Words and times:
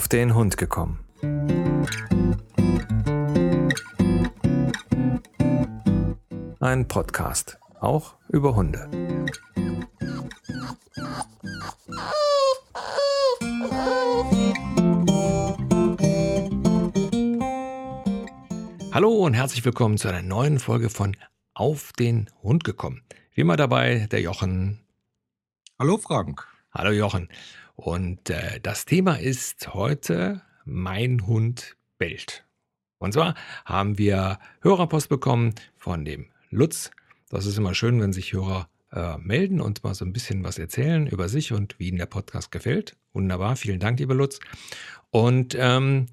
auf 0.00 0.08
den 0.08 0.34
Hund 0.34 0.56
gekommen. 0.56 0.98
Ein 6.58 6.88
Podcast, 6.88 7.58
auch 7.80 8.14
über 8.30 8.56
Hunde. 8.56 8.88
Hallo 18.92 19.10
und 19.10 19.34
herzlich 19.34 19.62
willkommen 19.66 19.98
zu 19.98 20.08
einer 20.08 20.22
neuen 20.22 20.60
Folge 20.60 20.88
von 20.88 21.14
Auf 21.52 21.92
den 21.92 22.30
Hund 22.42 22.64
gekommen. 22.64 23.02
Wie 23.34 23.42
immer 23.42 23.58
dabei 23.58 24.08
der 24.10 24.22
Jochen. 24.22 24.80
Hallo 25.78 25.98
Frank. 25.98 26.46
Hallo 26.72 26.90
Jochen. 26.90 27.28
Und 27.80 28.28
äh, 28.28 28.60
das 28.60 28.84
Thema 28.84 29.14
ist 29.18 29.72
heute 29.72 30.42
Mein 30.66 31.26
Hund 31.26 31.78
bellt. 31.96 32.44
Und 32.98 33.14
zwar 33.14 33.34
haben 33.64 33.96
wir 33.96 34.38
Hörerpost 34.60 35.08
bekommen 35.08 35.54
von 35.78 36.04
dem 36.04 36.26
Lutz. 36.50 36.90
Das 37.30 37.46
ist 37.46 37.56
immer 37.56 37.74
schön, 37.74 37.98
wenn 38.02 38.12
sich 38.12 38.34
Hörer 38.34 38.68
äh, 38.92 39.16
melden 39.16 39.62
und 39.62 39.82
mal 39.82 39.94
so 39.94 40.04
ein 40.04 40.12
bisschen 40.12 40.44
was 40.44 40.58
erzählen 40.58 41.06
über 41.06 41.30
sich 41.30 41.54
und 41.54 41.78
wie 41.78 41.88
ihnen 41.88 41.96
der 41.96 42.04
Podcast 42.04 42.52
gefällt. 42.52 42.98
Wunderbar, 43.14 43.56
vielen 43.56 43.80
Dank, 43.80 43.98
lieber 43.98 44.14
Lutz. 44.14 44.40
Und 45.08 45.56
ähm, 45.58 46.08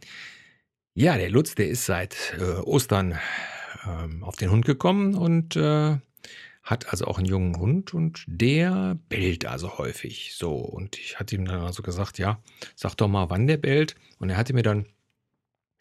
ja, 0.93 1.18
der 1.18 1.29
Lutz, 1.29 1.55
der 1.55 1.68
ist 1.68 1.85
seit 1.85 2.34
äh, 2.40 2.62
Ostern 2.62 3.20
ähm, 3.85 4.23
auf 4.23 4.38
den 4.38 4.52
Hund 4.52 4.63
gekommen 4.63 5.15
und 5.15 5.57
äh, 5.57 5.98
hat 6.67 6.89
also 6.89 7.05
auch 7.05 7.17
einen 7.17 7.27
jungen 7.27 7.57
Hund 7.57 7.94
und 7.94 8.26
der 8.27 8.99
bellt 9.07 9.45
also 9.45 9.77
häufig. 9.77 10.35
So, 10.35 10.53
und 10.53 10.98
ich 10.99 11.17
hatte 11.17 11.35
ihm 11.35 11.45
dann 11.45 11.62
also 11.62 11.81
gesagt, 11.81 12.17
ja, 12.17 12.43
sag 12.76 12.95
doch 12.95 13.07
mal, 13.07 13.30
wann 13.30 13.48
der 13.48 13.55
bellt. 13.55 13.96
Und 14.20 14.29
er 14.29 14.35
hatte 14.35 14.54
mir 14.54 14.63
dann 14.63 14.85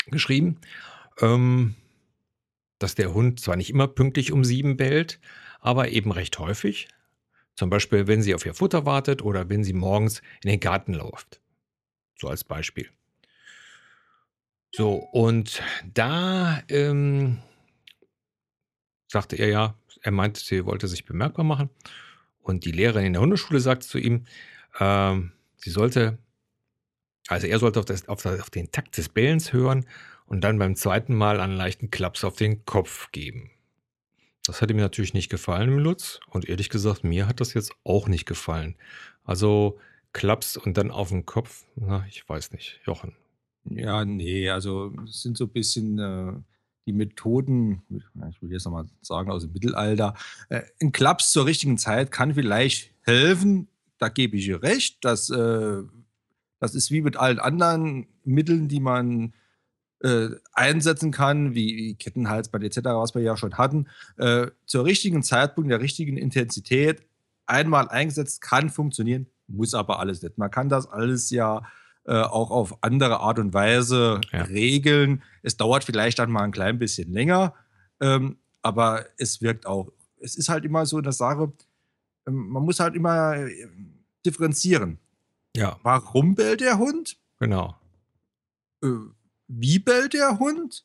geschrieben, 0.06 0.60
ähm, 1.20 1.74
dass 2.78 2.94
der 2.94 3.12
Hund 3.12 3.40
zwar 3.40 3.56
nicht 3.56 3.70
immer 3.70 3.88
pünktlich 3.88 4.30
um 4.30 4.44
sieben 4.44 4.76
bellt, 4.76 5.18
aber 5.60 5.88
eben 5.88 6.12
recht 6.12 6.38
häufig. 6.38 6.86
Zum 7.56 7.68
Beispiel, 7.68 8.06
wenn 8.06 8.22
sie 8.22 8.34
auf 8.34 8.46
ihr 8.46 8.54
Futter 8.54 8.86
wartet 8.86 9.22
oder 9.22 9.48
wenn 9.48 9.64
sie 9.64 9.72
morgens 9.72 10.20
in 10.44 10.50
den 10.50 10.60
Garten 10.60 10.94
läuft. 10.94 11.40
So 12.16 12.28
als 12.28 12.44
Beispiel. 12.44 12.88
So, 14.72 14.94
und 14.94 15.62
da 15.94 16.62
ähm, 16.68 17.38
sagte 19.08 19.34
er 19.34 19.48
ja, 19.48 19.74
er 20.02 20.12
meinte, 20.12 20.40
sie 20.40 20.64
wollte 20.64 20.88
sich 20.88 21.04
bemerkbar 21.04 21.44
machen. 21.44 21.70
Und 22.40 22.64
die 22.64 22.72
Lehrerin 22.72 23.06
in 23.06 23.12
der 23.14 23.22
Hundeschule 23.22 23.60
sagte 23.60 23.86
zu 23.86 23.98
ihm, 23.98 24.24
ähm, 24.78 25.32
sie 25.56 25.70
sollte, 25.70 26.18
also 27.28 27.46
er 27.46 27.58
sollte 27.58 27.80
auf, 27.80 27.84
das, 27.84 28.08
auf, 28.08 28.24
auf 28.24 28.50
den 28.50 28.70
Takt 28.70 28.96
des 28.96 29.08
Bellens 29.08 29.52
hören 29.52 29.86
und 30.26 30.42
dann 30.42 30.58
beim 30.58 30.76
zweiten 30.76 31.14
Mal 31.14 31.40
einen 31.40 31.56
leichten 31.56 31.90
Klaps 31.90 32.24
auf 32.24 32.36
den 32.36 32.64
Kopf 32.64 33.10
geben. 33.12 33.50
Das 34.44 34.62
hat 34.62 34.70
ihm 34.70 34.76
natürlich 34.76 35.14
nicht 35.14 35.28
gefallen 35.28 35.76
Lutz 35.78 36.20
und 36.28 36.48
ehrlich 36.48 36.70
gesagt, 36.70 37.02
mir 37.02 37.26
hat 37.26 37.40
das 37.40 37.54
jetzt 37.54 37.72
auch 37.82 38.06
nicht 38.06 38.26
gefallen. 38.26 38.76
Also 39.24 39.78
Klaps 40.12 40.56
und 40.56 40.78
dann 40.78 40.90
auf 40.90 41.08
den 41.08 41.26
Kopf, 41.26 41.64
na, 41.74 42.06
ich 42.08 42.28
weiß 42.28 42.52
nicht, 42.52 42.80
Jochen. 42.84 43.16
Ja, 43.64 44.04
nee, 44.04 44.48
also 44.48 44.92
sind 45.06 45.36
so 45.36 45.44
ein 45.44 45.50
bisschen 45.50 45.98
äh, 45.98 46.32
die 46.86 46.92
Methoden, 46.92 47.82
ich 48.30 48.40
will 48.40 48.52
jetzt 48.52 48.64
nochmal 48.64 48.86
sagen, 49.02 49.30
aus 49.30 49.42
dem 49.42 49.52
Mittelalter. 49.52 50.14
Äh, 50.48 50.62
ein 50.80 50.92
Klaps 50.92 51.32
zur 51.32 51.46
richtigen 51.46 51.78
Zeit 51.78 52.12
kann 52.12 52.34
vielleicht 52.34 52.92
helfen, 53.02 53.68
da 53.98 54.08
gebe 54.08 54.36
ich 54.36 54.46
ihr 54.46 54.62
recht. 54.62 54.98
Das, 55.04 55.30
äh, 55.30 55.82
das 56.60 56.74
ist 56.74 56.90
wie 56.90 57.02
mit 57.02 57.16
allen 57.16 57.38
anderen 57.38 58.06
Mitteln, 58.24 58.68
die 58.68 58.80
man 58.80 59.34
äh, 60.00 60.28
einsetzen 60.52 61.10
kann, 61.10 61.54
wie, 61.54 61.76
wie 61.76 61.94
Kettenhalsband 61.94 62.64
etc., 62.64 62.78
was 62.84 63.14
wir 63.14 63.22
ja 63.22 63.36
schon 63.36 63.58
hatten. 63.58 63.88
Äh, 64.16 64.48
zur 64.66 64.84
richtigen 64.84 65.22
Zeitpunkt, 65.22 65.70
der 65.70 65.80
richtigen 65.80 66.16
Intensität 66.16 67.02
einmal 67.46 67.88
eingesetzt, 67.88 68.40
kann 68.40 68.70
funktionieren, 68.70 69.26
muss 69.48 69.74
aber 69.74 69.98
alles 69.98 70.22
nicht. 70.22 70.38
Man 70.38 70.50
kann 70.50 70.68
das 70.68 70.88
alles 70.88 71.30
ja 71.30 71.62
äh, 72.06 72.22
auch 72.22 72.50
auf 72.50 72.82
andere 72.82 73.20
Art 73.20 73.38
und 73.38 73.52
Weise 73.52 74.20
ja. 74.32 74.42
regeln. 74.42 75.22
Es 75.42 75.56
dauert 75.56 75.84
vielleicht 75.84 76.18
dann 76.18 76.30
mal 76.30 76.42
ein 76.42 76.52
klein 76.52 76.78
bisschen 76.78 77.12
länger, 77.12 77.54
ähm, 78.00 78.38
aber 78.62 79.06
es 79.18 79.42
wirkt 79.42 79.66
auch. 79.66 79.90
Es 80.20 80.36
ist 80.36 80.48
halt 80.48 80.64
immer 80.64 80.86
so 80.86 80.98
eine 80.98 81.12
Sache, 81.12 81.52
ähm, 82.26 82.48
man 82.48 82.62
muss 82.62 82.80
halt 82.80 82.94
immer 82.94 83.36
äh, 83.36 83.68
differenzieren. 84.24 84.98
Ja. 85.56 85.78
Warum 85.82 86.34
bellt 86.34 86.60
der 86.60 86.78
Hund? 86.78 87.16
Genau. 87.38 87.74
Äh, 88.82 88.88
wie 89.48 89.78
bellt 89.78 90.14
der 90.14 90.38
Hund? 90.38 90.84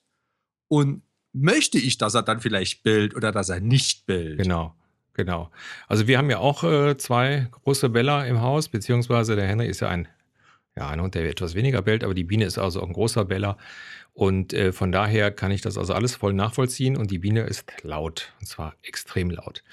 Und 0.68 1.03
möchte 1.34 1.78
ich, 1.78 1.98
dass 1.98 2.14
er 2.14 2.24
dann 2.24 2.40
vielleicht 2.40 2.84
bellt 2.84 3.16
oder 3.16 3.32
dass 3.32 3.50
er 3.50 3.59
nicht 3.59 4.06
bellt? 4.06 4.38
Genau. 4.38 4.76
Genau. 5.14 5.52
Also 5.88 6.08
wir 6.08 6.18
haben 6.18 6.30
ja 6.30 6.40
auch 6.40 6.64
äh, 6.64 6.98
zwei 6.98 7.48
große 7.52 7.90
Beller 7.90 8.26
im 8.28 8.42
Haus, 8.42 8.70
beziehungsweise 8.70 9.36
der 9.36 9.46
Henry 9.46 9.68
ist 9.68 9.82
ja 9.82 9.90
ein 9.90 10.08
ja, 10.76 10.88
ein 10.88 11.02
Hund, 11.02 11.16
der 11.16 11.30
etwas 11.30 11.56
weniger 11.56 11.82
bellt, 11.82 12.04
aber 12.04 12.14
die 12.14 12.24
Biene 12.24 12.46
ist 12.46 12.58
also 12.58 12.82
auch 12.82 12.88
ein 12.88 12.94
großer 12.94 13.26
Beller. 13.26 13.58
Und 14.14 14.54
äh, 14.54 14.72
von 14.72 14.92
daher 14.92 15.32
kann 15.32 15.52
ich 15.52 15.62
das 15.62 15.78
also 15.78 15.94
alles 15.94 16.16
voll 16.16 16.34
nachvollziehen. 16.34 16.98
Und 16.98 17.12
die 17.12 17.20
Biene 17.20 17.42
ist 17.42 17.66
laut, 17.84 18.34
und 18.40 18.48
zwar 18.48 18.76
extrem 18.82 19.30
laut. 19.30 19.64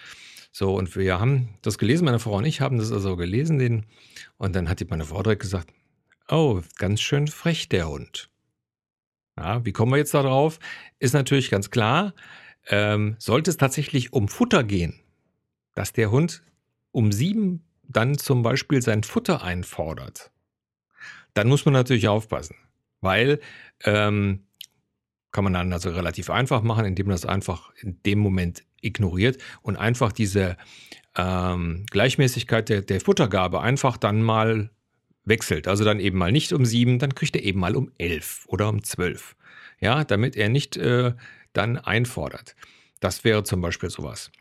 So, 0.50 0.75
und 0.75 0.97
wir 0.97 1.20
haben 1.20 1.50
das 1.62 1.78
gelesen, 1.78 2.04
meine 2.04 2.19
Frau 2.19 2.36
und 2.36 2.44
ich 2.44 2.60
haben 2.60 2.78
das 2.78 2.91
also 2.91 3.16
gelesen, 3.16 3.59
den, 3.59 3.86
und 4.38 4.56
dann 4.56 4.69
hat 4.69 4.81
die 4.81 4.86
meine 4.86 5.04
Frau 5.04 5.22
direkt 5.22 5.42
gesagt, 5.42 5.72
oh, 6.28 6.62
ganz 6.78 7.00
schön 7.00 7.28
frech 7.28 7.69
der 7.69 7.88
Hund. 7.88 8.30
Ja, 9.36 9.65
wie 9.65 9.72
kommen 9.72 9.92
wir 9.92 9.98
jetzt 9.98 10.15
da 10.15 10.22
drauf? 10.22 10.59
Ist 10.98 11.15
natürlich 11.15 11.50
ganz 11.50 11.70
klar, 11.70 12.12
ähm, 12.66 13.15
sollte 13.19 13.50
es 13.50 13.56
tatsächlich 13.56 14.12
um 14.12 14.26
Futter 14.26 14.65
gehen, 14.65 14.98
dass 15.75 15.92
der 15.92 16.10
Hund 16.10 16.42
um 16.91 17.12
sieben 17.12 17.62
dann 17.84 18.19
zum 18.19 18.42
Beispiel 18.42 18.82
sein 18.82 19.04
Futter 19.04 19.42
einfordert, 19.42 20.32
dann 21.38 21.49
muss 21.49 21.65
man 21.65 21.72
natürlich 21.72 22.09
aufpassen, 22.09 22.56
weil 23.00 23.38
ähm, 23.84 24.43
kann 25.31 25.44
man 25.44 25.53
dann 25.53 25.72
also 25.72 25.91
relativ 25.91 26.31
einfach 26.31 26.62
machen, 26.62 26.84
indem 26.84 27.06
man 27.06 27.15
das 27.15 27.26
einfach 27.26 27.71
in 27.76 28.03
dem 28.03 28.19
Moment 28.19 28.65
ignoriert 28.81 29.41
und 29.62 29.77
einfach 29.77 30.10
diese 30.10 30.56
ähm, 31.16 31.87
Gleichmäßigkeit 31.91 32.69
der, 32.69 32.82
der 32.82 33.00
Futtergabe 33.00 33.60
einfach 33.60 33.97
dann 33.97 34.21
mal 34.21 34.71
wechselt. 35.22 35.69
Also 35.69 35.84
dann 35.84 36.00
eben 36.00 36.19
mal 36.19 36.32
nicht 36.32 36.53
um 36.53 36.65
sieben, 36.65 36.98
dann 36.98 37.15
kriegt 37.15 37.37
er 37.37 37.44
eben 37.44 37.60
mal 37.60 37.77
um 37.77 37.93
elf 37.98 38.44
oder 38.48 38.69
um 38.69 38.82
zwölf. 38.82 39.37
Ja, 39.78 40.03
damit 40.03 40.34
er 40.34 40.48
nicht 40.48 40.77
äh, 40.77 41.15
dann 41.53 41.78
einfordert. 41.78 42.56
Das 42.98 43.22
wäre 43.22 43.44
zum 43.44 43.60
Beispiel 43.60 43.91
sowas. 43.91 44.32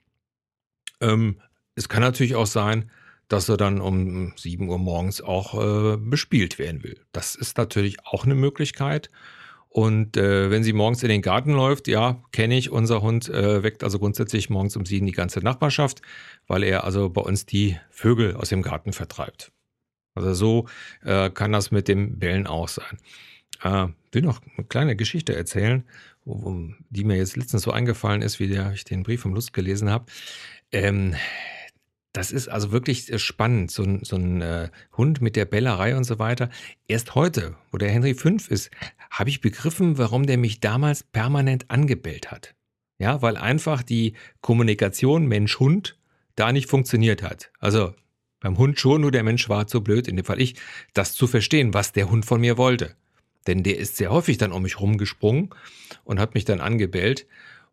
Ähm, 0.99 1.39
es 1.75 1.89
kann 1.89 2.01
natürlich 2.01 2.33
auch 2.33 2.47
sein, 2.47 2.89
dass 3.27 3.49
er 3.49 3.57
dann 3.57 3.81
um 3.81 4.33
7 4.35 4.69
Uhr 4.69 4.77
morgens 4.77 5.21
auch 5.21 5.53
äh, 5.93 5.97
bespielt 5.97 6.59
werden 6.59 6.83
will. 6.83 6.99
Das 7.11 7.35
ist 7.35 7.57
natürlich 7.57 7.97
auch 8.05 8.25
eine 8.25 8.35
Möglichkeit. 8.35 9.09
Und 9.69 10.17
äh, 10.17 10.49
wenn 10.49 10.63
sie 10.63 10.73
morgens 10.73 11.03
in 11.03 11.09
den 11.09 11.21
Garten 11.21 11.51
läuft, 11.51 11.87
ja, 11.87 12.23
kenne 12.31 12.57
ich, 12.57 12.71
unser 12.71 13.01
Hund 13.01 13.29
äh, 13.29 13.61
weckt 13.63 13.83
also 13.83 13.99
grundsätzlich 13.99 14.49
morgens 14.49 14.75
um 14.75 14.85
sieben 14.85 15.05
die 15.05 15.11
ganze 15.11 15.39
Nachbarschaft, 15.39 16.01
weil 16.47 16.63
er 16.63 16.83
also 16.83 17.09
bei 17.09 17.21
uns 17.21 17.45
die 17.45 17.77
Vögel 17.89 18.35
aus 18.35 18.49
dem 18.49 18.61
Garten 18.61 18.93
vertreibt. 18.93 19.51
Also 20.15 20.33
so 20.33 20.67
äh, 21.03 21.29
kann 21.29 21.51
das 21.51 21.69
mit 21.69 21.87
dem 21.87 22.17
Bellen 22.17 22.47
auch 22.47 22.69
sein. 22.69 22.97
Äh, 23.61 23.87
will 24.11 24.23
noch 24.23 24.41
eine 24.57 24.65
kleine 24.65 24.95
Geschichte 24.95 25.35
erzählen, 25.35 25.83
die 26.25 27.03
mir 27.03 27.17
jetzt 27.17 27.37
letztens 27.37 27.61
so 27.61 27.71
eingefallen 27.71 28.21
ist, 28.21 28.39
wie 28.39 28.47
der, 28.47 28.71
ich 28.71 28.83
den 28.83 29.03
Brief 29.03 29.21
vom 29.21 29.33
Lust 29.33 29.53
gelesen 29.53 29.89
habe. 29.89 30.05
Ähm, 30.71 31.15
das 32.17 32.31
ist 32.31 32.47
also 32.47 32.71
wirklich 32.71 33.11
äh, 33.11 33.19
spannend, 33.19 33.69
so 33.69 33.83
ein, 33.83 34.03
so 34.03 34.15
ein 34.15 34.41
äh, 34.41 34.69
Hund 34.97 35.21
mit 35.21 35.35
der 35.35 35.45
Bellerei 35.45 35.95
und 35.95 36.03
so 36.03 36.17
weiter. 36.17 36.49
Erst 36.87 37.13
heute, 37.13 37.55
wo 37.71 37.77
der 37.77 37.91
Henry 37.91 38.15
5 38.15 38.49
ist, 38.49 38.71
habe 39.11 39.29
ich 39.29 39.39
begriffen, 39.39 39.99
warum 39.99 40.25
der 40.25 40.39
mich 40.39 40.59
damals 40.59 41.03
permanent 41.03 41.69
angebellt 41.69 42.31
hat. 42.31 42.55
Ja, 42.97 43.21
weil 43.21 43.37
einfach 43.37 43.83
die 43.83 44.13
Kommunikation 44.41 45.27
Mensch-Hund 45.27 45.99
da 46.35 46.51
nicht 46.51 46.67
funktioniert 46.67 47.21
hat. 47.21 47.51
Also 47.59 47.93
beim 48.39 48.57
Hund 48.57 48.79
schon, 48.79 49.01
nur 49.01 49.11
der 49.11 49.23
Mensch 49.23 49.47
war 49.47 49.67
zu 49.67 49.83
blöd, 49.83 50.07
in 50.07 50.15
dem 50.15 50.25
Fall 50.25 50.41
ich, 50.41 50.55
das 50.93 51.13
zu 51.13 51.27
verstehen, 51.27 51.75
was 51.75 51.91
der 51.91 52.09
Hund 52.09 52.25
von 52.25 52.41
mir 52.41 52.57
wollte. 52.57 52.95
Denn 53.45 53.61
der 53.61 53.77
ist 53.77 53.95
sehr 53.95 54.09
häufig 54.09 54.39
dann 54.39 54.51
um 54.51 54.63
mich 54.63 54.79
rumgesprungen 54.79 55.51
und 56.03 56.19
hat 56.19 56.33
mich 56.33 56.45
dann 56.45 56.61
angebellt. 56.61 57.27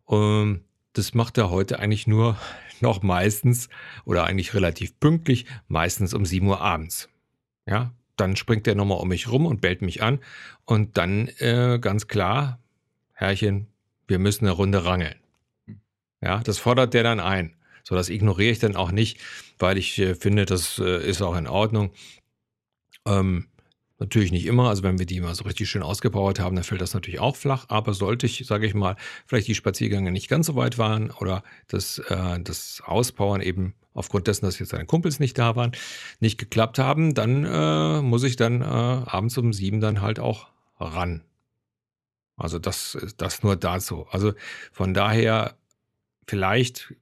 Und 0.05 0.61
das 0.93 1.15
macht 1.15 1.39
er 1.39 1.49
heute 1.49 1.79
eigentlich 1.79 2.05
nur 2.05 2.37
noch 2.81 3.01
meistens 3.01 3.69
oder 4.05 4.25
eigentlich 4.25 4.53
relativ 4.53 4.99
pünktlich, 4.99 5.45
meistens 5.67 6.13
um 6.13 6.25
7 6.25 6.47
Uhr 6.47 6.61
abends. 6.61 7.09
Ja, 7.65 7.93
dann 8.15 8.35
springt 8.35 8.67
er 8.67 8.75
nochmal 8.75 8.99
um 8.99 9.09
mich 9.09 9.29
rum 9.29 9.45
und 9.45 9.61
bellt 9.61 9.81
mich 9.81 10.01
an 10.01 10.19
und 10.65 10.97
dann 10.97 11.27
äh, 11.39 11.79
ganz 11.79 12.07
klar, 12.07 12.59
Herrchen, 13.13 13.67
wir 14.07 14.19
müssen 14.19 14.45
eine 14.45 14.51
Runde 14.51 14.85
rangeln. 14.85 15.15
Ja, 16.21 16.39
das 16.39 16.57
fordert 16.57 16.93
der 16.93 17.03
dann 17.03 17.19
ein. 17.19 17.55
So, 17.83 17.95
das 17.95 18.09
ignoriere 18.09 18.51
ich 18.51 18.59
dann 18.59 18.75
auch 18.75 18.91
nicht, 18.91 19.19
weil 19.59 19.77
ich 19.77 19.99
äh, 19.99 20.15
finde, 20.15 20.45
das 20.45 20.79
äh, 20.79 21.07
ist 21.07 21.21
auch 21.21 21.35
in 21.35 21.47
Ordnung. 21.47 21.91
Ähm, 23.05 23.47
Natürlich 23.97 24.31
nicht 24.33 24.45
immer, 24.45 24.67
also 24.67 24.83
wenn 24.83 24.99
wir 24.99 25.05
die 25.05 25.21
mal 25.21 25.33
so 25.35 25.45
richtig 25.45 25.69
schön 25.69 25.81
ausgepowert 25.81 26.39
haben, 26.39 26.55
dann 26.55 26.65
fällt 26.65 26.81
das 26.81 26.93
natürlich 26.93 27.21
auch 27.21 27.37
flach, 27.37 27.65
aber 27.69 27.93
sollte 27.93 28.25
ich, 28.25 28.45
sage 28.45 28.67
ich 28.67 28.73
mal, 28.73 28.97
vielleicht 29.25 29.47
die 29.47 29.55
Spaziergänge 29.55 30.11
nicht 30.11 30.27
ganz 30.27 30.47
so 30.47 30.55
weit 30.55 30.77
waren 30.77 31.11
oder 31.11 31.43
das, 31.69 31.99
äh, 32.09 32.39
das 32.41 32.83
Auspowern 32.85 33.39
eben 33.39 33.73
aufgrund 33.93 34.27
dessen, 34.27 34.45
dass 34.45 34.59
jetzt 34.59 34.69
seine 34.69 34.85
Kumpels 34.85 35.21
nicht 35.21 35.37
da 35.37 35.55
waren, 35.55 35.71
nicht 36.19 36.37
geklappt 36.37 36.77
haben, 36.77 37.13
dann 37.13 37.45
äh, 37.45 38.01
muss 38.01 38.23
ich 38.23 38.35
dann 38.35 38.61
äh, 38.61 38.65
abends 38.65 39.37
um 39.37 39.53
sieben 39.53 39.79
dann 39.79 40.01
halt 40.01 40.19
auch 40.19 40.49
ran. 40.77 41.23
Also 42.35 42.59
das, 42.59 42.97
das 43.15 43.43
nur 43.43 43.55
dazu. 43.55 44.07
Also 44.11 44.33
von 44.73 44.93
daher 44.93 45.55
vielleicht 46.27 46.93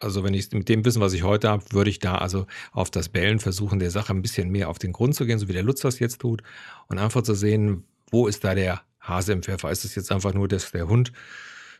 also 0.00 0.24
wenn 0.24 0.34
ich 0.34 0.50
mit 0.52 0.68
dem 0.68 0.84
Wissen, 0.84 1.00
was 1.00 1.12
ich 1.12 1.22
heute 1.22 1.48
habe, 1.48 1.64
würde 1.70 1.90
ich 1.90 1.98
da 1.98 2.16
also 2.16 2.46
auf 2.72 2.90
das 2.90 3.08
Bellen 3.08 3.38
versuchen, 3.38 3.78
der 3.78 3.90
Sache 3.90 4.12
ein 4.12 4.22
bisschen 4.22 4.50
mehr 4.50 4.68
auf 4.68 4.78
den 4.78 4.92
Grund 4.92 5.14
zu 5.14 5.26
gehen, 5.26 5.38
so 5.38 5.48
wie 5.48 5.52
der 5.52 5.62
Lutz 5.62 5.80
das 5.82 5.98
jetzt 5.98 6.20
tut, 6.20 6.42
und 6.88 6.98
einfach 6.98 7.22
zu 7.22 7.34
sehen, 7.34 7.84
wo 8.10 8.26
ist 8.26 8.42
da 8.42 8.54
der 8.54 8.82
Hase 9.00 9.32
im 9.32 9.42
Pfeffer? 9.42 9.70
Ist 9.70 9.84
es 9.84 9.94
jetzt 9.94 10.10
einfach 10.10 10.34
nur, 10.34 10.48
dass 10.48 10.72
der 10.72 10.88
Hund 10.88 11.12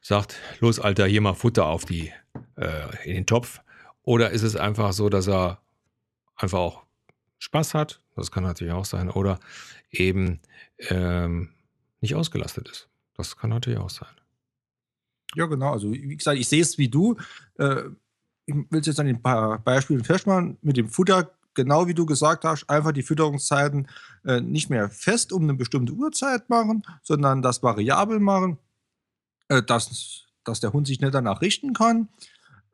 sagt, 0.02 0.37
los 0.61 0.78
Alter, 0.78 1.06
hier 1.06 1.20
mal 1.20 1.34
Futter 1.34 1.67
auf 1.67 1.84
die, 1.84 2.12
äh, 2.56 3.08
in 3.08 3.14
den 3.14 3.26
Topf? 3.26 3.61
Oder 4.02 4.31
ist 4.31 4.43
es 4.43 4.56
einfach 4.56 4.93
so, 4.93 5.08
dass 5.08 5.28
er 5.28 5.61
einfach 6.37 6.58
auch 6.58 6.82
Spaß 7.38 7.75
hat? 7.75 8.00
Das 8.17 8.31
kann 8.31 8.44
natürlich 8.44 8.72
auch 8.72 8.84
sein. 8.84 9.11
Oder 9.11 9.38
eben 9.90 10.40
ähm, 10.88 11.50
nicht 12.00 12.14
ausgelastet 12.14 12.69
ist. 12.69 12.88
Das 13.17 13.37
kann 13.37 13.50
natürlich 13.50 13.78
auch 13.78 13.90
sein. 13.90 14.08
Ja, 15.34 15.46
genau. 15.46 15.72
Also, 15.72 15.93
wie 15.93 16.17
gesagt, 16.17 16.38
ich 16.38 16.49
sehe 16.49 16.62
es 16.62 16.78
wie 16.78 16.88
du. 16.88 17.17
Äh, 17.58 17.82
ich 18.46 18.54
will 18.54 18.81
es 18.81 18.87
jetzt 18.87 19.00
an 19.00 19.22
paar 19.22 19.58
Beispielen 19.58 20.04
festmachen. 20.04 20.58
Mit 20.62 20.76
dem 20.76 20.88
Futter, 20.88 21.31
genau 21.54 21.87
wie 21.87 21.94
du 21.94 22.06
gesagt 22.06 22.44
hast, 22.44 22.69
einfach 22.69 22.92
die 22.92 23.02
Fütterungszeiten 23.02 23.88
äh, 24.25 24.40
nicht 24.40 24.70
mehr 24.70 24.90
fest 24.90 25.32
um 25.32 25.42
eine 25.42 25.54
bestimmte 25.54 25.92
Uhrzeit 25.92 26.48
machen, 26.48 26.82
sondern 27.02 27.42
das 27.42 27.62
variabel 27.62 28.20
machen, 28.20 28.58
äh, 29.48 29.62
dass, 29.62 30.26
dass 30.44 30.60
der 30.60 30.72
Hund 30.72 30.87
sich 30.87 31.00
nicht 31.00 31.14
danach 31.14 31.40
richten 31.40 31.72
kann. 31.72 32.08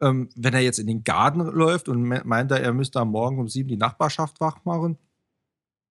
Ähm, 0.01 0.29
wenn 0.35 0.55
er 0.55 0.61
jetzt 0.61 0.79
in 0.79 0.87
den 0.87 1.05
Garten 1.05 1.41
läuft 1.41 1.89
und 1.89 2.03
meint 2.03 2.51
er, 2.51 2.61
er 2.61 2.75
müsste 2.75 3.01
am 3.01 3.11
Morgen 3.11 3.39
um 3.39 3.49
sieben 3.49 3.69
die 3.69 3.79
Nachbarschaft 3.79 4.41
wach 4.41 4.65
machen, 4.65 4.99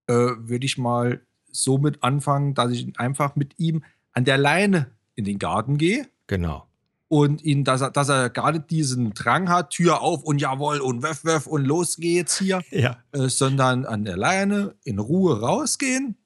äh, 0.08 0.14
würde 0.14 0.66
ich 0.66 0.78
mal 0.78 1.22
somit 1.52 2.04
anfangen, 2.04 2.54
dass 2.54 2.72
ich 2.72 3.00
einfach 3.00 3.36
mit 3.36 3.58
ihm 3.58 3.84
an 4.12 4.26
der 4.26 4.38
Leine 4.38 4.92
in 5.16 5.26
den 5.26 5.40
Garten 5.40 5.78
gehe. 5.78 6.08
Genau 6.28 6.68
und 7.08 7.44
ihn, 7.44 7.64
dass 7.64 7.82
er, 7.82 7.92
dass 7.92 8.10
er 8.10 8.30
gar 8.30 8.52
nicht 8.52 8.70
diesen 8.72 9.14
Drang 9.14 9.50
hat, 9.50 9.72
Tür 9.72 10.02
auf 10.02 10.24
und 10.24 10.40
jawohl 10.40 10.80
und 10.80 11.04
wöff, 11.04 11.24
wöff 11.24 11.48
und 11.48 11.66
los 11.66 11.98
geht's 11.98 12.40
hier, 12.40 12.62
ja. 12.72 12.98
äh, 13.12 13.30
sondern 13.30 13.86
an 13.86 14.06
der 14.06 14.18
Leine 14.18 14.76
in 14.84 15.00
Ruhe 15.00 15.40
rausgehen. 15.40 16.18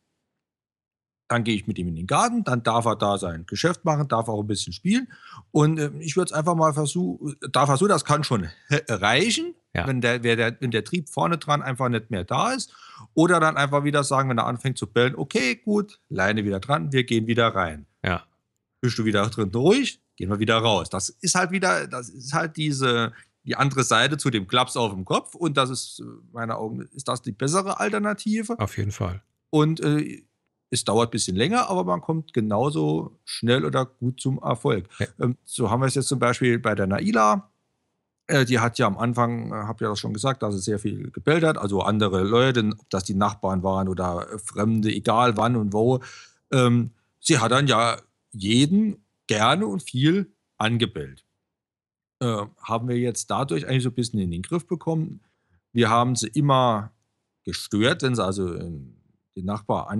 Dann 1.28 1.44
gehe 1.44 1.54
ich 1.54 1.68
mit 1.68 1.78
ihm 1.78 1.90
in 1.90 1.96
den 1.96 2.08
Garten, 2.08 2.44
dann 2.44 2.64
darf 2.64 2.86
er 2.86 2.96
da 2.96 3.20
sein 3.20 3.46
Geschäft 3.46 3.86
machen, 3.86 4.08
darf 4.08 4.30
auch 4.30 4.42
ein 4.42 4.48
bisschen 4.48 4.74
spielen. 4.74 5.12
Und 5.52 5.78
äh, 5.78 5.92
ich 6.00 6.16
würde 6.16 6.31
es 6.31 6.34
einfach 6.34 6.56
mal 6.56 6.74
versuchen, 6.74 7.36
darf 7.52 7.70
er 7.70 7.78
so, 7.78 7.88
das 7.88 8.04
kann 8.04 8.24
schon 8.24 8.48
reichen, 8.88 9.54
ja. 9.76 9.86
wenn, 9.86 10.02
der, 10.02 10.18
der, 10.18 10.58
wenn 10.60 10.72
der 10.72 10.84
Trieb 10.84 11.10
vorne 11.10 11.38
dran 11.38 11.62
einfach 11.62 11.90
nicht 11.90 12.10
mehr 12.10 12.24
da 12.24 12.54
ist. 12.54 12.74
Oder 13.14 13.40
dann 13.40 13.58
einfach 13.58 13.84
wieder 13.84 14.04
sagen, 14.04 14.30
wenn 14.30 14.40
er 14.40 14.48
anfängt 14.48 14.78
zu 14.78 14.88
bellen, 14.88 15.16
okay, 15.16 15.56
gut, 15.56 16.00
Leine 16.10 16.46
wieder 16.46 16.60
dran, 16.60 16.92
wir 16.94 17.04
gehen 17.04 17.28
wieder 17.28 17.50
rein. 17.50 17.86
Ja. 18.04 18.24
Bist 18.81 18.98
du 18.98 19.06
wieder 19.06 19.28
drin 19.30 19.52
ruhig, 19.54 20.02
gehen 20.19 20.30
wir 20.30 20.39
wieder 20.39 20.57
raus. 20.57 20.89
Das 20.89 21.07
ist 21.07 21.36
halt 21.36 21.51
wieder, 21.51 21.88
das 21.88 22.10
ist 22.10 22.33
halt 22.33 22.57
diese, 22.57 23.13
die 23.45 23.56
andere 23.56 23.83
Seite 23.83 24.18
zu 24.18 24.30
dem 24.30 24.48
Klaps 24.48 24.75
auf 24.75 24.92
dem 24.92 25.06
Kopf 25.06 25.33
und 25.33 25.56
das 25.56 25.69
ist, 25.69 26.04
meiner 26.33 26.57
Augen, 26.57 26.81
ist 26.94 27.07
das 27.07 27.21
die 27.21 27.31
bessere 27.31 27.80
Alternative. 27.80 28.60
Auf 28.60 28.77
jeden 28.77 28.92
Fall. 28.92 29.24
Und 29.50 29.80
äh, 29.80 30.21
es 30.71 30.83
dauert 30.83 31.07
ein 31.07 31.12
bisschen 31.12 31.38
länger, 31.38 31.69
aber 31.69 31.86
man 31.86 32.01
kommt 32.01 32.33
genauso 32.33 33.18
schnell 33.24 33.63
oder 33.63 33.86
gut 33.86 34.19
zum 34.19 34.39
Erfolg. 34.39 34.89
Ja. 35.00 35.07
Ähm, 35.21 35.38
so 35.45 35.71
haben 35.71 35.80
wir 35.80 35.88
es 35.88 35.95
jetzt 35.95 36.10
zum 36.10 36.19
Beispiel 36.19 36.60
bei 36.60 36.75
der 36.75 36.86
Naila. 36.86 37.50
Äh, 38.27 38.44
die 38.44 38.60
hat 38.60 38.77
ja 38.77 38.88
am 38.88 38.98
Anfang, 38.98 39.54
äh, 39.54 39.56
habe 39.56 39.86
ja 39.86 39.89
das 39.89 40.00
schon 40.00 40.13
gesagt, 40.13 40.44
dass 40.44 40.54
sie 40.54 40.62
sehr 40.62 40.80
viel 40.80 41.12
gebellt 41.12 41.45
hat, 41.45 41.57
also 41.57 41.81
andere 41.81 42.24
Leute, 42.24 42.69
ob 42.77 42.89
das 42.89 43.06
die 43.06 43.16
Nachbarn 43.16 43.63
waren 43.63 43.88
oder 43.88 44.27
Fremde, 44.44 44.89
egal 44.89 45.38
wann 45.38 45.56
und 45.56 45.71
wo. 45.71 46.01
Ähm, 46.51 46.92
sie 47.21 47.39
hat 47.39 47.54
dann 47.54 47.68
ja 47.68 47.98
jeden 48.31 48.98
gerne 49.30 49.66
und 49.68 49.84
viel 49.84 50.34
angebellt. 50.58 51.24
Äh, 52.20 52.48
haben 52.62 52.90
wir 52.90 52.98
jetzt 52.98 53.28
dadurch 53.28 53.68
eigentlich 53.68 53.84
so 53.84 53.90
ein 53.90 53.96
bisschen 53.96 54.20
in 54.20 54.31
den 54.31 54.42
Griff 54.42 54.66
bekommen. 54.68 55.22
Wir 55.72 55.90
haben 55.92 56.16
sie 56.16 56.30
immer 56.30 56.92
gestört, 57.46 58.02
wenn 58.02 58.16
sie 58.16 58.26
also 58.26 58.56
äh, 58.56 58.72
den 59.36 59.46
Nachbar 59.46 59.92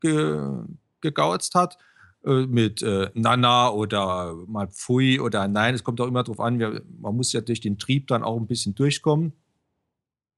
angegauzt 0.00 1.56
hat 1.56 1.78
äh, 2.24 2.46
mit 2.46 2.80
äh, 2.82 3.10
Nana 3.14 3.70
oder 3.70 4.36
mal 4.46 4.68
Pfui 4.68 5.18
oder 5.18 5.48
Nein. 5.48 5.74
Es 5.74 5.82
kommt 5.82 6.00
auch 6.00 6.06
immer 6.06 6.22
darauf 6.22 6.38
an, 6.38 6.60
wir, 6.60 6.84
man 6.96 7.16
muss 7.16 7.32
ja 7.32 7.40
durch 7.40 7.60
den 7.60 7.76
Trieb 7.76 8.06
dann 8.06 8.22
auch 8.22 8.36
ein 8.36 8.46
bisschen 8.46 8.76
durchkommen. 8.76 9.32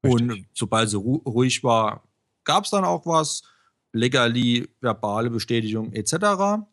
Richtig. 0.03 0.23
Und 0.23 0.47
sobald 0.55 0.89
sie 0.89 0.97
ru 0.97 1.17
ruhig 1.17 1.63
war, 1.63 2.09
gab 2.45 2.65
es 2.65 2.71
dann 2.71 2.85
auch 2.85 3.05
was. 3.05 3.43
Legali, 3.95 4.67
verbale 4.81 5.29
Bestätigung 5.29 5.93
etc. 5.93 6.65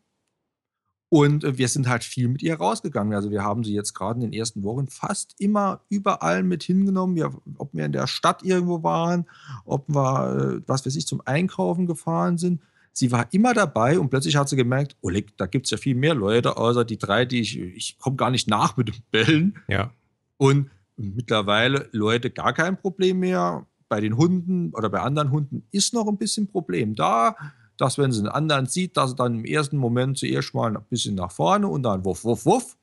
Und 1.10 1.42
äh, 1.44 1.58
wir 1.58 1.68
sind 1.68 1.88
halt 1.88 2.04
viel 2.04 2.28
mit 2.28 2.40
ihr 2.42 2.54
rausgegangen. 2.54 3.12
Also 3.12 3.30
wir 3.30 3.42
haben 3.42 3.64
sie 3.64 3.74
jetzt 3.74 3.92
gerade 3.94 4.20
in 4.20 4.30
den 4.30 4.32
ersten 4.32 4.62
Wochen 4.62 4.86
fast 4.86 5.34
immer 5.38 5.80
überall 5.90 6.42
mit 6.42 6.62
hingenommen. 6.62 7.16
Wir, 7.16 7.32
ob 7.58 7.74
wir 7.74 7.84
in 7.84 7.92
der 7.92 8.06
Stadt 8.06 8.42
irgendwo 8.42 8.82
waren, 8.82 9.26
ob 9.64 9.88
wir, 9.88 10.60
äh, 10.60 10.68
was 10.68 10.86
weiß 10.86 10.96
ich, 10.96 11.06
zum 11.06 11.20
Einkaufen 11.26 11.86
gefahren 11.86 12.38
sind. 12.38 12.62
Sie 12.92 13.12
war 13.12 13.26
immer 13.32 13.54
dabei 13.54 13.98
und 13.98 14.10
plötzlich 14.10 14.36
hat 14.36 14.48
sie 14.48 14.56
gemerkt, 14.56 14.96
oh, 15.00 15.10
da 15.36 15.46
gibt 15.46 15.66
es 15.66 15.70
ja 15.70 15.78
viel 15.78 15.94
mehr 15.94 16.14
Leute, 16.14 16.56
außer 16.56 16.84
die 16.84 16.98
drei, 16.98 17.24
die 17.24 17.40
ich, 17.40 17.58
ich 17.58 17.98
komme 17.98 18.16
gar 18.16 18.30
nicht 18.30 18.48
nach 18.48 18.76
mit 18.76 18.88
dem 18.88 18.96
Bellen. 19.10 19.58
Ja. 19.68 19.92
Und 20.36 20.70
mittlerweile 20.96 21.88
Leute 21.92 22.30
gar 22.30 22.52
kein 22.52 22.76
Problem 22.76 23.20
mehr. 23.20 23.66
Bei 23.88 24.00
den 24.00 24.16
Hunden 24.16 24.72
oder 24.74 24.88
bei 24.88 25.00
anderen 25.00 25.32
Hunden 25.32 25.64
ist 25.72 25.92
noch 25.92 26.06
ein 26.06 26.18
bisschen 26.18 26.46
Problem 26.46 26.94
da 26.94 27.34
dass 27.80 27.96
wenn 27.96 28.12
sie 28.12 28.20
einen 28.20 28.28
anderen 28.28 28.66
sieht, 28.66 28.98
dass 28.98 29.12
er 29.12 29.16
dann 29.16 29.36
im 29.36 29.46
ersten 29.46 29.78
Moment 29.78 30.18
zuerst 30.18 30.52
mal 30.52 30.76
ein 30.76 30.84
bisschen 30.90 31.14
nach 31.14 31.32
vorne 31.32 31.66
und 31.66 31.82
dann 31.82 32.04
wuff, 32.04 32.24
wuff, 32.24 32.44
wuff. 32.44 32.76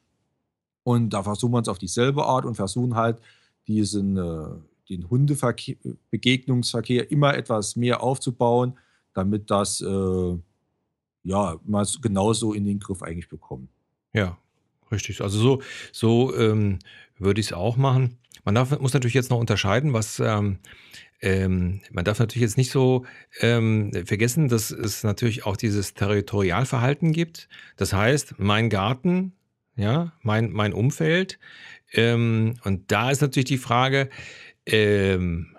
Und 0.83 1.11
da 1.11 1.21
versuchen 1.21 1.53
wir 1.53 1.61
es 1.61 1.67
auf 1.67 1.77
dieselbe 1.77 2.25
Art 2.25 2.45
und 2.45 2.55
versuchen 2.55 2.95
halt 2.95 3.21
diesen, 3.67 4.17
äh, 4.17 4.47
den 4.89 5.07
Hundebegegnungsverkehr 5.09 7.11
immer 7.11 7.35
etwas 7.35 7.75
mehr 7.75 8.01
aufzubauen, 8.01 8.73
damit 9.13 9.51
das 9.51 9.81
äh, 9.81 10.37
ja 11.23 11.59
mal 11.63 11.85
genauso 12.01 12.53
in 12.53 12.65
den 12.65 12.79
Griff 12.79 13.03
eigentlich 13.03 13.29
bekommt. 13.29 13.69
Ja, 14.13 14.39
richtig. 14.91 15.21
Also 15.21 15.37
so, 15.37 15.61
so 15.91 16.35
ähm, 16.35 16.79
würde 17.19 17.39
ich 17.39 17.45
es 17.47 17.53
auch 17.53 17.77
machen. 17.77 18.17
Man 18.45 18.55
darf, 18.55 18.79
muss 18.79 18.93
natürlich 18.93 19.13
jetzt 19.13 19.29
noch 19.29 19.39
unterscheiden, 19.39 19.93
was 19.93 20.19
ähm, 20.19 20.57
ähm, 21.19 21.81
man 21.91 22.05
darf 22.05 22.19
natürlich 22.19 22.43
jetzt 22.43 22.57
nicht 22.57 22.71
so 22.71 23.05
ähm, 23.39 23.91
vergessen, 24.05 24.49
dass 24.49 24.71
es 24.71 25.03
natürlich 25.03 25.45
auch 25.45 25.57
dieses 25.57 25.93
Territorialverhalten 25.93 27.11
gibt. 27.11 27.49
Das 27.75 27.93
heißt, 27.93 28.35
mein 28.37 28.69
Garten, 28.69 29.33
ja, 29.75 30.13
mein, 30.21 30.51
mein 30.51 30.73
Umfeld. 30.73 31.39
Ähm, 31.93 32.55
und 32.63 32.91
da 32.91 33.09
ist 33.11 33.21
natürlich 33.21 33.45
die 33.45 33.57
Frage, 33.57 34.09
ähm, 34.65 35.55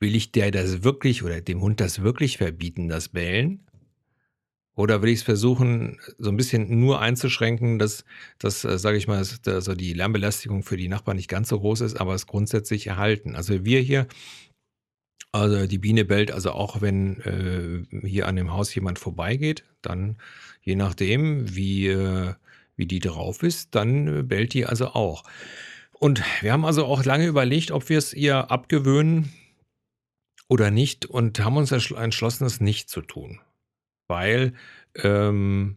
will 0.00 0.14
ich 0.16 0.32
der 0.32 0.50
das 0.50 0.82
wirklich 0.82 1.22
oder 1.22 1.40
dem 1.40 1.60
Hund 1.60 1.80
das 1.80 2.02
wirklich 2.02 2.38
verbieten, 2.38 2.88
das 2.88 3.10
Bellen? 3.10 3.64
Oder 4.74 5.02
will 5.02 5.08
ich 5.08 5.18
es 5.18 5.24
versuchen, 5.24 5.98
so 6.18 6.30
ein 6.30 6.36
bisschen 6.36 6.78
nur 6.78 7.00
einzuschränken, 7.00 7.80
dass, 7.80 8.04
dass 8.38 8.64
äh, 8.64 8.78
sage 8.78 8.96
ich 8.96 9.08
mal, 9.08 9.18
also 9.18 9.74
die 9.74 9.92
Lärmbelästigung 9.92 10.62
für 10.62 10.76
die 10.76 10.86
Nachbarn 10.86 11.16
nicht 11.16 11.28
ganz 11.28 11.48
so 11.48 11.58
groß 11.58 11.80
ist, 11.80 12.00
aber 12.00 12.14
es 12.14 12.28
grundsätzlich 12.28 12.86
erhalten. 12.86 13.34
Also 13.34 13.64
wir 13.64 13.80
hier 13.80 14.06
also 15.32 15.66
die 15.66 15.78
Biene 15.78 16.04
bellt 16.04 16.30
also 16.30 16.52
auch, 16.52 16.80
wenn 16.80 17.20
äh, 17.20 18.06
hier 18.06 18.26
an 18.26 18.36
dem 18.36 18.52
Haus 18.52 18.74
jemand 18.74 18.98
vorbeigeht, 18.98 19.64
dann 19.82 20.16
je 20.62 20.74
nachdem, 20.74 21.54
wie, 21.54 21.88
äh, 21.88 22.34
wie 22.76 22.86
die 22.86 23.00
drauf 23.00 23.42
ist, 23.42 23.74
dann 23.74 24.20
äh, 24.20 24.22
bellt 24.22 24.54
die 24.54 24.64
also 24.66 24.88
auch. 24.88 25.24
Und 25.92 26.22
wir 26.40 26.52
haben 26.52 26.64
also 26.64 26.86
auch 26.86 27.04
lange 27.04 27.26
überlegt, 27.26 27.72
ob 27.72 27.88
wir 27.88 27.98
es 27.98 28.14
ihr 28.14 28.50
abgewöhnen 28.50 29.32
oder 30.48 30.70
nicht 30.70 31.04
und 31.04 31.40
haben 31.40 31.56
uns 31.56 31.72
entschlossen, 31.72 32.46
es 32.46 32.60
nicht 32.60 32.88
zu 32.88 33.02
tun. 33.02 33.40
Weil, 34.06 34.54
ähm, 34.94 35.76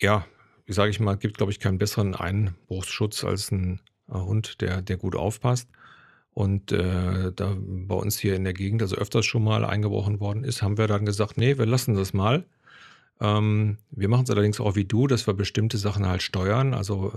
ja, 0.00 0.26
wie 0.66 0.72
sage 0.72 0.90
ich 0.90 0.98
mal, 0.98 1.16
gibt, 1.16 1.36
glaube 1.36 1.52
ich, 1.52 1.60
keinen 1.60 1.78
besseren 1.78 2.16
Einbruchsschutz 2.16 3.22
als 3.22 3.52
ein 3.52 3.80
Hund, 4.08 4.60
der, 4.60 4.82
der 4.82 4.96
gut 4.96 5.14
aufpasst 5.14 5.68
und 6.34 6.72
äh, 6.72 7.32
da 7.34 7.56
bei 7.58 7.94
uns 7.94 8.18
hier 8.18 8.34
in 8.34 8.44
der 8.44 8.54
Gegend 8.54 8.82
also 8.82 8.96
öfters 8.96 9.26
schon 9.26 9.44
mal 9.44 9.64
eingebrochen 9.64 10.20
worden 10.20 10.44
ist, 10.44 10.62
haben 10.62 10.78
wir 10.78 10.86
dann 10.86 11.04
gesagt, 11.04 11.36
nee, 11.36 11.58
wir 11.58 11.66
lassen 11.66 11.94
das 11.94 12.14
mal. 12.14 12.44
Ähm, 13.20 13.78
wir 13.90 14.08
machen 14.08 14.24
es 14.24 14.30
allerdings 14.30 14.58
auch 14.58 14.74
wie 14.74 14.86
du, 14.86 15.06
dass 15.06 15.26
wir 15.26 15.34
bestimmte 15.34 15.76
Sachen 15.78 16.06
halt 16.06 16.22
steuern. 16.22 16.72
Also 16.72 17.12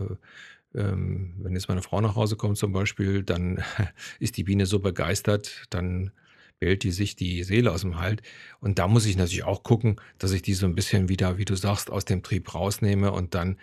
äh, 0.74 0.80
ähm, 0.80 1.34
wenn 1.38 1.54
jetzt 1.54 1.70
meine 1.70 1.82
Frau 1.82 2.02
nach 2.02 2.16
Hause 2.16 2.36
kommt 2.36 2.58
zum 2.58 2.74
Beispiel, 2.74 3.24
dann 3.24 3.64
ist 4.20 4.38
die 4.38 4.44
Biene 4.44 4.66
so 4.66 4.80
begeistert, 4.80 5.64
dann 5.70 6.12
bellt 6.60 6.84
die 6.84 6.92
sich 6.92 7.16
die 7.16 7.44
Seele 7.44 7.72
aus 7.72 7.82
dem 7.82 8.00
Halt. 8.00 8.22
Und 8.60 8.80
da 8.80 8.88
muss 8.88 9.06
ich 9.06 9.18
natürlich 9.18 9.44
auch 9.46 9.64
gucken, 9.64 10.00
dass 10.18 10.32
ich 10.32 10.42
die 10.42 10.54
so 10.54 10.66
ein 10.66 10.76
bisschen 10.76 11.10
wieder, 11.10 11.38
wie 11.38 11.46
du 11.46 11.56
sagst, 11.56 11.90
aus 11.90 12.06
dem 12.06 12.24
Trieb 12.24 12.54
rausnehme 12.54 13.12
und 13.12 13.34
dann, 13.34 13.58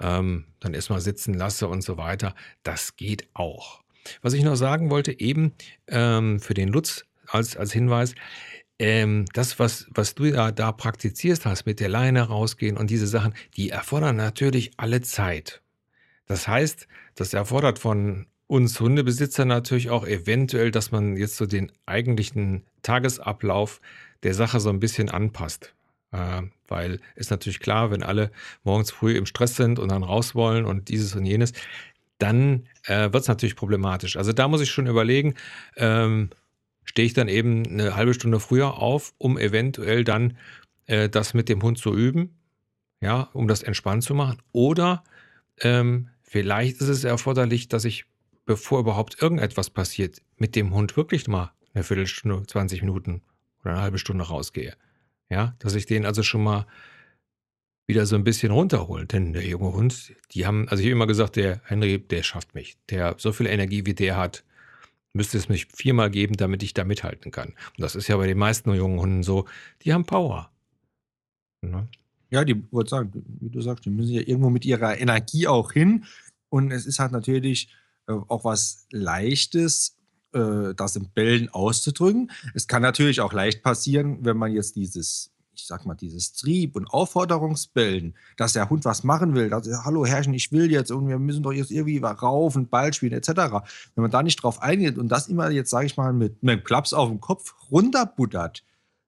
ähm, 0.00 0.46
dann 0.60 0.74
erstmal 0.74 1.00
sitzen 1.00 1.34
lasse 1.34 1.68
und 1.68 1.82
so 1.82 1.96
weiter. 1.96 2.34
Das 2.62 2.96
geht 2.96 3.28
auch. 3.34 3.85
Was 4.22 4.32
ich 4.32 4.44
noch 4.44 4.56
sagen 4.56 4.90
wollte, 4.90 5.18
eben 5.18 5.52
ähm, 5.88 6.40
für 6.40 6.54
den 6.54 6.68
Lutz 6.68 7.04
als, 7.26 7.56
als 7.56 7.72
Hinweis, 7.72 8.14
ähm, 8.78 9.24
das, 9.32 9.58
was, 9.58 9.86
was 9.94 10.14
du 10.14 10.30
da, 10.30 10.52
da 10.52 10.72
praktizierst 10.72 11.46
hast, 11.46 11.66
mit 11.66 11.80
der 11.80 11.88
Leine 11.88 12.22
rausgehen 12.22 12.76
und 12.76 12.90
diese 12.90 13.06
Sachen, 13.06 13.34
die 13.56 13.70
erfordern 13.70 14.16
natürlich 14.16 14.72
alle 14.76 15.00
Zeit. 15.00 15.62
Das 16.26 16.46
heißt, 16.46 16.86
das 17.14 17.32
erfordert 17.32 17.78
von 17.78 18.26
uns 18.46 18.78
Hundebesitzer 18.78 19.44
natürlich 19.44 19.90
auch 19.90 20.06
eventuell, 20.06 20.70
dass 20.70 20.92
man 20.92 21.16
jetzt 21.16 21.36
so 21.36 21.46
den 21.46 21.72
eigentlichen 21.86 22.64
Tagesablauf 22.82 23.80
der 24.22 24.34
Sache 24.34 24.60
so 24.60 24.70
ein 24.70 24.80
bisschen 24.80 25.08
anpasst. 25.08 25.74
Äh, 26.12 26.42
weil 26.68 27.00
ist 27.14 27.30
natürlich 27.30 27.60
klar, 27.60 27.90
wenn 27.90 28.02
alle 28.02 28.30
morgens 28.62 28.90
früh 28.90 29.16
im 29.16 29.26
Stress 29.26 29.56
sind 29.56 29.78
und 29.78 29.90
dann 29.90 30.02
raus 30.02 30.34
wollen 30.34 30.64
und 30.64 30.88
dieses 30.88 31.14
und 31.14 31.24
jenes, 31.24 31.52
dann 32.18 32.66
äh, 32.84 33.12
wird 33.12 33.22
es 33.22 33.28
natürlich 33.28 33.56
problematisch. 33.56 34.16
Also 34.16 34.32
da 34.32 34.48
muss 34.48 34.60
ich 34.60 34.70
schon 34.70 34.86
überlegen, 34.86 35.34
ähm, 35.76 36.30
stehe 36.84 37.06
ich 37.06 37.14
dann 37.14 37.28
eben 37.28 37.66
eine 37.66 37.96
halbe 37.96 38.14
Stunde 38.14 38.40
früher 38.40 38.78
auf, 38.78 39.12
um 39.18 39.38
eventuell 39.38 40.04
dann 40.04 40.36
äh, 40.86 41.08
das 41.08 41.34
mit 41.34 41.48
dem 41.48 41.62
Hund 41.62 41.78
zu 41.78 41.94
üben, 41.94 42.36
ja, 43.00 43.28
um 43.32 43.48
das 43.48 43.62
entspannt 43.62 44.04
zu 44.04 44.14
machen. 44.14 44.38
Oder 44.52 45.04
ähm, 45.60 46.08
vielleicht 46.22 46.80
ist 46.80 46.88
es 46.88 47.04
erforderlich, 47.04 47.68
dass 47.68 47.84
ich, 47.84 48.04
bevor 48.46 48.80
überhaupt 48.80 49.20
irgendetwas 49.20 49.70
passiert, 49.70 50.22
mit 50.36 50.56
dem 50.56 50.72
Hund 50.72 50.96
wirklich 50.96 51.28
mal 51.28 51.52
eine 51.74 51.84
Viertelstunde, 51.84 52.46
20 52.46 52.80
Minuten 52.82 53.22
oder 53.60 53.72
eine 53.72 53.82
halbe 53.82 53.98
Stunde 53.98 54.24
rausgehe. 54.24 54.74
Ja, 55.28 55.54
dass 55.58 55.74
ich 55.74 55.86
den 55.86 56.06
also 56.06 56.22
schon 56.22 56.44
mal 56.44 56.66
wieder 57.86 58.06
so 58.06 58.16
ein 58.16 58.24
bisschen 58.24 58.52
runterholen. 58.52 59.08
Denn 59.08 59.32
der 59.32 59.46
junge 59.46 59.72
Hund, 59.72 60.14
die 60.32 60.46
haben, 60.46 60.68
also 60.68 60.80
ich 60.80 60.86
habe 60.86 60.92
immer 60.92 61.06
gesagt, 61.06 61.36
der 61.36 61.60
Henry, 61.64 61.98
der 61.98 62.22
schafft 62.22 62.54
mich. 62.54 62.76
Der 62.90 63.14
so 63.18 63.32
viel 63.32 63.46
Energie 63.46 63.86
wie 63.86 63.94
der 63.94 64.16
hat, 64.16 64.44
müsste 65.12 65.38
es 65.38 65.48
mich 65.48 65.66
viermal 65.66 66.10
geben, 66.10 66.36
damit 66.36 66.62
ich 66.62 66.74
da 66.74 66.84
mithalten 66.84 67.30
kann. 67.30 67.48
Und 67.48 67.80
das 67.80 67.94
ist 67.94 68.08
ja 68.08 68.16
bei 68.16 68.26
den 68.26 68.38
meisten 68.38 68.72
jungen 68.74 69.00
Hunden 69.00 69.22
so, 69.22 69.46
die 69.82 69.92
haben 69.92 70.04
Power. 70.04 70.50
Ne? 71.62 71.88
Ja, 72.30 72.44
die 72.44 72.70
wollte 72.72 72.90
sagen, 72.90 73.24
wie 73.40 73.50
du 73.50 73.60
sagst, 73.60 73.84
die 73.84 73.90
müssen 73.90 74.12
ja 74.12 74.20
irgendwo 74.20 74.50
mit 74.50 74.64
ihrer 74.64 74.98
Energie 74.98 75.46
auch 75.46 75.72
hin. 75.72 76.04
Und 76.48 76.70
es 76.70 76.86
ist 76.86 76.98
halt 76.98 77.12
natürlich 77.12 77.72
äh, 78.08 78.12
auch 78.12 78.44
was 78.44 78.86
Leichtes, 78.90 79.96
äh, 80.32 80.74
das 80.74 80.96
im 80.96 81.10
Bellen 81.10 81.48
auszudrücken. 81.48 82.30
Es 82.54 82.66
kann 82.66 82.82
natürlich 82.82 83.20
auch 83.20 83.32
leicht 83.32 83.62
passieren, 83.62 84.24
wenn 84.24 84.36
man 84.36 84.52
jetzt 84.52 84.76
dieses 84.76 85.32
ich 85.56 85.66
sag 85.66 85.86
mal, 85.86 85.94
dieses 85.94 86.32
Trieb- 86.32 86.76
und 86.76 86.86
Aufforderungsbellen, 86.86 88.14
dass 88.36 88.52
der 88.52 88.68
Hund 88.70 88.84
was 88.84 89.04
machen 89.04 89.34
will, 89.34 89.50
dass 89.50 89.66
er, 89.66 89.84
hallo 89.84 90.06
Herrchen, 90.06 90.34
ich 90.34 90.52
will 90.52 90.70
jetzt 90.70 90.90
und 90.90 91.08
wir 91.08 91.18
müssen 91.18 91.42
doch 91.42 91.52
jetzt 91.52 91.70
irgendwie 91.70 91.98
rauf 91.98 92.56
und 92.56 92.70
Ball 92.70 92.92
spielen, 92.92 93.12
etc. 93.12 93.28
Wenn 93.94 94.02
man 94.02 94.10
da 94.10 94.22
nicht 94.22 94.42
drauf 94.42 94.62
eingeht 94.62 94.98
und 94.98 95.08
das 95.08 95.28
immer 95.28 95.50
jetzt, 95.50 95.70
sage 95.70 95.86
ich 95.86 95.96
mal, 95.96 96.12
mit, 96.12 96.42
mit 96.42 96.52
einem 96.52 96.64
Klaps 96.64 96.92
auf 96.92 97.08
dem 97.08 97.20
Kopf 97.20 97.54
runterbuttert, 97.70 98.64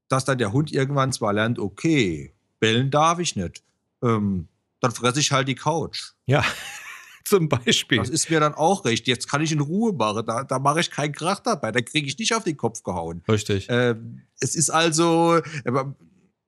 dass 0.09 0.25
dann 0.25 0.39
der 0.39 0.53
Hund 0.53 0.73
irgendwann 0.73 1.13
zwar 1.13 1.33
lernt, 1.33 1.59
okay, 1.59 2.33
bellen 2.61 2.91
darf 2.91 3.19
ich 3.19 3.37
nicht, 3.37 3.63
ähm, 4.03 4.49
dann 4.81 4.93
fresse 4.93 5.21
ich 5.21 5.33
halt 5.33 5.49
die 5.49 5.55
Couch. 5.55 6.13
Ja. 6.27 6.45
Zum 7.29 7.51
Beispiel. 7.51 7.99
Das 7.99 8.09
ist 8.09 8.31
mir 8.31 8.41
dann 8.41 8.55
auch 8.55 8.87
recht. 8.87 9.07
Jetzt 9.07 9.29
kann 9.29 9.43
ich 9.43 9.53
in 9.53 9.61
Ruhe 9.61 9.93
machen. 9.93 10.25
Da, 10.25 10.45
da 10.45 10.59
mache 10.59 10.81
ich 10.81 10.91
keinen 10.91 11.13
Krach 11.13 11.41
dabei. 11.41 11.73
Da 11.73 11.83
kriege 11.83 12.07
ich 12.07 12.19
nicht 12.19 12.35
auf 12.35 12.43
den 12.43 12.57
Kopf 12.57 12.83
gehauen. 12.83 13.23
Richtig. 13.29 13.67
Ähm, 13.69 14.23
es 14.41 14.55
ist 14.55 14.71
also, 14.71 15.39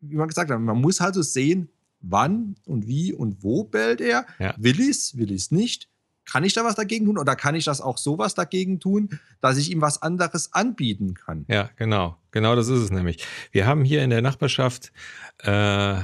wie 0.00 0.16
man 0.16 0.28
gesagt 0.28 0.50
hat, 0.50 0.60
man 0.60 0.80
muss 0.80 1.00
halt 1.00 1.14
so 1.14 1.22
sehen, 1.22 1.68
wann 2.00 2.56
und 2.64 2.86
wie 2.86 3.12
und 3.12 3.42
wo 3.42 3.64
bellt 3.64 4.00
er. 4.00 4.26
Ja. 4.38 4.54
Will 4.58 4.80
ich's, 4.80 5.16
will 5.16 5.30
ich's 5.30 5.50
nicht? 5.50 5.88
Kann 6.24 6.44
ich 6.44 6.52
da 6.52 6.64
was 6.64 6.76
dagegen 6.76 7.06
tun 7.06 7.18
oder 7.18 7.34
kann 7.34 7.54
ich 7.54 7.64
das 7.64 7.80
auch 7.80 7.98
sowas 7.98 8.34
dagegen 8.34 8.78
tun, 8.78 9.18
dass 9.40 9.58
ich 9.58 9.70
ihm 9.70 9.80
was 9.80 10.00
anderes 10.00 10.52
anbieten 10.52 11.14
kann? 11.14 11.44
Ja, 11.48 11.70
genau. 11.76 12.16
Genau 12.30 12.54
das 12.54 12.68
ist 12.68 12.80
es 12.80 12.90
nämlich. 12.90 13.26
Wir 13.50 13.66
haben 13.66 13.84
hier 13.84 14.04
in 14.04 14.10
der 14.10 14.22
Nachbarschaft 14.22 14.92
äh, 15.38 15.96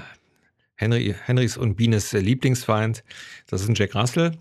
Henry, 0.74 1.14
Henrys 1.24 1.56
und 1.56 1.76
Bienes 1.76 2.12
Lieblingsfeind. 2.12 3.04
Das 3.46 3.62
ist 3.62 3.68
ein 3.68 3.74
Jack 3.74 3.94
Russell. 3.94 4.32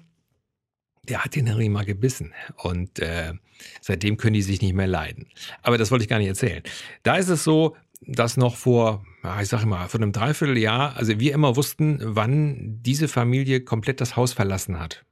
Der 1.03 1.23
hat 1.23 1.35
den 1.35 1.45
Henry 1.45 1.69
mal 1.69 1.85
gebissen 1.85 2.33
und 2.57 2.97
äh, 2.99 3.33
seitdem 3.79 4.17
können 4.17 4.33
die 4.33 4.41
sich 4.41 4.61
nicht 4.61 4.73
mehr 4.73 4.87
leiden. 4.87 5.27
Aber 5.61 5.77
das 5.77 5.91
wollte 5.91 6.03
ich 6.03 6.09
gar 6.09 6.17
nicht 6.17 6.27
erzählen. 6.27 6.63
Da 7.03 7.17
ist 7.17 7.29
es 7.29 7.43
so, 7.43 7.75
dass 8.01 8.37
noch 8.37 8.55
vor 8.55 9.05
ich 9.41 9.49
sage 9.49 9.65
mal, 9.65 9.87
vor 9.87 9.99
einem 9.99 10.11
Dreivierteljahr, 10.11 10.95
also 10.95 11.19
wir 11.19 11.33
immer 11.33 11.55
wussten, 11.55 11.99
wann 12.01 12.81
diese 12.81 13.07
Familie 13.07 13.61
komplett 13.61 14.01
das 14.01 14.15
Haus 14.15 14.33
verlassen 14.33 14.79
hat. 14.79 15.05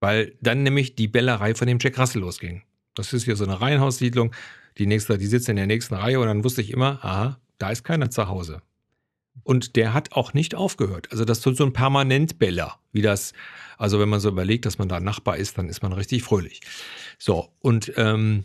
Weil 0.00 0.36
dann 0.40 0.62
nämlich 0.62 0.94
die 0.94 1.08
Bellerei 1.08 1.54
von 1.54 1.66
dem 1.66 1.78
Jack 1.80 1.98
Russell 1.98 2.22
losging. 2.22 2.62
Das 2.94 3.12
ist 3.12 3.24
hier 3.24 3.36
so 3.36 3.44
eine 3.44 3.60
Reihenhaussiedlung. 3.60 4.32
Die 4.78 4.86
nächste, 4.86 5.18
die 5.18 5.26
sitzt 5.26 5.48
in 5.48 5.56
der 5.56 5.66
nächsten 5.66 5.94
Reihe 5.94 6.20
und 6.20 6.26
dann 6.26 6.44
wusste 6.44 6.60
ich 6.60 6.70
immer, 6.70 7.04
aha, 7.04 7.40
da 7.58 7.70
ist 7.70 7.84
keiner 7.84 8.10
zu 8.10 8.28
Hause. 8.28 8.62
Und 9.44 9.76
der 9.76 9.94
hat 9.94 10.12
auch 10.12 10.34
nicht 10.34 10.54
aufgehört. 10.54 11.10
Also 11.10 11.24
das 11.24 11.44
ist 11.44 11.56
so 11.56 11.64
ein 11.64 11.72
Permanentbeller, 11.72 12.78
wie 12.92 13.02
das, 13.02 13.32
also 13.76 13.98
wenn 14.00 14.08
man 14.08 14.20
so 14.20 14.28
überlegt, 14.28 14.66
dass 14.66 14.78
man 14.78 14.88
da 14.88 15.00
Nachbar 15.00 15.36
ist, 15.36 15.58
dann 15.58 15.68
ist 15.68 15.82
man 15.82 15.92
richtig 15.92 16.22
fröhlich. 16.22 16.60
So, 17.18 17.48
und 17.60 17.92
ähm, 17.96 18.44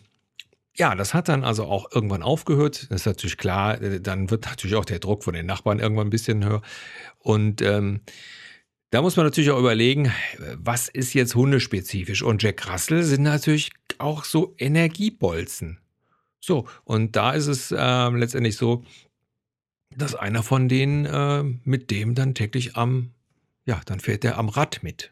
ja, 0.75 0.95
das 0.95 1.13
hat 1.13 1.29
dann 1.29 1.43
also 1.43 1.65
auch 1.65 1.91
irgendwann 1.91 2.23
aufgehört. 2.23 2.87
Das 2.89 3.01
ist 3.01 3.05
natürlich 3.05 3.37
klar. 3.37 3.81
Äh, 3.81 4.01
dann 4.01 4.29
wird 4.29 4.45
natürlich 4.45 4.75
auch 4.75 4.85
der 4.85 4.99
Druck 4.99 5.23
von 5.23 5.33
den 5.33 5.45
Nachbarn 5.45 5.79
irgendwann 5.79 6.07
ein 6.07 6.11
bisschen 6.11 6.43
höher. 6.43 6.61
Und 7.19 7.61
ähm, 7.61 8.01
da 8.89 9.01
muss 9.01 9.15
man 9.15 9.25
natürlich 9.25 9.51
auch 9.51 9.59
überlegen, 9.59 10.11
was 10.55 10.87
ist 10.87 11.13
jetzt 11.13 11.35
hundespezifisch? 11.35 12.21
Und 12.21 12.43
Jack 12.43 12.71
Russell 12.71 13.03
sind 13.03 13.23
natürlich 13.23 13.71
auch 13.97 14.23
so 14.23 14.55
Energiebolzen. 14.57 15.79
So, 16.39 16.67
und 16.83 17.15
da 17.15 17.31
ist 17.31 17.47
es 17.47 17.71
äh, 17.71 18.09
letztendlich 18.09 18.57
so, 18.57 18.83
dass 19.95 20.13
einer 20.13 20.43
von 20.43 20.69
denen 20.69 21.05
äh, 21.05 21.43
mit 21.63 21.89
dem 21.89 22.15
dann 22.15 22.35
täglich 22.35 22.75
am, 22.75 23.11
ja, 23.65 23.81
dann 23.85 23.99
fährt 23.99 24.25
er 24.25 24.37
am 24.37 24.49
Rad 24.49 24.83
mit. 24.83 25.11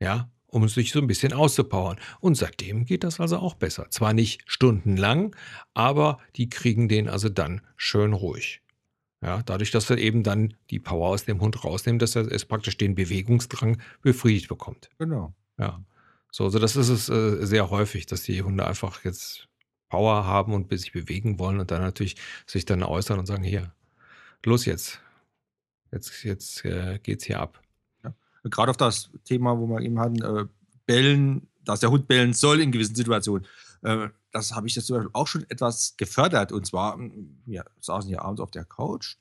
Ja, 0.00 0.28
um 0.52 0.68
sich 0.68 0.92
so 0.92 1.00
ein 1.00 1.06
bisschen 1.06 1.32
auszupowern. 1.32 1.98
Und 2.20 2.36
seitdem 2.36 2.84
geht 2.84 3.04
das 3.04 3.20
also 3.20 3.38
auch 3.38 3.54
besser. 3.54 3.90
Zwar 3.90 4.12
nicht 4.12 4.42
stundenlang, 4.46 5.34
aber 5.72 6.18
die 6.36 6.50
kriegen 6.50 6.88
den 6.88 7.08
also 7.08 7.30
dann 7.30 7.62
schön 7.76 8.12
ruhig. 8.12 8.60
Ja, 9.22 9.42
dadurch, 9.42 9.70
dass 9.70 9.88
er 9.88 9.98
eben 9.98 10.22
dann 10.22 10.54
die 10.70 10.78
Power 10.78 11.08
aus 11.08 11.24
dem 11.24 11.40
Hund 11.40 11.64
rausnimmt, 11.64 12.02
dass 12.02 12.16
er 12.16 12.30
es 12.30 12.44
praktisch 12.44 12.76
den 12.76 12.94
Bewegungsdrang 12.94 13.80
befriedigt 14.02 14.48
bekommt. 14.48 14.90
Genau. 14.98 15.34
Ja. 15.58 15.82
So, 16.30 16.44
also 16.44 16.58
das 16.58 16.76
ist 16.76 16.88
es 16.88 17.08
äh, 17.08 17.46
sehr 17.46 17.70
häufig, 17.70 18.04
dass 18.06 18.22
die 18.22 18.42
Hunde 18.42 18.66
einfach 18.66 19.04
jetzt 19.04 19.48
Power 19.88 20.26
haben 20.26 20.52
und 20.52 20.70
sich 20.76 20.92
bewegen 20.92 21.38
wollen 21.38 21.60
und 21.60 21.70
dann 21.70 21.82
natürlich 21.82 22.16
sich 22.46 22.66
dann 22.66 22.82
äußern 22.82 23.18
und 23.18 23.26
sagen, 23.26 23.42
hier, 23.42 23.72
los 24.44 24.66
jetzt. 24.66 25.00
Jetzt, 25.92 26.24
jetzt 26.24 26.64
äh, 26.64 26.98
geht's 27.02 27.24
hier 27.24 27.40
ab 27.40 27.61
gerade 28.44 28.70
auf 28.70 28.76
das 28.76 29.10
Thema, 29.24 29.58
wo 29.58 29.66
wir 29.66 29.80
eben 29.80 29.98
hatten, 29.98 30.22
äh, 30.22 30.46
bellen, 30.86 31.48
dass 31.64 31.80
der 31.80 31.90
Hund 31.90 32.08
bellen 32.08 32.32
soll 32.32 32.60
in 32.60 32.72
gewissen 32.72 32.94
Situationen. 32.94 33.46
Äh, 33.82 34.08
das 34.32 34.52
habe 34.52 34.66
ich 34.66 34.74
jetzt 34.74 34.90
auch 35.12 35.26
schon 35.26 35.48
etwas 35.50 35.96
gefördert. 35.96 36.52
Und 36.52 36.66
zwar, 36.66 36.98
wir 36.98 37.64
saßen 37.80 38.08
hier 38.08 38.22
abends 38.22 38.40
auf 38.40 38.50
der 38.50 38.64
Couch 38.64 39.16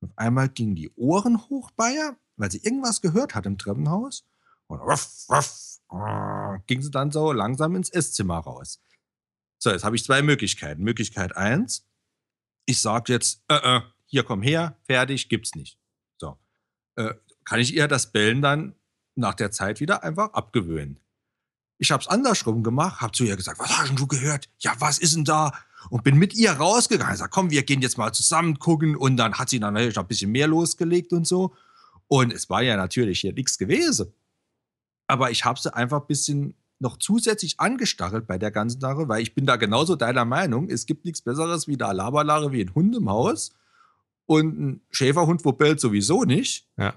und 0.00 0.10
auf 0.10 0.18
einmal 0.18 0.48
gingen 0.48 0.74
die 0.74 0.90
Ohren 0.96 1.48
hoch 1.48 1.70
bei 1.72 1.92
ihr, 1.92 2.16
weil 2.36 2.50
sie 2.50 2.62
irgendwas 2.62 3.00
gehört 3.00 3.34
hat 3.34 3.46
im 3.46 3.58
Treppenhaus. 3.58 4.24
Und 4.66 4.80
ruff, 4.80 5.26
ruff, 5.28 5.80
ging 6.66 6.82
sie 6.82 6.90
dann 6.90 7.12
so 7.12 7.32
langsam 7.32 7.76
ins 7.76 7.90
Esszimmer 7.90 8.38
raus. 8.38 8.80
So, 9.58 9.70
jetzt 9.70 9.84
habe 9.84 9.96
ich 9.96 10.04
zwei 10.04 10.22
Möglichkeiten. 10.22 10.82
Möglichkeit 10.82 11.36
eins, 11.36 11.86
ich 12.66 12.80
sage 12.80 13.12
jetzt, 13.12 13.42
äh, 13.48 13.76
äh, 13.76 13.80
hier 14.06 14.24
komm 14.24 14.42
her, 14.42 14.78
fertig, 14.84 15.28
gibt's 15.28 15.54
nicht. 15.54 15.78
So. 16.18 16.38
Äh, 16.96 17.14
kann 17.44 17.60
ich 17.60 17.74
ihr 17.74 17.88
das 17.88 18.12
Bellen 18.12 18.42
dann 18.42 18.74
nach 19.16 19.34
der 19.34 19.50
Zeit 19.50 19.80
wieder 19.80 20.02
einfach 20.02 20.32
abgewöhnen. 20.32 20.98
Ich 21.78 21.90
habe 21.90 22.02
es 22.02 22.08
andersrum 22.08 22.62
gemacht, 22.62 23.00
habe 23.00 23.12
zu 23.12 23.24
ihr 23.24 23.36
gesagt, 23.36 23.58
was 23.58 23.78
hast 23.78 23.98
du 23.98 24.06
gehört? 24.06 24.48
Ja, 24.58 24.74
was 24.78 24.98
ist 24.98 25.16
denn 25.16 25.24
da? 25.24 25.52
Und 25.90 26.02
bin 26.02 26.16
mit 26.16 26.34
ihr 26.34 26.52
rausgegangen. 26.52 27.12
Ich 27.12 27.18
sag, 27.18 27.30
komm, 27.30 27.50
wir 27.50 27.62
gehen 27.62 27.82
jetzt 27.82 27.98
mal 27.98 28.12
zusammen 28.12 28.58
gucken. 28.58 28.96
Und 28.96 29.16
dann 29.16 29.34
hat 29.34 29.50
sie 29.50 29.60
dann 29.60 29.74
natürlich 29.74 29.96
noch 29.96 30.04
ein 30.04 30.08
bisschen 30.08 30.30
mehr 30.30 30.46
losgelegt 30.46 31.12
und 31.12 31.26
so. 31.26 31.54
Und 32.08 32.32
es 32.32 32.48
war 32.48 32.62
ja 32.62 32.76
natürlich 32.76 33.20
hier 33.20 33.32
nichts 33.32 33.58
gewesen. 33.58 34.12
Aber 35.06 35.30
ich 35.30 35.44
habe 35.44 35.60
sie 35.60 35.74
einfach 35.74 36.00
ein 36.00 36.06
bisschen 36.06 36.54
noch 36.78 36.96
zusätzlich 36.98 37.60
angestachelt 37.60 38.26
bei 38.26 38.38
der 38.38 38.50
ganzen 38.50 38.80
Sache, 38.80 39.08
weil 39.08 39.22
ich 39.22 39.34
bin 39.34 39.46
da 39.46 39.56
genauso 39.56 39.96
deiner 39.96 40.24
Meinung. 40.24 40.70
Es 40.70 40.86
gibt 40.86 41.04
nichts 41.04 41.22
Besseres 41.22 41.68
wie 41.68 41.76
da 41.76 41.92
Laberlare 41.92 42.52
wie 42.52 42.62
ein 42.62 42.74
Hund 42.74 42.96
im 42.96 43.10
Haus. 43.10 43.54
Und 44.26 44.58
ein 44.58 44.80
Schäferhund, 44.90 45.44
wo 45.44 45.52
bellt 45.52 45.80
sowieso 45.80 46.24
nicht. 46.24 46.66
Ja 46.78 46.94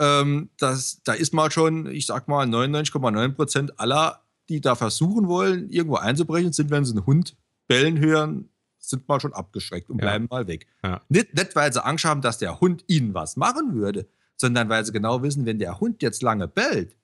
ähm, 0.00 0.50
das, 0.58 1.00
da 1.04 1.12
ist 1.12 1.32
mal 1.34 1.50
schon, 1.50 1.86
ich 1.86 2.06
sag 2.06 2.26
mal, 2.26 2.46
99,9 2.46 3.32
Prozent 3.34 3.78
aller, 3.78 4.22
die 4.48 4.60
da 4.60 4.74
versuchen 4.74 5.28
wollen, 5.28 5.70
irgendwo 5.70 5.96
einzubrechen, 5.96 6.52
sind, 6.52 6.70
wenn 6.70 6.84
sie 6.84 6.92
einen 6.96 7.06
Hund 7.06 7.36
bellen 7.68 7.98
hören, 8.00 8.48
sind 8.78 9.06
mal 9.06 9.20
schon 9.20 9.34
abgeschreckt 9.34 9.90
und 9.90 9.98
Ja. 9.98 10.06
bleiben 10.08 10.26
mal 10.30 10.46
weg. 10.48 10.66
Ja. 10.82 11.00
Nicht, 11.08 11.34
nicht, 11.34 11.54
weil 11.54 11.72
sie 11.72 11.84
Angst 11.84 12.04
haben, 12.04 12.22
dass 12.22 12.38
der 12.38 12.60
Hund 12.60 12.82
ihnen 12.88 13.14
was 13.14 13.36
machen 13.36 13.74
würde, 13.74 14.08
sondern 14.36 14.68
weil 14.70 14.84
sie 14.84 14.92
genau 14.92 15.22
wissen, 15.22 15.44
wenn 15.46 15.58
der 15.58 15.78
Hund 15.78 16.02
jetzt 16.02 16.22
lange 16.22 16.48
bellt, 16.48 16.96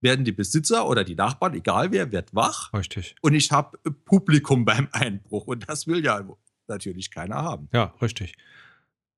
werden 0.00 0.24
die 0.24 0.32
Besitzer 0.32 0.88
oder 0.88 1.04
die 1.04 1.16
Nachbarn, 1.16 1.52
egal 1.54 1.90
wer, 1.92 2.10
wird 2.12 2.34
wach 2.34 2.72
Richtig. 2.72 3.16
und 3.20 3.34
ich 3.34 3.50
habe 3.52 3.76
Publikum 4.06 4.64
beim 4.64 4.88
Einbruch 4.92 5.46
und 5.46 5.68
das 5.68 5.86
will 5.86 6.02
ja 6.04 6.24
natürlich 6.68 7.10
keiner 7.10 7.36
haben. 7.36 7.68
Ja, 7.74 7.92
richtig. 8.00 8.34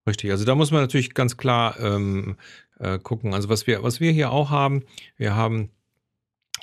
Richtig. 0.07 0.31
Also 0.31 0.45
da 0.45 0.55
muss 0.55 0.71
man 0.71 0.81
natürlich 0.81 1.15
ganz 1.15 1.37
klar 1.37 1.79
ähm, 1.81 2.37
äh, 2.79 2.99
gucken. 2.99 3.35
Also 3.35 3.49
was 3.49 3.67
wir, 3.67 3.83
was 3.83 4.01
wir 4.01 4.13
hier 4.13 4.33
auch 4.33 4.51
haben, 4.51 4.85
wir 5.17 5.37
haben 5.37 5.71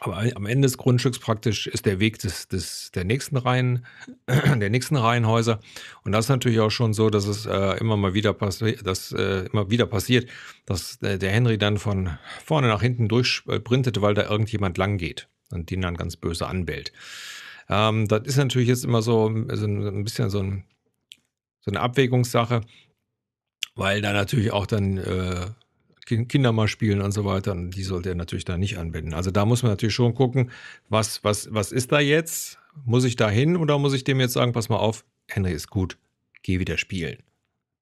aber 0.02 0.24
am 0.36 0.46
Ende 0.46 0.66
des 0.66 0.78
Grundstücks 0.78 1.20
praktisch 1.20 1.68
ist 1.68 1.86
der 1.86 2.00
Weg 2.00 2.20
des, 2.20 2.48
des, 2.48 2.92
der 2.92 3.04
nächsten 3.04 3.36
Reihen, 3.36 3.86
der 4.28 4.70
nächsten 4.70 4.96
Reihenhäuser. 4.96 5.60
Und 6.04 6.14
das 6.14 6.26
ist 6.26 6.30
natürlich 6.30 6.60
auch 6.62 6.70
schon 6.70 6.94
so, 6.94 7.10
dass 7.10 7.28
es 7.28 7.46
äh, 7.46 7.78
immer 7.80 7.98
mal 7.98 8.14
wieder 8.14 8.34
passiert, 8.34 8.86
dass 8.86 9.12
äh, 9.12 9.46
immer 9.52 9.70
wieder 9.70 9.86
passiert, 9.86 10.30
dass 10.66 11.02
äh, 11.02 11.18
der 11.18 11.32
Henry 11.32 11.58
dann 11.58 11.78
von 11.78 12.18
vorne 12.46 12.68
nach 12.68 12.82
hinten 12.82 13.10
durchsprintet, 13.10 14.02
weil 14.02 14.14
da 14.14 14.30
irgendjemand 14.30 14.78
lang 14.78 14.98
geht 14.98 15.28
und 15.52 15.70
den 15.70 15.82
dann 15.82 15.98
ganz 15.98 16.16
böse 16.16 16.48
anbellt. 16.48 16.94
Ähm, 17.68 18.08
das 18.08 18.22
ist 18.26 18.38
natürlich 18.38 18.70
jetzt 18.70 18.86
immer 18.86 19.02
so, 19.02 19.30
so 19.54 19.66
ein, 19.66 20.04
bisschen 20.04 20.30
so, 20.30 20.40
ein, 20.40 20.64
so 21.60 21.72
eine 21.72 21.82
Abwägungssache, 21.82 22.62
weil 23.80 24.02
da 24.02 24.14
natürlich 24.14 24.52
auch 24.52 24.66
dann 24.68 24.98
äh, 24.98 25.48
Kin- 26.06 26.28
Kinder 26.28 26.52
mal 26.52 26.68
spielen 26.68 27.02
und 27.02 27.12
so 27.12 27.26
weiter. 27.26 27.52
Und 27.52 27.72
die 27.72 27.84
sollte 27.84 28.10
er 28.10 28.16
natürlich 28.16 28.46
da 28.46 28.58
nicht 28.58 28.78
anbinden. 28.78 29.14
Also 29.14 29.32
da 29.32 29.46
muss 29.46 29.64
man 29.64 29.72
natürlich 29.72 29.96
schon 29.96 30.14
gucken, 30.16 30.52
was, 30.90 31.24
was, 31.24 31.54
was 31.54 31.72
ist 31.72 31.92
da 31.92 32.00
jetzt? 32.00 32.58
Muss 32.86 33.04
ich 33.04 33.16
da 33.16 33.30
hin 33.30 33.58
oder 33.58 33.78
muss 33.80 33.94
ich 33.94 34.04
dem 34.04 34.20
jetzt 34.20 34.34
sagen, 34.34 34.54
pass 34.54 34.70
mal 34.70 34.78
auf, 34.78 35.04
Henry 35.28 35.52
ist 35.54 35.70
gut, 35.70 35.98
geh 36.44 36.60
wieder 36.60 36.78
spielen. 36.78 37.24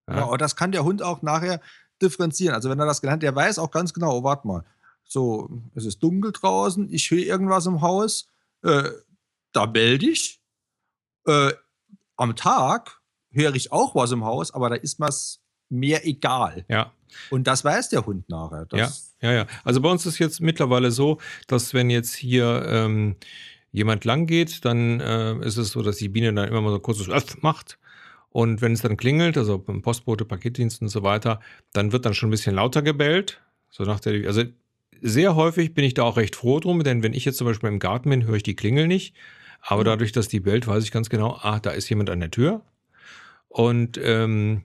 Ja. 0.09 0.23
aber 0.23 0.37
das 0.37 0.55
kann 0.55 0.71
der 0.71 0.85
Hund 0.85 1.03
auch 1.03 1.21
nachher 1.21 1.59
differenzieren. 2.01 2.55
Also 2.55 2.69
wenn 2.69 2.79
er 2.79 2.85
das 2.85 3.01
gelernt, 3.01 3.23
der 3.23 3.35
weiß 3.35 3.59
auch 3.59 3.71
ganz 3.71 3.93
genau, 3.93 4.19
oh, 4.19 4.23
warte 4.23 4.47
mal, 4.47 4.63
so, 5.03 5.49
es 5.75 5.85
ist 5.85 5.99
dunkel 6.01 6.31
draußen, 6.31 6.91
ich 6.93 7.11
höre 7.11 7.19
irgendwas 7.19 7.65
im 7.65 7.81
Haus, 7.81 8.29
äh, 8.63 8.89
da 9.51 9.67
melde 9.67 10.09
ich. 10.09 10.41
Äh, 11.25 11.51
am 12.15 12.35
Tag 12.35 13.01
höre 13.31 13.53
ich 13.55 13.71
auch 13.71 13.95
was 13.95 14.11
im 14.11 14.23
Haus, 14.23 14.53
aber 14.53 14.69
da 14.69 14.75
ist 14.75 14.99
mir's 14.99 15.41
mehr 15.69 16.05
egal. 16.07 16.65
Ja, 16.69 16.91
Und 17.29 17.47
das 17.47 17.63
weiß 17.63 17.89
der 17.89 18.05
Hund 18.05 18.27
nachher. 18.29 18.65
Das, 18.65 19.15
Ja, 19.21 19.31
ja. 19.31 19.45
Also 19.63 19.81
bei 19.81 19.89
uns 19.89 20.05
ist 20.05 20.19
jetzt 20.19 20.41
mittlerweile 20.41 20.91
so, 20.91 21.19
dass 21.47 21.73
wenn 21.73 21.89
jetzt 21.89 22.15
hier 22.15 22.65
ähm, 22.69 23.15
jemand 23.71 24.05
lang 24.05 24.27
geht, 24.27 24.63
dann 24.65 24.99
äh, 24.99 25.35
ist 25.45 25.57
es 25.57 25.71
so, 25.71 25.81
dass 25.81 25.97
die 25.97 26.09
Biene 26.09 26.33
dann 26.33 26.47
immer 26.47 26.61
mal 26.61 26.71
so 26.71 26.79
kurzes 26.79 27.09
Öff 27.09 27.41
macht. 27.41 27.77
Und 28.29 28.61
wenn 28.61 28.73
es 28.73 28.81
dann 28.81 28.97
klingelt, 28.97 29.37
also 29.37 29.57
beim 29.57 29.81
Postbote, 29.81 30.25
Paketdienst 30.25 30.81
und 30.81 30.89
so 30.89 31.01
weiter, 31.03 31.39
dann 31.73 31.91
wird 31.91 32.05
dann 32.05 32.13
schon 32.13 32.27
ein 32.29 32.31
bisschen 32.31 32.55
lauter 32.55 32.81
gebellt. 32.81 33.41
So 33.69 33.83
nach 33.83 33.99
der, 33.99 34.27
also 34.27 34.43
sehr 35.01 35.35
häufig 35.35 35.73
bin 35.73 35.83
ich 35.85 35.93
da 35.93 36.03
auch 36.03 36.17
recht 36.17 36.35
froh 36.35 36.59
drum, 36.59 36.83
denn 36.83 37.03
wenn 37.03 37.13
ich 37.13 37.25
jetzt 37.25 37.37
zum 37.37 37.47
Beispiel 37.47 37.69
im 37.69 37.79
Garten 37.79 38.09
bin, 38.09 38.25
höre 38.25 38.35
ich 38.35 38.43
die 38.43 38.55
Klingel 38.55 38.87
nicht. 38.87 39.15
Aber 39.61 39.81
Mhm. 39.81 39.85
dadurch, 39.85 40.11
dass 40.11 40.27
die 40.27 40.39
bellt, 40.39 40.67
weiß 40.67 40.83
ich 40.83 40.91
ganz 40.91 41.09
genau, 41.09 41.37
ah, 41.41 41.59
da 41.59 41.71
ist 41.71 41.89
jemand 41.89 42.09
an 42.09 42.19
der 42.19 42.31
Tür. 42.31 42.61
Und 43.47 43.99
ähm, 44.03 44.63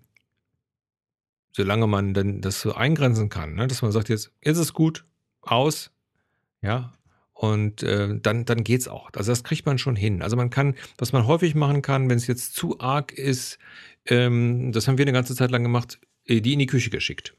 solange 1.52 1.86
man 1.86 2.14
dann 2.14 2.40
das 2.40 2.60
so 2.60 2.74
eingrenzen 2.74 3.28
kann, 3.28 3.54
ne, 3.54 3.66
dass 3.66 3.82
man 3.82 3.92
sagt, 3.92 4.08
jetzt, 4.08 4.32
ist 4.40 4.72
gut, 4.72 5.04
aus, 5.42 5.90
ja, 6.60 6.94
und 7.42 7.82
äh, 7.82 8.20
dann, 8.20 8.44
dann 8.44 8.62
geht's 8.62 8.86
auch. 8.86 9.10
Also 9.14 9.32
das 9.32 9.42
kriegt 9.42 9.66
man 9.66 9.76
schon 9.76 9.96
hin. 9.96 10.22
Also 10.22 10.36
man 10.36 10.50
kann, 10.50 10.76
was 10.96 11.12
man 11.12 11.26
häufig 11.26 11.56
machen 11.56 11.82
kann, 11.82 12.08
wenn 12.08 12.16
es 12.16 12.28
jetzt 12.28 12.54
zu 12.54 12.78
arg 12.78 13.12
ist, 13.12 13.58
ähm, 14.06 14.70
das 14.70 14.86
haben 14.86 14.96
wir 14.96 15.04
eine 15.04 15.12
ganze 15.12 15.34
Zeit 15.34 15.50
lang 15.50 15.64
gemacht, 15.64 15.98
äh, 16.24 16.40
die 16.40 16.52
in 16.52 16.60
die 16.60 16.66
Küche 16.66 16.90
geschickt. 16.90 17.34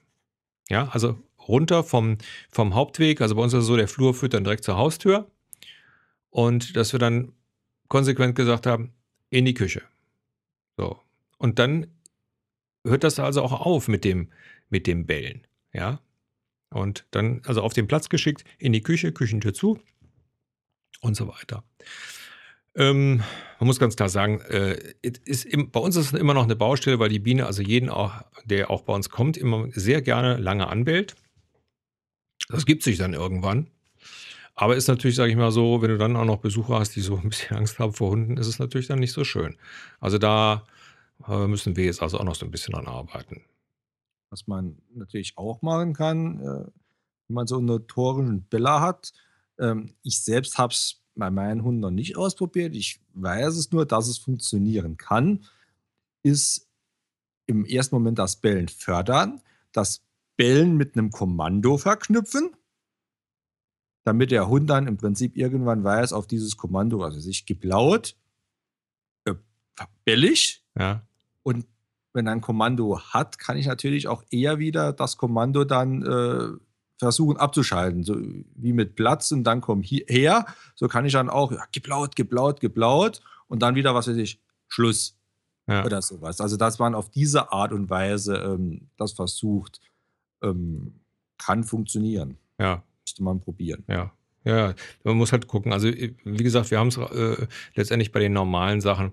Ja, 0.69 0.89
also 0.89 1.17
runter 1.47 1.84
vom, 1.84 2.17
vom 2.49 2.76
Hauptweg, 2.76 3.21
also 3.21 3.36
bei 3.36 3.43
uns 3.43 3.54
ist 3.54 3.62
es 3.62 3.65
so, 3.65 3.78
der 3.78 3.88
Flur 3.88 4.13
führt 4.13 4.34
dann 4.34 4.43
direkt 4.43 4.65
zur 4.65 4.78
Haustür 4.78 5.32
und 6.30 6.76
dass 6.76 6.91
wir 6.93 6.99
dann 6.99 7.32
konsequent 7.88 8.36
gesagt 8.36 8.65
haben, 8.65 8.91
in 9.30 9.45
die 9.45 9.54
Küche. 9.54 9.84
So. 10.78 10.99
Und 11.38 11.60
dann 11.60 11.88
hört 12.84 13.04
das 13.04 13.19
also 13.19 13.41
auch 13.41 13.52
auf 13.52 13.88
mit 13.88 14.04
dem, 14.04 14.30
mit 14.69 14.88
dem 14.88 15.06
Bellen. 15.06 15.46
Ja. 15.74 16.00
Und 16.69 17.06
dann, 17.12 17.41
also 17.46 17.62
auf 17.62 17.74
den 17.74 17.88
Platz 17.88 18.10
geschickt, 18.10 18.43
in 18.58 18.74
die 18.74 18.82
Küche, 18.82 19.12
Küchentür 19.12 19.54
zu 19.54 19.80
und 21.02 21.15
so 21.15 21.28
weiter. 21.28 21.63
Ähm, 22.76 23.17
man 23.60 23.67
muss 23.67 23.80
ganz 23.80 23.96
klar 23.96 24.10
sagen, 24.10 24.41
äh, 24.41 24.93
ist 25.02 25.46
im, 25.46 25.69
bei 25.69 25.80
uns 25.80 25.96
ist 25.96 26.13
es 26.13 26.19
immer 26.19 26.34
noch 26.34 26.43
eine 26.43 26.56
Baustelle, 26.56 26.98
weil 26.98 27.10
die 27.10 27.19
Biene, 27.19 27.46
also 27.46 27.62
jeden, 27.62 27.89
auch, 27.89 28.24
der 28.46 28.72
auch 28.72 28.82
bei 28.82 28.93
uns 28.93 29.10
kommt, 29.10 29.38
immer 29.38 29.67
sehr 29.72 30.02
gerne 30.02 30.38
lange 30.38 30.67
anbellt. 30.67 31.15
Das 32.50 32.65
gibt 32.65 32.84
sich 32.84 32.98
dann 32.98 33.13
irgendwann. 33.13 33.67
Aber 34.56 34.76
ist 34.76 34.88
natürlich, 34.88 35.15
sage 35.15 35.32
ich 35.32 35.38
mal 35.38 35.52
so, 35.52 35.82
wenn 35.82 35.89
du 35.89 35.98
dann 35.98 36.15
auch 36.15 36.26
noch 36.26 36.38
Besucher 36.38 36.80
hast, 36.80 36.96
die 36.96 37.02
so 37.02 37.17
ein 37.17 37.30
bisschen 37.30 37.58
Angst 37.58 37.80
haben 37.80 37.93
vor 37.93 38.12
Hunden, 38.12 38.38
ist 38.38 38.48
es 38.48 38.60
natürlich 38.60 38.88
dann 38.88 39.00
nicht 39.00 39.13
so 39.13 39.24
schön. 39.24 39.58
Also 40.00 40.17
da 40.17 40.65
äh, 41.27 41.47
müssen 41.47 41.75
wir 41.75 41.86
jetzt 41.86 42.01
also 42.01 42.19
auch 42.19 42.23
noch 42.23 42.36
so 42.36 42.45
ein 42.45 42.51
bisschen 42.51 42.73
dran 42.73 42.88
arbeiten. 42.88 43.43
Was 44.29 44.47
man 44.47 44.81
natürlich 44.93 45.38
auch 45.38 45.62
machen 45.62 45.93
kann, 45.93 46.39
äh, 46.39 46.65
wenn 47.27 47.36
man 47.36 47.47
so 47.47 47.57
einen 47.57 47.65
notorischen 47.65 48.43
Bella 48.43 48.81
hat. 48.81 49.13
Ähm, 49.59 49.95
ich 50.01 50.21
selbst 50.21 50.57
habe 50.57 50.73
es 50.73 51.01
bei 51.15 51.29
meinen 51.29 51.63
Hunden 51.63 51.81
noch 51.81 51.91
nicht 51.91 52.17
ausprobiert. 52.17 52.75
Ich 52.75 52.99
weiß 53.13 53.55
es 53.55 53.71
nur, 53.71 53.86
dass 53.86 54.07
es 54.07 54.17
funktionieren 54.17 54.97
kann. 54.97 55.45
Ist 56.23 56.67
im 57.45 57.65
ersten 57.65 57.95
Moment 57.95 58.19
das 58.19 58.38
Bellen 58.38 58.67
fördern, 58.67 59.41
das 59.71 60.03
Bellen 60.36 60.75
mit 60.77 60.97
einem 60.97 61.12
Kommando 61.12 61.77
verknüpfen, 61.77 62.55
damit 64.03 64.31
der 64.31 64.47
Hund 64.47 64.69
dann 64.69 64.88
im 64.88 64.97
Prinzip 64.97 65.38
irgendwann 65.38 65.83
weiß, 65.83 66.13
auf 66.13 66.25
dieses 66.25 66.57
Kommando, 66.57 67.03
also 67.03 67.19
sich 67.19 67.45
gib 67.45 67.63
laut, 67.63 68.15
äh, 69.25 69.36
bell 70.05 70.23
ich, 70.23 70.65
Ja, 70.77 71.05
und 71.43 71.65
wenn 72.13 72.27
er 72.27 72.34
ein 72.34 72.41
Kommando 72.41 72.99
hat, 72.99 73.39
kann 73.39 73.58
ich 73.58 73.65
natürlich 73.65 74.08
auch 74.08 74.23
eher 74.29 74.60
wieder 74.60 74.93
das 74.93 75.17
Kommando 75.17 75.63
dann 75.63 76.03
äh, 76.03 76.58
versuchen 76.99 77.38
abzuschalten. 77.38 78.03
So 78.03 78.15
wie 78.56 78.71
mit 78.71 78.95
Platz 78.95 79.32
und 79.32 79.43
dann 79.43 79.62
komm 79.62 79.82
hi- 79.82 80.06
her. 80.08 80.45
So 80.75 80.88
kann 80.88 81.06
ich 81.06 81.13
dann 81.13 81.29
auch, 81.29 81.51
ja, 81.51 81.63
gib 81.71 81.88
laut, 81.88 82.15
gib 82.15 82.32
laut, 82.32 82.60
gib 82.60 82.77
laut 82.77 83.21
und 83.47 83.62
dann 83.62 83.75
wieder, 83.75 83.95
was 83.95 84.08
weiß 84.08 84.17
ich, 84.17 84.39
Schluss 84.67 85.17
ja. 85.67 85.84
oder 85.86 86.01
sowas. 86.01 86.39
Also, 86.39 86.56
dass 86.56 86.77
man 86.77 86.93
auf 86.93 87.10
diese 87.10 87.51
Art 87.51 87.73
und 87.73 87.89
Weise 87.89 88.36
ähm, 88.36 88.89
das 88.95 89.13
versucht, 89.13 89.82
ähm, 90.43 90.99
kann 91.38 91.63
funktionieren. 91.63 92.38
ja. 92.60 92.84
Müsste 93.06 93.23
man 93.23 93.41
probieren. 93.41 93.84
Ja, 93.89 94.13
ja, 94.45 94.69
ja. 94.69 94.73
man 95.03 95.17
muss 95.17 95.34
halt 95.34 95.47
gucken. 95.47 95.73
Also, 95.73 95.89
wie 95.89 96.43
gesagt, 96.43 96.71
wir 96.71 96.79
haben 96.79 96.88
es 96.88 96.97
äh, 96.97 97.47
letztendlich 97.75 98.13
bei 98.13 98.19
den 98.19 98.32
normalen 98.32 98.79
Sachen 98.79 99.12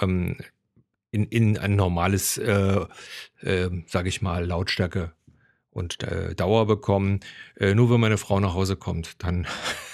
ähm, 0.00 0.36
in, 1.12 1.26
in 1.26 1.58
ein 1.58 1.76
normales, 1.76 2.38
äh, 2.38 2.84
äh, 3.40 3.70
sage 3.86 4.08
ich 4.08 4.22
mal, 4.22 4.44
Lautstärke 4.44 5.12
und 5.70 6.02
äh, 6.02 6.34
Dauer 6.34 6.66
bekommen. 6.66 7.20
Äh, 7.56 7.74
nur 7.74 7.90
wenn 7.90 8.00
meine 8.00 8.18
Frau 8.18 8.40
nach 8.40 8.54
Hause 8.54 8.76
kommt, 8.76 9.22
dann 9.22 9.46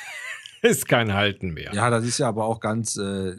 ist 0.63 0.89
kein 0.89 1.13
Halten 1.13 1.51
mehr. 1.53 1.75
Ja, 1.75 1.91
das 1.91 2.05
ist 2.05 2.19
ja 2.19 2.29
aber 2.29 2.45
auch 2.45 2.61
ganz 2.61 2.97
äh, 2.97 3.37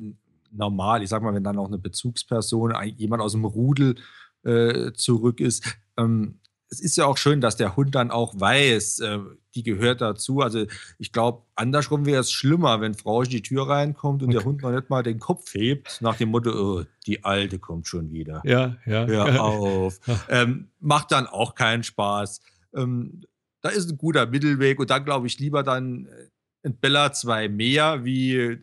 normal. 0.51 1.01
Ich 1.01 1.09
sag 1.09 1.23
mal, 1.23 1.33
wenn 1.33 1.43
dann 1.43 1.57
auch 1.57 1.67
eine 1.67 1.79
Bezugsperson, 1.79 2.75
jemand 2.97 3.23
aus 3.23 3.31
dem 3.31 3.45
Rudel 3.45 3.95
äh, 4.43 4.91
zurück 4.93 5.39
ist. 5.39 5.79
Ähm, 5.97 6.39
es 6.71 6.79
ist 6.79 6.97
ja 6.97 7.05
auch 7.05 7.17
schön, 7.17 7.41
dass 7.41 7.57
der 7.57 7.75
Hund 7.75 7.95
dann 7.95 8.11
auch 8.11 8.39
weiß, 8.39 8.99
äh, 8.99 9.19
die 9.55 9.63
gehört 9.63 10.01
dazu. 10.01 10.41
Also 10.41 10.65
ich 10.99 11.11
glaube, 11.11 11.43
andersrum 11.55 12.05
wäre 12.05 12.21
es 12.21 12.31
schlimmer, 12.31 12.79
wenn 12.81 12.93
Frau 12.93 13.23
in 13.23 13.29
die 13.29 13.41
Tür 13.41 13.67
reinkommt 13.67 14.21
und 14.21 14.31
der 14.31 14.43
Hund 14.43 14.61
noch 14.61 14.71
nicht 14.71 14.89
mal 14.89 15.01
den 15.01 15.19
Kopf 15.19 15.53
hebt, 15.55 16.01
nach 16.01 16.15
dem 16.17 16.29
Motto, 16.29 16.51
oh, 16.51 16.83
die 17.07 17.23
Alte 17.23 17.57
kommt 17.57 17.87
schon 17.87 18.11
wieder. 18.11 18.41
Ja, 18.45 18.77
ja. 18.85 19.05
Hör 19.07 19.43
auf. 19.43 19.99
ähm, 20.29 20.69
macht 20.79 21.11
dann 21.11 21.25
auch 21.25 21.55
keinen 21.55 21.83
Spaß. 21.83 22.41
Ähm, 22.75 23.21
da 23.61 23.69
ist 23.69 23.89
ein 23.89 23.97
guter 23.97 24.27
Mittelweg 24.27 24.79
und 24.79 24.89
dann 24.89 25.03
glaube 25.03 25.27
ich 25.27 25.39
lieber 25.39 25.63
dann 25.63 26.05
äh, 26.05 26.67
ein 26.67 26.77
Bella 26.77 27.11
2 27.11 27.49
mehr 27.49 28.05
wie 28.05 28.59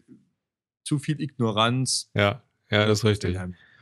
zu 0.84 0.98
viel 0.98 1.20
Ignoranz. 1.20 2.10
Ja, 2.14 2.42
ja, 2.70 2.86
das 2.86 3.00
ist 3.00 3.04
richtig. 3.04 3.36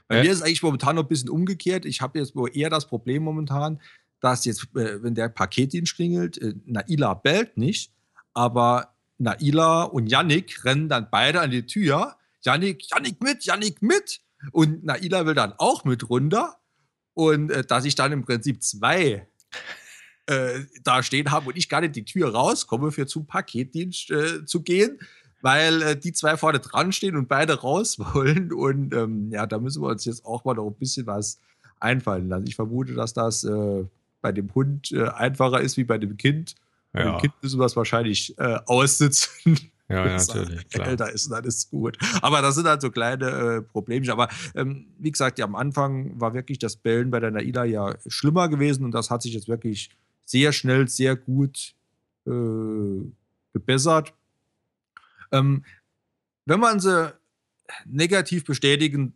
Bei 0.06 0.22
mir 0.22 0.30
ist 0.30 0.38
es 0.38 0.42
eigentlich 0.42 0.62
momentan 0.62 0.96
noch 0.96 1.04
ein 1.04 1.08
bisschen 1.08 1.30
umgekehrt. 1.30 1.84
Ich 1.86 2.00
habe 2.00 2.18
jetzt 2.18 2.34
eher 2.52 2.70
das 2.70 2.86
Problem 2.86 3.22
momentan, 3.22 3.80
dass 4.24 4.46
jetzt, 4.46 4.68
äh, 4.74 5.02
wenn 5.02 5.14
der 5.14 5.28
Paketdienst 5.28 5.96
klingelt, 5.96 6.38
äh, 6.38 6.54
Naila 6.64 7.12
bellt 7.12 7.58
nicht, 7.58 7.92
aber 8.32 8.94
Naila 9.18 9.82
und 9.82 10.06
Yannick 10.06 10.64
rennen 10.64 10.88
dann 10.88 11.08
beide 11.10 11.42
an 11.42 11.50
die 11.50 11.66
Tür. 11.66 12.16
Yannick, 12.42 12.90
Yannick 12.90 13.22
mit, 13.22 13.44
Yannick 13.44 13.82
mit. 13.82 14.22
Und 14.50 14.82
Naila 14.82 15.26
will 15.26 15.34
dann 15.34 15.52
auch 15.58 15.84
mit 15.84 16.08
runter. 16.08 16.56
Und 17.12 17.50
äh, 17.50 17.64
dass 17.64 17.84
ich 17.84 17.96
dann 17.96 18.12
im 18.12 18.24
Prinzip 18.24 18.62
zwei 18.62 19.28
äh, 20.24 20.60
da 20.82 21.02
stehen 21.02 21.30
habe 21.30 21.50
und 21.50 21.58
ich 21.58 21.68
gar 21.68 21.82
nicht 21.82 21.94
die 21.94 22.06
Tür 22.06 22.32
rauskomme, 22.32 22.92
für 22.92 23.06
zum 23.06 23.26
Paketdienst 23.26 24.10
äh, 24.10 24.46
zu 24.46 24.62
gehen, 24.62 24.98
weil 25.42 25.82
äh, 25.82 25.96
die 25.98 26.14
zwei 26.14 26.38
vorne 26.38 26.60
dran 26.60 26.92
stehen 26.92 27.16
und 27.16 27.28
beide 27.28 27.60
raus 27.60 27.98
wollen. 28.14 28.54
Und 28.54 28.94
ähm, 28.94 29.30
ja, 29.30 29.46
da 29.46 29.58
müssen 29.58 29.82
wir 29.82 29.90
uns 29.90 30.06
jetzt 30.06 30.24
auch 30.24 30.46
mal 30.46 30.54
noch 30.54 30.66
ein 30.66 30.78
bisschen 30.78 31.06
was 31.06 31.40
einfallen 31.78 32.30
lassen. 32.30 32.46
Ich 32.46 32.56
vermute, 32.56 32.94
dass 32.94 33.12
das 33.12 33.44
äh, 33.44 33.84
bei 34.24 34.32
dem 34.32 34.54
Hund 34.54 34.90
äh, 34.90 35.06
einfacher 35.08 35.60
ist 35.60 35.76
wie 35.76 35.84
bei 35.84 35.98
dem 35.98 36.16
Kind. 36.16 36.54
Ja. 36.94 37.04
Bei 37.04 37.10
dem 37.10 37.20
Kind 37.20 37.34
müssen 37.42 37.60
wir 37.60 37.66
es 37.66 37.76
wahrscheinlich 37.76 38.36
äh, 38.38 38.58
aussitzen. 38.66 39.58
Ja, 39.86 40.06
ja 40.06 40.16
natürlich. 40.16 40.66
Klar. 40.70 40.88
Älter 40.88 41.12
ist, 41.12 41.30
dann 41.30 41.44
ist 41.44 41.70
gut. 41.70 41.98
Aber 42.22 42.40
das 42.40 42.54
sind 42.54 42.66
halt 42.66 42.80
so 42.80 42.90
kleine 42.90 43.26
äh, 43.28 43.60
Probleme. 43.60 44.10
Aber 44.10 44.30
ähm, 44.54 44.86
wie 44.98 45.10
gesagt, 45.10 45.38
ja, 45.38 45.44
am 45.44 45.54
Anfang 45.54 46.18
war 46.18 46.32
wirklich 46.32 46.58
das 46.58 46.74
Bellen 46.76 47.10
bei 47.10 47.20
der 47.20 47.30
Naila 47.30 47.66
ja 47.66 47.94
schlimmer 48.06 48.48
gewesen 48.48 48.86
und 48.86 48.92
das 48.92 49.10
hat 49.10 49.20
sich 49.20 49.34
jetzt 49.34 49.46
wirklich 49.46 49.90
sehr 50.24 50.54
schnell, 50.54 50.88
sehr 50.88 51.16
gut 51.16 51.74
äh, 52.26 53.12
gebessert. 53.52 54.14
Ähm, 55.32 55.66
wenn 56.46 56.60
man 56.60 56.80
sie 56.80 57.12
negativ 57.84 58.46
bestätigen 58.46 59.12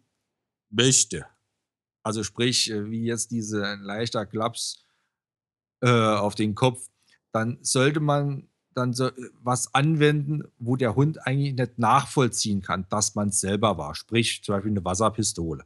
möchte, 0.68 1.24
also 2.02 2.22
sprich, 2.22 2.70
äh, 2.70 2.90
wie 2.90 3.06
jetzt 3.06 3.30
diese 3.30 3.76
leichter 3.76 4.26
Klaps 4.26 4.84
äh, 5.80 5.88
auf 5.88 6.34
den 6.34 6.54
Kopf, 6.54 6.88
dann 7.32 7.58
sollte 7.62 8.00
man 8.00 8.48
dann 8.74 8.92
so 8.94 9.06
äh, 9.06 9.12
was 9.42 9.74
anwenden, 9.74 10.44
wo 10.58 10.76
der 10.76 10.94
Hund 10.94 11.26
eigentlich 11.26 11.54
nicht 11.54 11.78
nachvollziehen 11.78 12.62
kann, 12.62 12.86
dass 12.88 13.14
man 13.14 13.28
es 13.28 13.40
selber 13.40 13.76
war. 13.76 13.94
Sprich, 13.94 14.42
zum 14.42 14.54
Beispiel 14.54 14.72
eine 14.72 14.84
Wasserpistole. 14.84 15.64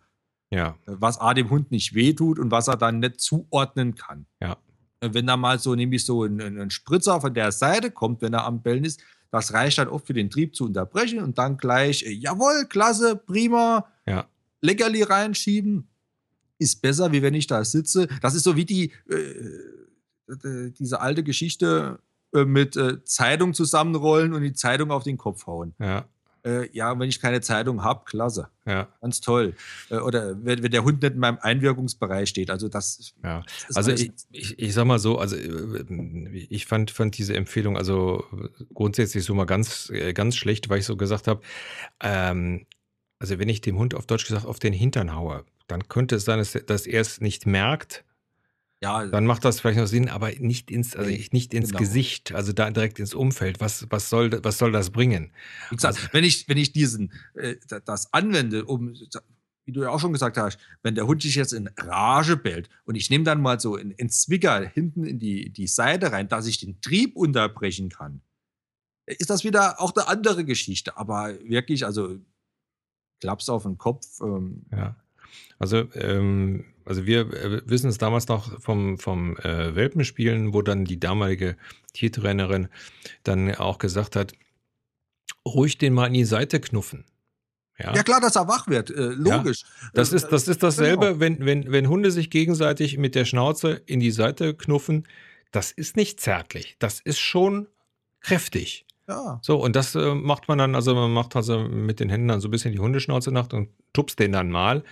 Ja. 0.50 0.78
Äh, 0.86 0.94
was 0.98 1.20
A 1.20 1.34
dem 1.34 1.50
Hund 1.50 1.70
nicht 1.70 1.94
wehtut 1.94 2.38
und 2.38 2.50
was 2.50 2.68
er 2.68 2.76
dann 2.76 3.00
nicht 3.00 3.20
zuordnen 3.20 3.94
kann. 3.94 4.26
Ja. 4.40 4.56
Äh, 5.00 5.10
wenn 5.12 5.26
da 5.26 5.36
mal 5.36 5.58
so 5.58 5.74
nämlich 5.74 6.04
so 6.04 6.24
ein, 6.24 6.40
ein 6.40 6.70
Spritzer 6.70 7.20
von 7.20 7.34
der 7.34 7.52
Seite 7.52 7.90
kommt, 7.90 8.22
wenn 8.22 8.34
er 8.34 8.44
am 8.44 8.62
Bellen 8.62 8.84
ist, 8.84 9.00
das 9.30 9.54
reicht 9.54 9.78
dann 9.78 9.88
oft 9.88 10.06
für 10.06 10.12
den 10.12 10.28
Trieb 10.28 10.54
zu 10.54 10.64
unterbrechen 10.64 11.20
und 11.20 11.38
dann 11.38 11.56
gleich, 11.56 12.02
jawohl, 12.02 12.66
klasse, 12.68 13.16
prima, 13.16 13.86
ja. 14.06 14.26
Leckerli 14.60 15.02
reinschieben. 15.02 15.88
Ist 16.58 16.80
besser, 16.82 17.10
wie 17.12 17.22
wenn 17.22 17.34
ich 17.34 17.46
da 17.46 17.64
sitze. 17.64 18.06
Das 18.20 18.34
ist 18.34 18.44
so 18.44 18.56
wie 18.56 18.66
die, 18.66 18.92
äh, 19.10 19.34
diese 20.78 21.00
alte 21.00 21.22
Geschichte 21.22 21.98
äh, 22.34 22.44
mit 22.44 22.76
äh, 22.76 23.04
Zeitung 23.04 23.52
zusammenrollen 23.52 24.32
und 24.32 24.42
die 24.42 24.54
Zeitung 24.54 24.90
auf 24.90 25.04
den 25.04 25.18
Kopf 25.18 25.46
hauen. 25.46 25.74
Ja. 25.78 26.06
Äh, 26.44 26.68
ja, 26.72 26.98
wenn 26.98 27.08
ich 27.08 27.20
keine 27.20 27.40
Zeitung 27.40 27.84
habe, 27.84 28.04
klasse. 28.04 28.48
Ja. 28.66 28.88
Ganz 29.00 29.20
toll. 29.20 29.54
Äh, 29.90 29.98
oder 29.98 30.34
wenn, 30.44 30.62
der 30.62 30.82
Hund 30.82 31.02
nicht 31.02 31.12
in 31.12 31.20
meinem 31.20 31.38
Einwirkungsbereich 31.40 32.28
steht. 32.28 32.50
Also 32.50 32.68
das. 32.68 33.14
Ja. 33.22 33.44
also 33.74 33.92
ich, 33.92 34.10
ich, 34.30 34.58
ich, 34.58 34.74
sag 34.74 34.86
mal 34.86 34.98
so, 34.98 35.18
also 35.18 35.36
äh, 35.36 36.46
ich 36.48 36.66
fand, 36.66 36.90
fand 36.90 37.16
diese 37.18 37.36
Empfehlung 37.36 37.76
also 37.76 38.24
grundsätzlich 38.74 39.24
so 39.24 39.34
mal 39.34 39.44
ganz, 39.44 39.90
äh, 39.90 40.12
ganz 40.14 40.36
schlecht, 40.36 40.68
weil 40.68 40.78
ich 40.78 40.86
so 40.86 40.96
gesagt 40.96 41.28
habe, 41.28 41.42
ähm, 42.00 42.66
also 43.18 43.38
wenn 43.38 43.48
ich 43.48 43.60
dem 43.60 43.78
Hund 43.78 43.94
auf 43.94 44.06
Deutsch 44.06 44.26
gesagt 44.26 44.46
auf 44.46 44.58
den 44.58 44.72
Hintern 44.72 45.14
haue, 45.14 45.44
dann 45.68 45.86
könnte 45.86 46.16
es 46.16 46.24
sein, 46.24 46.38
dass, 46.38 46.52
dass 46.66 46.86
er 46.86 47.02
es 47.02 47.20
nicht 47.20 47.46
merkt 47.46 48.04
ja, 48.82 49.06
dann 49.06 49.26
macht 49.26 49.44
das 49.44 49.60
vielleicht 49.60 49.78
noch 49.78 49.86
Sinn, 49.86 50.08
aber 50.08 50.32
nicht 50.32 50.70
ins, 50.70 50.96
also 50.96 51.08
nicht 51.08 51.54
ins 51.54 51.68
genau. 51.68 51.78
Gesicht, 51.78 52.32
also 52.34 52.52
da 52.52 52.68
direkt 52.70 52.98
ins 52.98 53.14
Umfeld. 53.14 53.60
Was, 53.60 53.86
was, 53.90 54.08
soll, 54.08 54.42
was 54.42 54.58
soll 54.58 54.72
das 54.72 54.90
bringen? 54.90 55.32
Wie 55.70 55.76
gesagt, 55.76 55.98
also, 55.98 56.08
wenn 56.12 56.24
ich, 56.24 56.48
wenn 56.48 56.58
ich 56.58 56.72
diesen, 56.72 57.12
äh, 57.34 57.54
das 57.84 58.12
anwende, 58.12 58.64
um, 58.64 58.92
wie 59.64 59.72
du 59.72 59.82
ja 59.82 59.90
auch 59.90 60.00
schon 60.00 60.12
gesagt 60.12 60.36
hast, 60.36 60.58
wenn 60.82 60.96
der 60.96 61.06
Hund 61.06 61.22
sich 61.22 61.36
jetzt 61.36 61.52
in 61.52 61.70
Rage 61.78 62.36
bellt 62.36 62.68
und 62.84 62.96
ich 62.96 63.08
nehme 63.08 63.22
dann 63.22 63.40
mal 63.40 63.60
so 63.60 63.76
in, 63.76 63.92
in 63.92 64.10
Zwicker 64.10 64.60
hinten 64.66 65.04
in 65.04 65.20
die, 65.20 65.50
die 65.50 65.68
Seite 65.68 66.10
rein, 66.10 66.28
dass 66.28 66.48
ich 66.48 66.58
den 66.58 66.80
Trieb 66.80 67.14
unterbrechen 67.16 67.88
kann, 67.88 68.20
ist 69.06 69.30
das 69.30 69.44
wieder 69.44 69.80
auch 69.80 69.94
eine 69.94 70.08
andere 70.08 70.44
Geschichte. 70.44 70.96
Aber 70.96 71.38
wirklich, 71.44 71.86
also 71.86 72.18
Klaps 73.20 73.48
auf 73.48 73.62
den 73.62 73.78
Kopf. 73.78 74.06
Ähm, 74.20 74.66
ja. 74.72 74.96
Also 75.60 75.88
ähm, 75.94 76.64
also 76.84 77.06
wir 77.06 77.20
äh, 77.32 77.62
wissen 77.66 77.88
es 77.88 77.98
damals 77.98 78.28
noch 78.28 78.60
vom, 78.60 78.98
vom 78.98 79.36
äh, 79.38 79.74
Welpenspielen, 79.74 80.52
wo 80.52 80.62
dann 80.62 80.84
die 80.84 81.00
damalige 81.00 81.56
Tiertrainerin 81.92 82.68
dann 83.22 83.54
auch 83.54 83.78
gesagt 83.78 84.16
hat, 84.16 84.32
ruhig 85.46 85.78
den 85.78 85.94
mal 85.94 86.06
in 86.06 86.14
die 86.14 86.24
Seite 86.24 86.60
knuffen. 86.60 87.04
Ja, 87.78 87.94
ja 87.94 88.02
klar, 88.02 88.20
dass 88.20 88.36
er 88.36 88.48
wach 88.48 88.68
wird, 88.68 88.90
äh, 88.90 89.00
logisch. 89.00 89.62
Ja, 89.62 89.88
das, 89.94 90.12
ist, 90.12 90.28
das 90.28 90.46
ist 90.46 90.62
dasselbe, 90.62 91.06
genau. 91.06 91.20
wenn, 91.20 91.44
wenn, 91.44 91.72
wenn 91.72 91.88
Hunde 91.88 92.10
sich 92.10 92.30
gegenseitig 92.30 92.98
mit 92.98 93.14
der 93.14 93.24
Schnauze 93.24 93.82
in 93.86 94.00
die 94.00 94.10
Seite 94.10 94.54
knuffen. 94.54 95.06
Das 95.50 95.70
ist 95.70 95.96
nicht 95.96 96.20
zärtlich, 96.20 96.76
das 96.78 97.00
ist 97.00 97.18
schon 97.18 97.68
kräftig. 98.20 98.86
Ja. 99.08 99.38
So, 99.42 99.58
und 99.58 99.76
das 99.76 99.94
äh, 99.94 100.14
macht 100.14 100.48
man 100.48 100.58
dann, 100.58 100.74
also 100.74 100.94
man 100.94 101.12
macht 101.12 101.36
also 101.36 101.60
mit 101.60 102.00
den 102.00 102.08
Händen 102.08 102.28
dann 102.28 102.40
so 102.40 102.48
ein 102.48 102.50
bisschen 102.50 102.72
die 102.72 102.78
Hundeschnauze 102.78 103.32
nach 103.32 103.52
und 103.52 103.68
tupst 103.92 104.18
den 104.18 104.32
dann 104.32 104.50
mal. 104.50 104.84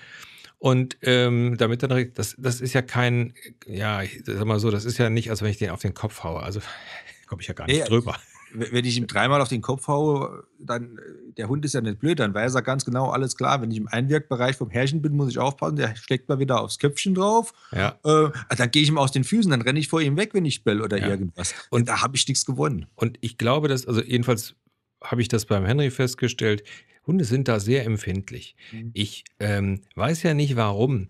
Und 0.61 0.99
ähm, 1.01 1.57
damit 1.57 1.83
dann, 1.83 2.13
das, 2.13 2.37
das 2.39 2.61
ist 2.61 2.75
ja 2.75 2.83
kein, 2.83 3.33
ja, 3.67 4.03
ich 4.03 4.23
sag 4.27 4.45
mal 4.45 4.61
so, 4.61 4.71
das 4.71 4.85
ist 4.85 4.99
ja 4.99 5.09
nicht, 5.09 5.31
als 5.31 5.41
wenn 5.41 5.51
ich 5.51 5.57
den 5.57 5.71
auf 5.71 5.81
den 5.81 5.95
Kopf 5.95 6.23
haue. 6.23 6.43
Also 6.43 6.61
komme 7.27 7.41
ich 7.41 7.49
ja 7.49 7.55
gar 7.55 7.67
nicht 7.67 7.81
nee, 7.81 7.89
drüber. 7.89 8.15
Wenn 8.53 8.85
ich 8.85 8.99
ihm 8.99 9.07
dreimal 9.07 9.41
auf 9.41 9.49
den 9.49 9.63
Kopf 9.63 9.87
haue, 9.89 10.45
dann, 10.59 11.01
der 11.39 11.49
Hund 11.49 11.65
ist 11.65 11.73
ja 11.73 11.81
nicht 11.81 11.99
blöd, 11.99 12.21
dann 12.21 12.35
weiß 12.35 12.55
er 12.55 12.61
ganz 12.61 12.85
genau, 12.85 13.09
alles 13.09 13.37
klar, 13.37 13.63
wenn 13.63 13.71
ich 13.71 13.79
im 13.79 13.89
Einwirkbereich 13.89 14.57
vom 14.57 14.69
Herrchen 14.69 15.01
bin, 15.01 15.17
muss 15.17 15.31
ich 15.31 15.39
aufpassen, 15.39 15.77
der 15.77 15.97
schlägt 15.97 16.29
mal 16.29 16.41
wieder 16.41 16.61
aufs 16.61 16.79
Köpfchen 16.79 17.15
drauf. 17.15 17.55
Ja. 17.73 17.99
Äh, 18.05 18.31
dann 18.55 18.71
gehe 18.71 18.83
ich 18.83 18.89
ihm 18.89 18.99
aus 18.99 19.13
den 19.13 19.25
Füßen, 19.25 19.51
dann 19.51 19.63
renne 19.63 19.79
ich 19.79 19.89
vor 19.89 20.03
ihm 20.03 20.19
weg, 20.19 20.35
wenn 20.35 20.45
ich 20.45 20.63
bell 20.63 20.83
oder 20.83 20.99
ja. 20.99 21.09
irgendwas. 21.09 21.55
Und 21.71 21.89
da 21.89 22.03
habe 22.03 22.17
ich 22.17 22.29
nichts 22.29 22.45
gewonnen. 22.45 22.87
Und 22.97 23.17
ich 23.23 23.39
glaube, 23.39 23.69
dass, 23.69 23.87
also 23.87 24.03
jedenfalls 24.03 24.57
habe 25.03 25.23
ich 25.23 25.29
das 25.29 25.47
beim 25.47 25.65
Henry 25.65 25.91
festgestellt, 25.91 26.65
Hunde 27.07 27.25
sind 27.25 27.49
da 27.49 27.61
sehr 27.61 27.85
empfindlich. 27.85 28.57
Mhm. 28.73 28.91
Ich 28.95 29.25
ähm, 29.39 29.83
weiß 29.95 30.23
ja 30.23 30.35
nicht 30.35 30.57
warum, 30.57 31.09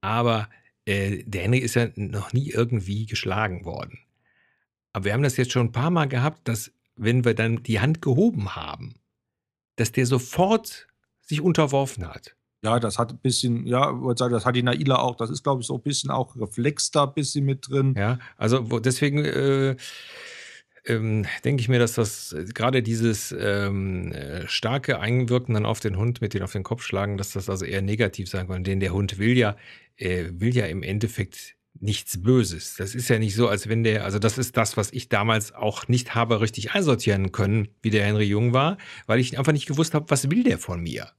aber 0.00 0.48
äh, 0.84 1.22
der 1.24 1.42
Henry 1.42 1.58
ist 1.58 1.74
ja 1.74 1.88
noch 1.96 2.32
nie 2.32 2.50
irgendwie 2.50 3.06
geschlagen 3.06 3.64
worden. 3.64 3.98
Aber 4.92 5.06
wir 5.06 5.12
haben 5.12 5.22
das 5.22 5.36
jetzt 5.36 5.52
schon 5.52 5.66
ein 5.66 5.72
paar 5.72 5.90
Mal 5.90 6.06
gehabt, 6.06 6.48
dass 6.48 6.72
wenn 6.96 7.24
wir 7.24 7.34
dann 7.34 7.62
die 7.62 7.80
Hand 7.80 8.00
gehoben 8.00 8.56
haben, 8.56 8.94
dass 9.76 9.92
der 9.92 10.06
sofort 10.06 10.86
sich 11.20 11.40
unterworfen 11.40 12.08
hat. 12.08 12.34
Ja, 12.62 12.80
das 12.80 12.98
hat 12.98 13.12
ein 13.12 13.18
bisschen, 13.18 13.66
ja, 13.66 13.94
sagen, 14.16 14.32
das 14.32 14.46
hat 14.46 14.56
die 14.56 14.62
Naila 14.62 14.96
auch. 14.96 15.16
Das 15.16 15.30
ist, 15.30 15.42
glaube 15.42 15.60
ich, 15.60 15.66
so 15.66 15.74
ein 15.74 15.82
bisschen 15.82 16.10
auch 16.10 16.34
Reflex 16.36 16.90
da 16.90 17.04
ein 17.04 17.14
bisschen 17.14 17.44
mit 17.44 17.68
drin. 17.68 17.94
Ja, 17.96 18.18
also 18.36 18.60
deswegen 18.80 19.24
äh, 19.24 19.76
ähm, 20.86 21.26
denke 21.44 21.60
ich 21.60 21.68
mir, 21.68 21.78
dass 21.78 21.94
das 21.94 22.32
äh, 22.32 22.44
gerade 22.44 22.82
dieses 22.82 23.34
ähm, 23.38 24.12
äh, 24.12 24.46
starke 24.48 25.00
Einwirken 25.00 25.54
dann 25.54 25.66
auf 25.66 25.80
den 25.80 25.96
Hund 25.96 26.20
mit 26.20 26.34
den 26.34 26.42
auf 26.42 26.52
den 26.52 26.62
Kopf 26.62 26.82
schlagen, 26.82 27.16
dass 27.16 27.32
das 27.32 27.50
also 27.50 27.64
eher 27.64 27.82
negativ 27.82 28.28
sein 28.28 28.48
kann. 28.48 28.64
Denn 28.64 28.80
der 28.80 28.92
Hund 28.92 29.18
will 29.18 29.36
ja, 29.36 29.56
äh, 29.96 30.26
will 30.30 30.54
ja 30.54 30.66
im 30.66 30.82
Endeffekt 30.82 31.56
nichts 31.80 32.22
Böses. 32.22 32.76
Das 32.76 32.94
ist 32.94 33.08
ja 33.08 33.18
nicht 33.18 33.34
so, 33.34 33.48
als 33.48 33.68
wenn 33.68 33.84
der, 33.84 34.04
also 34.04 34.18
das 34.18 34.38
ist 34.38 34.56
das, 34.56 34.76
was 34.76 34.92
ich 34.92 35.08
damals 35.08 35.52
auch 35.52 35.88
nicht 35.88 36.14
habe 36.14 36.40
richtig 36.40 36.72
einsortieren 36.72 37.32
können, 37.32 37.68
wie 37.82 37.90
der 37.90 38.04
Henry 38.04 38.24
Jung 38.24 38.52
war, 38.52 38.78
weil 39.06 39.20
ich 39.20 39.38
einfach 39.38 39.52
nicht 39.52 39.66
gewusst 39.66 39.94
habe, 39.94 40.08
was 40.08 40.30
will 40.30 40.42
der 40.42 40.58
von 40.58 40.80
mir. 40.80 41.10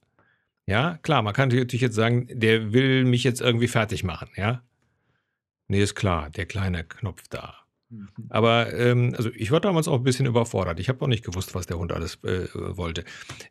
Ja, 0.66 0.98
klar, 1.02 1.22
man 1.22 1.34
kann 1.34 1.50
natürlich 1.50 1.82
jetzt 1.82 1.96
sagen, 1.96 2.28
der 2.32 2.74
will 2.74 3.06
mich 3.06 3.24
jetzt 3.24 3.42
irgendwie 3.42 3.68
fertig 3.68 4.04
machen, 4.04 4.30
ja. 4.36 4.64
Nee, 5.70 5.82
ist 5.82 5.96
klar, 5.96 6.30
der 6.30 6.46
kleine 6.46 6.84
Knopf 6.84 7.24
da. 7.30 7.67
Mhm. 7.90 8.08
Aber 8.30 8.74
ähm, 8.74 9.14
also 9.18 9.30
ich 9.34 9.52
war 9.52 9.62
damals 9.62 9.88
auch 9.88 9.96
ein 9.98 10.04
bisschen 10.04 10.26
überfordert. 10.26 10.80
Ich 10.80 10.90
habe 10.90 11.02
auch 11.02 11.08
nicht 11.08 11.26
gewusst, 11.26 11.56
was 11.56 11.68
der 11.68 11.78
Hund 11.78 11.92
alles 11.92 12.16
äh, 12.24 12.48
wollte. 12.54 13.04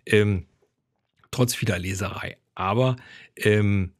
Ähm, 0.04 0.46
trotz 1.30 1.54
vieler 1.54 1.78
Leserei. 1.78 2.36
Aber 2.54 2.96
ähm, 3.36 3.92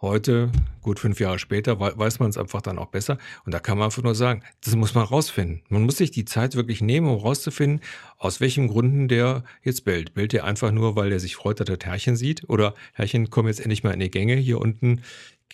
heute, 0.00 0.50
gut 0.80 0.98
fünf 0.98 1.20
Jahre 1.20 1.38
später, 1.38 1.78
weiß 1.78 2.20
man 2.20 2.30
es 2.30 2.38
einfach 2.38 2.62
dann 2.62 2.78
auch 2.78 2.86
besser. 2.86 3.18
Und 3.44 3.52
da 3.52 3.60
kann 3.60 3.78
man 3.78 3.86
einfach 3.86 4.02
nur 4.02 4.14
sagen, 4.14 4.42
das 4.64 4.74
muss 4.74 4.94
man 4.94 5.04
rausfinden. 5.04 5.62
Man 5.68 5.82
muss 5.82 5.98
sich 5.98 6.10
die 6.10 6.24
Zeit 6.24 6.54
wirklich 6.54 6.80
nehmen, 6.80 7.08
um 7.08 7.18
rauszufinden, 7.18 7.80
aus 8.18 8.40
welchen 8.40 8.68
Gründen 8.68 9.08
der 9.08 9.44
jetzt 9.62 9.84
bellt. 9.84 10.14
Bellt 10.14 10.32
der 10.32 10.44
einfach 10.44 10.72
nur, 10.72 10.96
weil 10.96 11.12
er 11.12 11.20
sich 11.20 11.36
freut, 11.36 11.60
dass 11.60 11.68
er 11.68 11.78
Herrchen 11.82 12.16
sieht? 12.16 12.48
Oder 12.48 12.74
Herrchen, 12.94 13.30
komm 13.30 13.46
jetzt 13.46 13.60
endlich 13.60 13.82
mal 13.82 13.92
in 13.92 14.00
die 14.00 14.10
Gänge 14.10 14.34
hier 14.34 14.60
unten. 14.60 15.02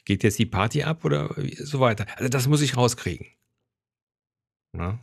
Geht 0.04 0.22
jetzt 0.22 0.38
die 0.38 0.46
Party 0.46 0.84
ab 0.84 1.04
oder 1.04 1.34
so 1.58 1.80
weiter? 1.80 2.06
Also 2.16 2.28
das 2.28 2.46
muss 2.46 2.62
ich 2.62 2.76
rauskriegen. 2.76 3.26
Ne? 4.76 4.98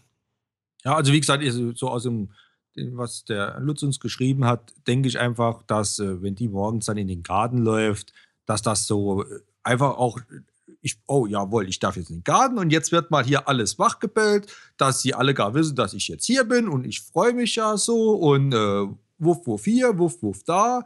Ja, 0.83 0.95
also 0.95 1.13
wie 1.13 1.19
gesagt, 1.19 1.43
so 1.75 1.89
aus 1.89 2.03
dem, 2.03 2.29
was 2.75 3.25
der 3.25 3.59
Lutz 3.59 3.83
uns 3.83 3.99
geschrieben 3.99 4.45
hat, 4.45 4.73
denke 4.87 5.07
ich 5.07 5.19
einfach, 5.19 5.63
dass 5.63 5.99
äh, 5.99 6.21
wenn 6.21 6.35
die 6.35 6.49
morgens 6.49 6.85
dann 6.85 6.97
in 6.97 7.07
den 7.07 7.23
Garten 7.23 7.59
läuft, 7.59 8.13
dass 8.45 8.61
das 8.61 8.87
so 8.87 9.23
äh, 9.23 9.39
einfach 9.63 9.97
auch 9.97 10.19
ich, 10.81 10.97
oh 11.07 11.25
jawohl, 11.25 11.67
ich 11.69 11.79
darf 11.79 11.95
jetzt 11.95 12.09
in 12.09 12.17
den 12.17 12.23
Garten 12.23 12.57
und 12.57 12.69
jetzt 12.69 12.91
wird 12.91 13.09
mal 13.09 13.23
hier 13.23 13.47
alles 13.47 13.79
wachgebellt, 13.79 14.53
dass 14.77 15.01
sie 15.01 15.13
alle 15.13 15.33
gar 15.33 15.53
wissen, 15.53 15.75
dass 15.75 15.93
ich 15.93 16.09
jetzt 16.09 16.25
hier 16.25 16.43
bin 16.43 16.67
und 16.67 16.85
ich 16.85 17.01
freue 17.01 17.33
mich 17.33 17.55
ja 17.55 17.77
so 17.77 18.15
und 18.15 18.53
äh, 18.53 18.87
wuff, 19.17 19.47
wuff 19.47 19.63
hier, 19.63 19.97
wuff, 19.97 20.21
wuff 20.21 20.43
da. 20.43 20.83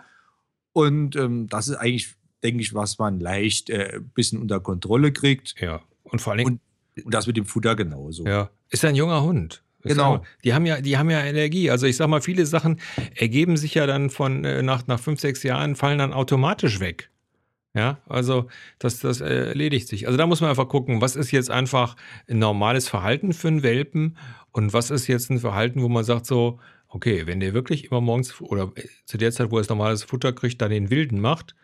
Und 0.73 1.15
ähm, 1.15 1.47
das 1.47 1.67
ist 1.67 1.78
eigentlich, 1.78 2.13
denke 2.43 2.62
ich, 2.62 2.76
was 2.76 3.00
man 3.00 3.19
leicht 3.19 3.71
ein 3.71 3.80
äh, 3.80 4.00
bisschen 4.13 4.39
unter 4.39 4.60
Kontrolle 4.60 5.12
kriegt. 5.12 5.56
Ja, 5.60 5.82
und 6.04 6.21
vor 6.21 6.34
allem. 6.34 6.45
Und, 6.45 6.62
und 7.04 7.14
das 7.14 7.28
mit 7.28 7.38
dem 7.38 7.46
Futter 7.46 7.76
genauso. 7.76 8.26
Ja, 8.26 8.50
ist 8.70 8.86
ein 8.86 8.96
junger 8.96 9.24
Hund. 9.24 9.64
Genau. 9.84 10.24
Die 10.44 10.54
haben 10.54 10.66
ja, 10.66 10.82
die 10.82 10.98
haben 10.98 11.10
ja 11.10 11.22
Energie. 11.22 11.70
Also 11.70 11.86
ich 11.86 11.98
sag 11.98 12.08
mal, 12.08 12.22
viele 12.22 12.46
Sachen 12.46 12.80
ergeben 13.16 13.58
sich 13.58 13.76
ja 13.76 13.86
dann 13.86 14.10
von 14.10 14.44
äh, 14.44 14.62
nach, 14.62 14.88
nach 14.88 15.00
fünf, 15.00 15.20
sechs 15.20 15.44
Jahren, 15.44 15.76
fallen 15.76 16.00
dann 16.00 16.14
automatisch 16.14 16.80
weg. 16.80 17.10
Ja, 17.74 18.00
also 18.08 18.48
das, 18.80 19.00
das 19.00 19.22
erledigt 19.22 19.88
sich. 19.88 20.08
Also 20.08 20.18
da 20.18 20.26
muss 20.26 20.42
man 20.42 20.50
einfach 20.50 20.68
gucken, 20.68 21.00
was 21.00 21.16
ist 21.16 21.32
jetzt 21.32 21.52
einfach 21.52 21.96
ein 22.28 22.40
normales 22.40 22.90
Verhalten 22.90 23.34
für 23.34 23.50
einen 23.50 23.62
Welpen 23.62 24.18
und 24.52 24.74
was 24.74 24.90
ist 24.90 25.08
jetzt 25.08 25.30
ein 25.30 25.40
Verhalten, 25.40 25.84
wo 25.84 25.88
man 25.88 26.04
sagt 26.04 26.26
so, 26.26 26.60
okay, 26.88 27.28
wenn 27.28 27.40
der 27.40 27.54
wirklich 27.54 27.86
immer 27.86 28.02
morgens 28.02 28.42
oder 28.42 28.72
äh, 28.76 28.88
zu 29.06 29.18
der 29.18 29.32
Zeit, 29.32 29.52
wo 29.52 29.58
er 29.58 29.62
das 29.62 29.70
normales 29.70 30.04
Futter 30.04 30.34
kriegt, 30.34 30.62
dann 30.62 30.72
den 30.72 30.90
Wilden 30.90 31.22
macht, 31.22 31.56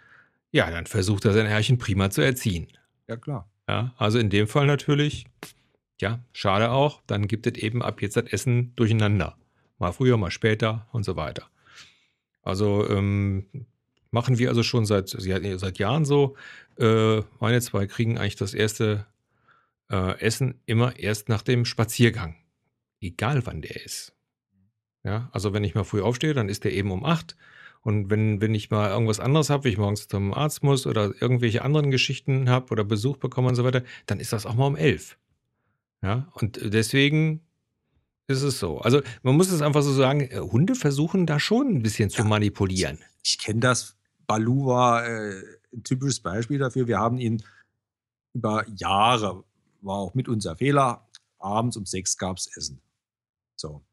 ja, 0.52 0.70
dann 0.70 0.86
versucht 0.86 1.26
er 1.26 1.34
sein 1.34 1.48
Herrchen 1.48 1.80
prima 1.80 2.12
zu 2.12 2.22
erziehen. 2.22 2.68
Ja, 3.08 3.18
klar. 3.18 3.50
Ja, 3.68 3.94
also 3.98 4.20
in 4.20 4.30
dem 4.30 4.48
Fall 4.48 4.66
natürlich, 4.66 5.26
ja, 6.02 6.20
schade 6.34 6.72
auch, 6.72 7.02
dann 7.08 7.28
gibt 7.28 7.48
es 7.48 7.54
eben 7.62 7.82
ab 7.82 8.02
jetzt 8.02 8.18
das 8.18 8.26
Essen 8.26 8.76
durcheinander. 8.76 9.38
Mal 9.80 9.94
früher, 9.94 10.18
mal 10.18 10.32
später 10.32 10.88
und 10.92 11.04
so 11.04 11.16
weiter. 11.16 11.50
Also 12.42 12.88
ähm, 12.90 13.46
machen 14.12 14.38
wir 14.38 14.50
also 14.50 14.64
schon 14.64 14.86
seit, 14.86 15.10
seit 15.10 15.80
Jahren 15.80 16.06
so. 16.06 16.36
Äh, 16.78 17.22
meine 17.40 17.62
zwei 17.62 17.88
kriegen 17.88 18.18
eigentlich 18.18 18.36
das 18.36 18.54
erste 18.54 19.06
äh, 19.90 20.20
Essen 20.20 20.60
immer 20.66 20.98
erst 21.00 21.30
nach 21.30 21.42
dem 21.42 21.66
Spaziergang. 21.66 22.36
Egal 23.00 23.46
wann 23.46 23.62
der 23.62 23.84
ist. 23.84 24.14
Ja, 25.04 25.30
also 25.34 25.54
wenn 25.54 25.64
ich 25.64 25.76
mal 25.76 25.84
früh 25.84 26.02
aufstehe, 26.02 26.34
dann 26.34 26.50
ist 26.50 26.64
der 26.64 26.74
eben 26.74 26.92
um 26.92 27.06
acht. 27.06 27.36
Und 27.84 28.10
wenn, 28.10 28.40
wenn 28.40 28.56
ich 28.56 28.72
mal 28.72 28.90
irgendwas 28.90 29.20
anderes 29.20 29.50
habe, 29.50 29.66
wie 29.66 29.70
ich 29.70 29.78
morgens 29.78 30.08
zum 30.08 30.34
Arzt 30.34 30.64
muss 30.64 30.88
oder 30.88 31.14
irgendwelche 31.22 31.64
anderen 31.64 31.92
Geschichten 31.92 32.50
habe 32.50 32.72
oder 32.72 32.84
Besuch 32.84 33.18
bekomme 33.18 33.50
und 33.50 33.56
so 33.56 33.66
weiter, 33.66 33.84
dann 34.06 34.20
ist 34.20 34.34
das 34.34 34.46
auch 34.46 34.56
mal 34.56 34.68
um 34.68 34.78
elf. 34.78 35.18
Ja, 36.02 36.28
und 36.34 36.60
deswegen 36.74 37.42
ist 38.28 38.42
es 38.42 38.60
so. 38.60 38.80
Also 38.80 39.02
man 39.22 39.36
muss 39.36 39.52
es 39.52 39.62
einfach 39.62 39.82
so 39.82 39.94
sagen, 39.94 40.22
äh, 40.22 40.40
Hunde 40.40 40.76
versuchen 40.76 41.26
da 41.26 41.40
schon 41.40 41.68
ein 41.68 41.84
bisschen 41.84 42.10
zu 42.10 42.22
ja, 42.22 42.28
manipulieren. 42.28 43.00
Ich, 43.22 43.34
ich 43.34 43.40
kenne 43.40 43.60
das. 43.60 43.96
Balu 44.28 44.68
war 44.68 45.06
äh, 45.06 45.42
ein 45.74 45.84
typisches 45.84 46.22
Beispiel 46.22 46.60
dafür. 46.60 46.88
Wir 46.88 47.00
haben 47.00 47.18
ihn 47.18 47.44
über 48.34 48.66
Jahre, 48.78 49.44
war 49.82 49.98
auch 49.98 50.14
mit 50.14 50.30
unser 50.30 50.56
Fehler, 50.56 51.08
abends 51.40 51.78
um 51.78 51.86
sechs 51.86 52.18
gab 52.18 52.38
es 52.38 52.48
Essen. 52.56 52.82
So. 53.56 53.84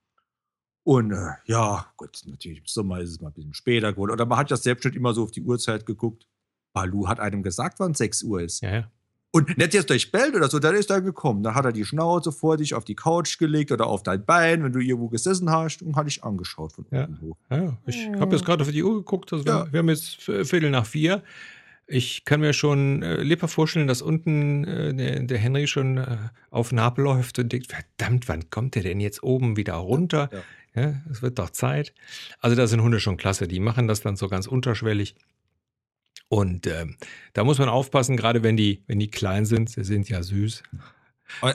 Und 0.83 1.13
äh, 1.13 1.33
ja, 1.45 1.87
gut, 1.97 2.23
natürlich 2.27 2.59
im 2.59 2.67
Sommer 2.67 3.01
ist 3.01 3.11
es 3.11 3.21
mal 3.21 3.29
ein 3.29 3.35
bisschen 3.35 3.55
später 3.55 3.93
geworden. 3.93 4.13
Oder 4.13 4.27
man 4.27 4.39
hat 4.39 4.51
ja 4.51 4.57
selbst 4.57 4.83
schon 4.83 4.95
immer 4.95 5.13
so 5.15 5.25
auf 5.25 5.31
die 5.31 5.43
Uhrzeit 5.43 5.87
geguckt. 5.87 6.27
Balu 6.73 7.09
hat 7.09 7.21
einem 7.21 7.43
gesagt, 7.43 7.81
wann 7.81 7.95
6 7.95 8.23
Uhr 8.23 8.43
ist. 8.43 8.61
Ja, 8.63 8.73
ja. 8.73 8.91
Und 9.33 9.57
nicht 9.59 9.75
jetzt 9.75 9.89
durch 9.91 10.11
bellt 10.11 10.35
oder 10.35 10.49
so, 10.49 10.59
dann 10.59 10.75
ist 10.75 10.91
er 10.91 11.01
gekommen. 11.01 11.45
Dann 11.45 11.55
hat 11.55 11.65
er 11.65 11.73
die 11.73 11.85
Schnauze 11.85 12.33
vor 12.33 12.57
dich 12.57 12.75
auf 12.75 12.85
die 12.85 12.97
Couch 12.97 13.39
gelegt 13.39 13.71
oder 13.71 13.87
auf 13.87 14.03
dein 14.03 14.25
Bein, 14.25 14.65
wenn 14.65 14.73
du 14.73 14.81
irgendwo 14.81 15.09
gesessen 15.09 15.51
hast 15.51 15.83
und 15.83 15.95
hat 15.95 16.07
dich 16.07 16.25
angeschaut 16.25 16.73
von 16.73 16.85
ja. 16.91 17.09
hoch. 17.21 17.37
Ja, 17.49 17.77
ich 17.87 18.09
habe 18.19 18.35
jetzt 18.35 18.45
gerade 18.45 18.63
auf 18.63 18.71
die 18.71 18.83
Uhr 18.83 18.97
geguckt. 18.97 19.33
Also 19.33 19.45
ja. 19.45 19.73
Wir 19.73 19.79
haben 19.79 19.89
jetzt 19.89 20.23
Viertel 20.23 20.71
nach 20.71 20.87
vier. 20.87 21.23
Ich 21.87 22.25
kann 22.25 22.41
mir 22.41 22.53
schon 22.53 23.03
äh, 23.03 23.23
lebhaft 23.23 23.55
vorstellen, 23.55 23.87
dass 23.87 24.03
unten 24.03 24.65
äh, 24.65 24.95
der, 24.95 25.21
der, 25.21 25.39
Henry 25.39 25.67
schon 25.67 25.99
äh, 25.99 26.17
auf 26.51 26.73
Napel 26.73 27.05
läuft 27.05 27.39
und 27.39 27.53
denkt, 27.53 27.73
verdammt, 27.73 28.29
wann 28.29 28.49
kommt 28.51 28.77
der 28.77 28.83
denn 28.83 29.01
jetzt 29.01 29.23
oben 29.23 29.57
wieder 29.57 29.75
runter? 29.75 30.29
Ja. 30.75 30.83
Ja, 30.83 31.03
es 31.11 31.23
wird 31.23 31.39
doch 31.39 31.51
Zeit. 31.51 31.95
Also 32.41 32.57
da 32.57 32.67
sind 32.67 32.83
Hunde 32.83 33.01
schon 33.01 33.17
klasse. 33.17 33.49
Die 33.49 33.61
machen 33.61 33.89
das 33.89 34.01
dann 34.01 34.17
so 34.17 34.29
ganz 34.29 34.47
unterschwellig. 34.47 35.17
Und 36.29 36.67
ähm, 36.69 36.97
da 37.33 37.43
muss 37.43 37.59
man 37.59 37.69
aufpassen, 37.69 38.17
gerade 38.17 38.43
wenn 38.43 38.57
die, 38.57 38.85
wenn 38.87 39.01
die 39.01 39.11
klein 39.11 39.47
sind. 39.47 39.71
Sie 39.71 39.83
sind 39.83 40.09
ja 40.09 40.23
süß. 40.23 40.63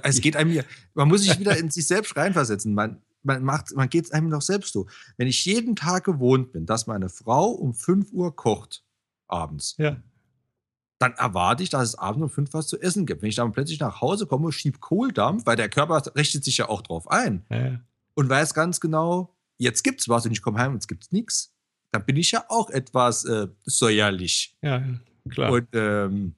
Es 0.03 0.21
geht 0.21 0.35
einem 0.35 0.51
hier, 0.51 0.65
man 0.93 1.07
muss 1.07 1.23
sich 1.23 1.39
wieder 1.39 1.57
in 1.57 1.69
sich 1.69 1.87
selbst 1.87 2.15
reinversetzen. 2.17 2.73
Man, 2.73 3.01
man, 3.23 3.43
macht, 3.43 3.73
man 3.75 3.89
geht 3.89 4.05
es 4.05 4.11
einem 4.11 4.29
doch 4.29 4.41
selbst 4.41 4.73
so. 4.73 4.87
Wenn 5.17 5.27
ich 5.27 5.45
jeden 5.45 5.75
Tag 5.75 6.03
gewohnt 6.03 6.51
bin, 6.51 6.65
dass 6.65 6.87
meine 6.87 7.09
Frau 7.09 7.51
um 7.51 7.73
5 7.73 8.11
Uhr 8.11 8.35
kocht, 8.35 8.83
abends, 9.27 9.75
ja. 9.77 9.97
dann 10.99 11.13
erwarte 11.13 11.63
ich, 11.63 11.69
dass 11.69 11.89
es 11.89 11.95
abends 11.95 12.23
um 12.23 12.29
5 12.29 12.53
was 12.53 12.67
zu 12.67 12.79
essen 12.79 13.05
gibt. 13.05 13.21
Wenn 13.21 13.29
ich 13.29 13.35
dann 13.35 13.53
plötzlich 13.53 13.79
nach 13.79 14.01
Hause 14.01 14.27
komme, 14.27 14.51
schieb 14.51 14.81
Kohldampf, 14.81 15.45
weil 15.45 15.55
der 15.55 15.69
Körper 15.69 16.03
richtet 16.15 16.43
sich 16.43 16.57
ja 16.57 16.67
auch 16.67 16.81
drauf 16.81 17.09
ein. 17.09 17.45
Ja 17.49 17.79
und 18.15 18.29
weiß 18.29 18.53
ganz 18.53 18.79
genau, 18.79 19.35
jetzt 19.57 19.83
gibt's 19.83 20.09
was 20.09 20.25
und 20.25 20.31
ich 20.31 20.41
komme 20.41 20.57
heim 20.59 20.73
und 20.73 20.79
es 20.79 20.87
gibt 20.87 21.13
nichts, 21.13 21.53
dann 21.91 22.05
bin 22.05 22.17
ich 22.17 22.31
ja 22.31 22.45
auch 22.49 22.69
etwas 22.69 23.25
äh, 23.25 23.47
säuerlich. 23.65 24.57
Ja, 24.61 24.83
klar. 25.29 25.51
Und, 25.51 25.67
ähm, 25.73 26.35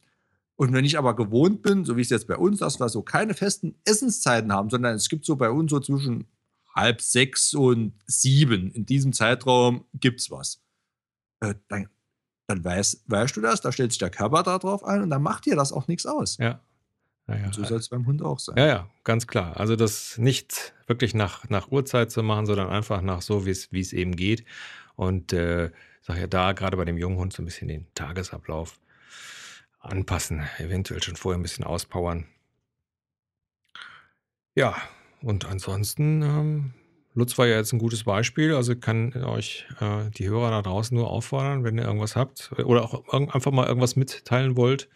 und 0.56 0.74
wenn 0.74 0.86
ich 0.86 0.98
aber 0.98 1.16
gewohnt 1.16 1.62
bin, 1.62 1.86
so 1.86 1.98
wie 1.98 2.02
es 2.02 2.10
jetzt 2.10 2.28
bei 2.28 2.36
uns, 2.36 2.60
dass 2.60 2.80
wir 2.80 2.90
so 2.90 3.02
keine 3.02 3.34
festen 3.34 3.76
Essenszeiten 3.86 4.52
haben, 4.52 4.70
sondern 4.70 4.96
es 4.96 5.08
gibt 5.08 5.26
so 5.26 5.36
bei 5.36 5.50
uns 5.50 5.72
so 5.72 5.80
zwischen 5.80 6.28
halb 6.76 7.02
sechs 7.02 7.54
und 7.54 7.94
sieben, 8.06 8.72
in 8.72 8.86
diesem 8.86 9.13
Zeitraum 9.13 9.86
gibt's 9.94 10.30
was. 10.30 10.62
Äh, 11.40 11.56
dann, 11.70 11.90
dann 12.48 12.63
weißt, 12.63 13.04
weißt 13.08 13.36
du 13.36 13.42
das, 13.42 13.62
da 13.62 13.72
stellt 13.72 13.92
sich 13.92 14.00
der 14.00 14.10
Körper 14.10 14.44
da 14.44 14.58
drauf 14.60 14.84
ein 14.84 15.02
und 15.02 15.10
dann 15.10 15.22
macht 15.22 15.46
dir 15.46 15.56
das 15.56 15.72
auch 15.72 15.88
nichts 15.88 16.06
aus. 16.06 16.38
Ja. 16.38 16.62
Ja, 17.28 17.52
so 17.52 17.63
soll 17.66 17.80
es 17.80 17.90
beim 17.90 18.06
Hund 18.06 18.22
auch 18.22 18.40
sein. 18.40 18.56
Ja, 18.58 18.68
ja, 18.68 18.90
ganz 19.04 19.28
klar. 19.28 19.58
Also 19.58 19.76
das 19.76 20.18
nicht 20.18 20.74
wirklich 20.88 21.13
nach, 21.13 21.50
nach 21.50 21.72
Uhrzeit 21.72 22.10
zu 22.10 22.24
machen, 22.24 22.46
sondern 22.46 22.70
einfach 22.70 23.02
nach 23.02 23.22
so, 23.22 23.46
wie 23.46 23.52
es 23.52 23.94
eben 23.94 24.16
geht. 24.16 24.46
Und 24.96 25.34
äh, 25.34 25.72
sag 26.02 26.18
ja 26.18 26.28
da 26.28 26.54
gerade 26.54 26.78
bei 26.78 26.86
dem 26.86 26.98
jungen 26.98 27.18
Hund 27.18 27.34
so 27.34 27.42
ein 27.42 27.46
bisschen 27.46 27.68
den 27.68 27.86
Tagesablauf 27.96 28.80
anpassen, 29.80 30.48
eventuell 30.58 31.04
schon 31.04 31.18
vorher 31.18 31.38
ein 31.38 31.44
bisschen 31.44 31.66
auspowern. 31.66 32.26
Ja, 34.56 34.76
und 35.22 35.46
ansonsten, 35.46 36.22
ähm, 36.22 36.74
Lutz 37.13 37.38
war 37.38 37.46
ja 37.46 37.58
jetzt 37.58 37.74
ein 37.74 37.80
gutes 37.80 38.06
Beispiel. 38.06 38.56
Also 38.56 38.76
kann 38.76 39.13
euch 39.24 39.68
äh, 39.82 40.10
die 40.12 40.30
Hörer 40.30 40.52
da 40.52 40.62
draußen 40.62 40.96
nur 40.96 41.10
auffordern, 41.10 41.66
wenn 41.66 41.78
ihr 41.78 41.84
irgendwas 41.84 42.16
habt 42.16 42.54
oder 42.63 42.84
auch 42.84 43.10
einfach 43.10 43.52
mal 43.52 43.68
irgendwas 43.68 43.98
mitteilen 43.98 44.56
wollt 44.56 44.88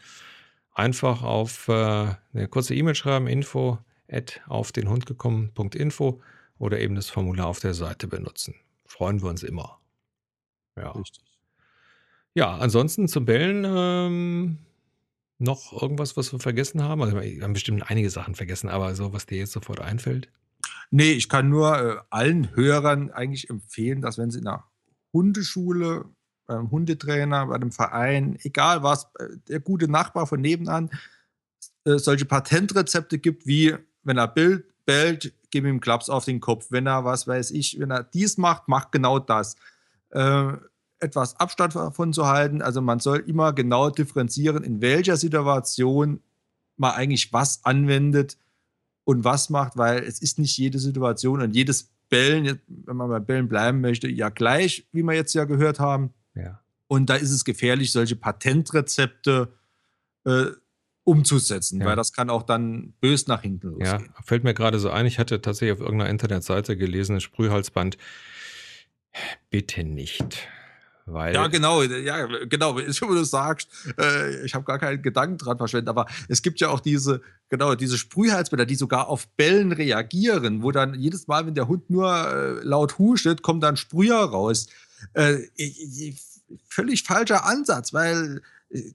einfach 0.74 1.24
auf 1.24 1.68
äh, 1.68 2.16
eine 2.34 2.48
kurze 2.50 2.76
E-Mail 2.76 2.96
schreiben, 2.96 3.28
info 3.28 3.80
at 4.10 4.42
auf 4.48 4.72
den 4.72 4.90
Hund 4.90 5.06
gekommen.info 5.06 6.22
oder 6.58 6.80
eben 6.80 6.96
das 6.96 7.10
Formular 7.10 7.48
auf 7.48 7.60
der 7.60 7.74
Seite 7.74 8.08
benutzen. 8.08 8.56
Freuen 8.86 9.22
wir 9.22 9.30
uns 9.30 9.44
immer. 9.44 9.80
Ja. 10.76 10.92
Richtig. 10.92 11.24
Ja, 12.34 12.58
ansonsten 12.58 13.08
zum 13.08 13.26
Bellen 13.26 13.66
ähm, 13.68 14.58
noch 15.38 15.82
irgendwas, 15.82 16.16
was 16.16 16.32
wir 16.32 16.40
vergessen 16.40 16.84
haben? 16.84 17.02
Also 17.02 17.20
wir 17.20 17.44
haben 17.44 17.54
bestimmt 17.54 17.90
einige 17.90 18.10
Sachen 18.10 18.36
vergessen, 18.36 18.70
aber 18.70 18.96
so, 18.96 19.12
was 19.12 19.26
dir 19.26 19.40
jetzt 19.40 19.52
sofort 19.52 19.82
einfällt? 19.82 20.30
Nee, 20.92 21.12
ich 21.14 21.30
kann 21.30 21.50
nur 21.50 21.78
äh, 21.78 21.98
allen 22.10 22.56
Hörern 22.56 23.12
eigentlich 23.12 23.50
empfehlen, 23.50 24.02
dass 24.02 24.18
wenn 24.18 24.30
sie 24.30 24.40
in 24.40 24.48
einer 24.48 24.66
Hundeschule 25.14 26.06
beim 26.56 26.72
Hundetrainer, 26.72 27.48
bei 27.48 27.56
einem 27.56 27.72
Verein, 27.72 28.38
egal 28.44 28.84
was, 28.84 29.06
äh, 29.20 29.28
der 29.48 29.60
gute 29.60 29.88
Nachbar 29.88 30.28
von 30.28 30.42
nebenan, 30.42 30.90
äh, 31.86 31.98
solche 31.98 32.26
Patentrezepte 32.26 33.20
gibt, 33.20 33.48
wie 33.48 33.76
wenn 34.04 34.18
er 34.18 34.28
bellt, 34.28 34.66
bellt, 34.86 35.34
gib 35.52 35.66
ihm 35.66 35.80
Klaps 35.80 36.10
auf 36.10 36.26
den 36.26 36.40
Kopf. 36.40 36.68
Wenn 36.70 36.88
er, 36.88 37.06
was 37.06 37.28
weiß 37.28 37.52
ich, 37.52 37.80
wenn 37.80 37.92
er 37.92 38.04
dies 38.04 38.38
macht, 38.38 38.68
macht 38.68 38.92
genau 38.92 39.20
das. 39.20 39.56
Äh, 40.10 40.54
etwas 41.00 41.40
Abstand 41.40 41.76
davon 41.76 42.14
zu 42.14 42.28
halten. 42.28 42.62
Also 42.62 42.82
man 42.82 43.00
soll 43.00 43.20
immer 43.20 43.54
genau 43.54 43.90
differenzieren, 43.90 44.64
in 44.64 44.82
welcher 44.82 45.18
Situation 45.18 46.22
man 46.78 46.92
eigentlich 46.92 47.34
was 47.34 47.66
anwendet 47.66 48.38
und 49.04 49.24
was 49.24 49.50
macht, 49.50 49.78
weil 49.78 50.04
es 50.04 50.22
ist 50.22 50.38
nicht 50.38 50.58
jede 50.58 50.80
Situation 50.80 51.42
und 51.42 51.56
jedes 51.56 51.90
Bellen, 52.10 52.60
wenn 52.68 52.98
man 52.98 53.10
bei 53.10 53.20
Bellen 53.20 53.48
bleiben 53.48 53.82
möchte, 53.82 54.08
ja 54.08 54.30
gleich, 54.30 54.86
wie 54.92 55.02
wir 55.02 55.14
jetzt 55.14 55.34
ja 55.34 55.46
gehört 55.46 55.80
haben. 55.80 56.14
Ja. 56.36 56.62
Und 56.88 57.10
da 57.10 57.16
ist 57.16 57.32
es 57.32 57.46
gefährlich, 57.46 57.92
solche 57.92 58.16
Patentrezepte 58.16 59.54
äh, 60.26 60.48
umzusetzen, 61.04 61.80
ja. 61.80 61.88
weil 61.88 61.96
das 61.96 62.14
kann 62.14 62.30
auch 62.30 62.44
dann 62.44 62.94
bös 63.02 63.28
nach 63.28 63.42
hinten 63.42 63.70
losgehen. 63.70 64.12
Ja, 64.16 64.24
fällt 64.24 64.44
mir 64.44 64.54
gerade 64.54 64.80
so 64.80 64.90
ein, 64.90 65.06
ich 65.06 65.20
hatte 65.20 65.42
tatsächlich 65.42 65.74
auf 65.74 65.80
irgendeiner 65.80 66.10
Internetseite 66.10 66.78
gelesen, 66.78 67.20
Sprühhalsband, 67.20 67.98
bitte 69.50 69.84
nicht. 69.84 70.48
Weil 71.06 71.34
ja, 71.34 71.48
genau, 71.48 71.82
ja, 71.82 72.26
genau, 72.46 72.78
wie 72.78 72.86
du 72.86 73.24
sagst, 73.24 73.70
äh, 73.98 74.46
ich 74.46 74.54
habe 74.54 74.64
gar 74.66 74.80
keinen 74.80 75.02
Gedanken 75.02 75.38
dran 75.38 75.58
verschwendet, 75.58 75.90
aber 75.90 76.06
es 76.28 76.42
gibt 76.42 76.60
ja 76.60 76.70
auch 76.70 76.80
diese, 76.80 77.22
genau, 77.50 77.76
diese 77.76 77.98
Sprühhalsbänder, 77.98 78.66
die 78.66 78.76
sogar 78.76 79.08
auf 79.08 79.28
Bellen 79.30 79.72
reagieren, 79.72 80.64
wo 80.64 80.72
dann 80.72 80.94
jedes 80.94 81.28
Mal, 81.28 81.46
wenn 81.46 81.56
der 81.56 81.68
Hund 81.68 81.90
nur 81.90 82.10
äh, 82.10 82.64
laut 82.64 83.00
hustet, 83.00 83.42
kommt 83.42 83.64
dann 83.64 83.78
Sprüher 83.78 84.20
raus. 84.20 84.68
Äh, 85.14 85.40
völlig 86.68 87.04
falscher 87.04 87.46
Ansatz, 87.46 87.94
weil 87.94 88.42
äh, 88.70 88.92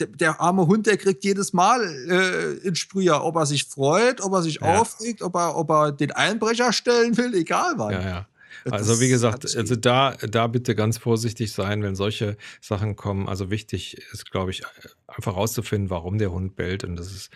der, 0.00 0.40
arme 0.40 0.66
Hund, 0.66 0.86
der 0.86 0.96
kriegt 0.96 1.24
jedes 1.24 1.52
Mal 1.52 1.82
äh, 1.82 2.66
einen 2.66 2.76
Sprüher, 2.76 3.24
ob 3.24 3.36
er 3.36 3.46
sich 3.46 3.64
freut, 3.64 4.20
ob 4.20 4.32
er 4.32 4.42
sich 4.42 4.60
ja. 4.60 4.78
aufregt, 4.78 5.22
ob 5.22 5.34
er, 5.34 5.56
ob 5.56 5.70
er 5.70 5.92
den 5.92 6.12
Einbrecher 6.12 6.72
stellen 6.72 7.16
will, 7.16 7.34
egal 7.34 7.74
was. 7.76 7.92
Ja, 7.92 8.00
ja. 8.00 8.28
Also 8.70 9.00
wie 9.00 9.08
gesagt, 9.08 9.56
also 9.56 9.76
da, 9.76 10.16
da 10.16 10.46
bitte 10.46 10.74
ganz 10.74 10.98
vorsichtig 10.98 11.52
sein, 11.52 11.82
wenn 11.82 11.94
solche 11.94 12.36
Sachen 12.60 12.96
kommen. 12.96 13.28
Also 13.28 13.50
wichtig 13.50 13.98
ist, 14.12 14.30
glaube 14.30 14.50
ich, 14.50 14.62
einfach 15.06 15.36
rauszufinden, 15.36 15.90
warum 15.90 16.18
der 16.18 16.32
Hund 16.32 16.56
bellt 16.56 16.84
und 16.84 16.96
das 16.96 17.12
ist 17.12 17.30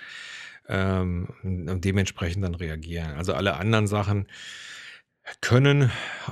ähm, 0.68 1.28
dementsprechend 1.42 2.44
dann 2.44 2.54
reagieren. 2.54 3.12
Also 3.12 3.34
alle 3.34 3.56
anderen 3.56 3.86
Sachen 3.86 4.26
können, 5.40 5.90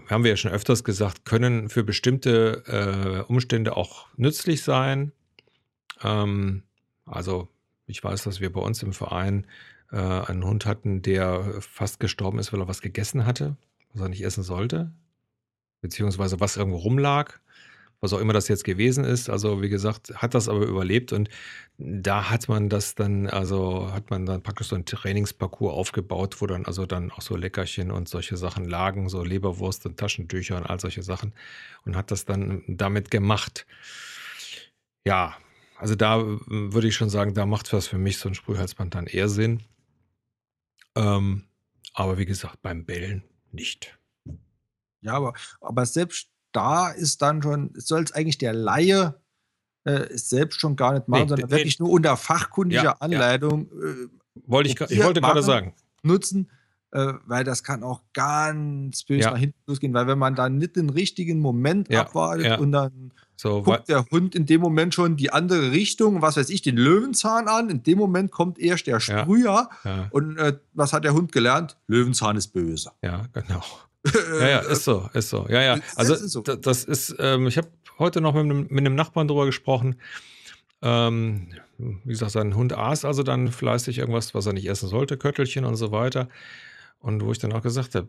haben 0.08 0.24
wir 0.24 0.30
ja 0.30 0.36
schon 0.36 0.52
öfters 0.52 0.84
gesagt, 0.84 1.24
können 1.24 1.68
für 1.68 1.84
bestimmte 1.84 2.64
äh, 2.66 3.30
Umstände 3.30 3.76
auch 3.76 4.08
nützlich 4.16 4.62
sein. 4.62 5.12
Ähm, 6.02 6.64
also 7.06 7.48
ich 7.86 8.02
weiß, 8.02 8.22
dass 8.24 8.40
wir 8.40 8.52
bei 8.52 8.60
uns 8.60 8.82
im 8.82 8.92
Verein 8.92 9.46
äh, 9.92 9.96
einen 9.96 10.44
Hund 10.44 10.66
hatten, 10.66 11.02
der 11.02 11.60
fast 11.60 12.00
gestorben 12.00 12.38
ist, 12.38 12.52
weil 12.52 12.60
er 12.60 12.68
was 12.68 12.82
gegessen 12.82 13.26
hatte, 13.26 13.56
was 13.92 14.02
er 14.02 14.08
nicht 14.08 14.24
essen 14.24 14.42
sollte, 14.42 14.92
beziehungsweise 15.80 16.40
was 16.40 16.56
irgendwo 16.56 16.78
rumlag 16.78 17.40
was 18.00 18.12
auch 18.12 18.18
immer 18.18 18.32
das 18.32 18.48
jetzt 18.48 18.64
gewesen 18.64 19.04
ist. 19.04 19.28
Also 19.28 19.62
wie 19.62 19.68
gesagt, 19.68 20.12
hat 20.14 20.34
das 20.34 20.48
aber 20.48 20.66
überlebt 20.66 21.12
und 21.12 21.28
da 21.78 22.30
hat 22.30 22.48
man 22.48 22.68
das 22.68 22.94
dann, 22.94 23.26
also 23.26 23.92
hat 23.92 24.10
man 24.10 24.26
dann 24.26 24.42
praktisch 24.42 24.68
so 24.68 24.74
einen 24.74 24.84
Trainingsparcours 24.84 25.72
aufgebaut, 25.72 26.40
wo 26.40 26.46
dann 26.46 26.64
also 26.66 26.86
dann 26.86 27.10
auch 27.10 27.22
so 27.22 27.36
Leckerchen 27.36 27.90
und 27.90 28.08
solche 28.08 28.36
Sachen 28.36 28.64
lagen, 28.64 29.08
so 29.08 29.22
Leberwurst 29.22 29.86
und 29.86 29.98
Taschentücher 29.98 30.56
und 30.56 30.64
all 30.64 30.80
solche 30.80 31.02
Sachen 31.02 31.34
und 31.84 31.96
hat 31.96 32.10
das 32.10 32.24
dann 32.24 32.62
damit 32.66 33.10
gemacht. 33.10 33.66
Ja, 35.04 35.36
also 35.76 35.94
da 35.94 36.22
würde 36.46 36.88
ich 36.88 36.94
schon 36.94 37.10
sagen, 37.10 37.34
da 37.34 37.46
macht 37.46 37.72
was 37.72 37.86
für 37.86 37.98
mich 37.98 38.18
so 38.18 38.28
ein 38.28 38.34
Sprühhalsband 38.34 38.94
dann 38.94 39.06
eher 39.06 39.28
Sinn. 39.28 39.62
Ähm, 40.94 41.44
aber 41.94 42.18
wie 42.18 42.26
gesagt, 42.26 42.60
beim 42.62 42.84
Bellen 42.84 43.24
nicht. 43.52 43.98
Ja, 45.00 45.14
aber, 45.14 45.32
aber 45.60 45.86
selbst 45.86 46.28
da 46.52 46.90
ist 46.90 47.22
dann 47.22 47.42
schon, 47.42 47.70
soll 47.74 48.02
es 48.02 48.12
eigentlich 48.12 48.38
der 48.38 48.52
Laie 48.52 49.14
äh, 49.84 50.06
selbst 50.16 50.60
schon 50.60 50.76
gar 50.76 50.92
nicht 50.92 51.08
machen, 51.08 51.22
nee, 51.22 51.28
sondern 51.28 51.48
nee, 51.48 51.56
wirklich 51.56 51.78
nur 51.78 51.90
unter 51.90 52.16
fachkundiger 52.16 52.82
ja, 52.82 52.96
Anleitung. 53.00 53.70
Ja. 53.72 53.88
Äh, 53.88 54.08
wollte 54.46 54.70
ich, 54.70 54.80
ich 54.90 55.02
wollte 55.02 55.20
gerade 55.20 55.42
sagen. 55.42 55.74
Nutzen, 56.02 56.50
äh, 56.92 57.14
weil 57.26 57.44
das 57.44 57.62
kann 57.62 57.82
auch 57.82 58.02
ganz 58.12 59.04
böse 59.04 59.20
ja. 59.20 59.30
nach 59.32 59.38
hinten 59.38 59.58
losgehen, 59.66 59.92
weil 59.94 60.06
wenn 60.06 60.18
man 60.18 60.34
dann 60.34 60.58
nicht 60.58 60.76
den 60.76 60.90
richtigen 60.90 61.40
Moment 61.40 61.94
abwartet 61.94 62.58
und 62.58 62.72
dann 62.72 63.12
so, 63.36 63.62
guckt 63.62 63.88
der 63.88 64.04
Hund 64.10 64.34
in 64.34 64.44
dem 64.44 64.60
Moment 64.60 64.94
schon 64.94 65.16
die 65.16 65.32
andere 65.32 65.72
Richtung, 65.72 66.20
was 66.20 66.36
weiß 66.36 66.50
ich, 66.50 66.60
den 66.60 66.76
Löwenzahn 66.76 67.48
an. 67.48 67.70
In 67.70 67.82
dem 67.82 67.96
Moment 67.96 68.30
kommt 68.30 68.58
erst 68.58 68.86
der 68.86 69.00
Sprüher. 69.00 69.70
Und 70.10 70.36
äh, 70.36 70.58
was 70.74 70.92
hat 70.92 71.04
der 71.04 71.14
Hund 71.14 71.32
gelernt? 71.32 71.78
Löwenzahn 71.86 72.36
ist 72.36 72.48
böse. 72.48 72.90
Ja, 73.02 73.24
genau 73.32 73.62
ja, 74.40 74.48
ja, 74.48 74.58
ist 74.60 74.84
so, 74.84 75.08
ist 75.12 75.28
so. 75.30 75.46
Ja, 75.48 75.62
ja. 75.62 75.80
Also 75.96 76.14
das 76.14 76.22
ist, 76.22 76.32
so. 76.32 76.40
das 76.40 76.84
ist 76.84 77.14
ähm, 77.18 77.46
ich 77.46 77.58
habe 77.58 77.68
heute 77.98 78.20
noch 78.20 78.34
mit 78.34 78.44
einem, 78.44 78.66
mit 78.70 78.78
einem 78.78 78.94
Nachbarn 78.94 79.28
drüber 79.28 79.46
gesprochen. 79.46 79.96
Ähm, 80.82 81.48
wie 81.78 82.12
gesagt, 82.12 82.32
sein 82.32 82.56
Hund 82.56 82.72
aß 82.72 83.04
also 83.04 83.22
dann 83.22 83.52
fleißig 83.52 83.98
irgendwas, 83.98 84.34
was 84.34 84.46
er 84.46 84.54
nicht 84.54 84.68
essen 84.68 84.88
sollte, 84.88 85.18
Köttelchen 85.18 85.64
und 85.64 85.76
so 85.76 85.92
weiter. 85.92 86.28
Und 86.98 87.24
wo 87.24 87.32
ich 87.32 87.38
dann 87.38 87.52
auch 87.52 87.62
gesagt 87.62 87.94
habe, 87.94 88.08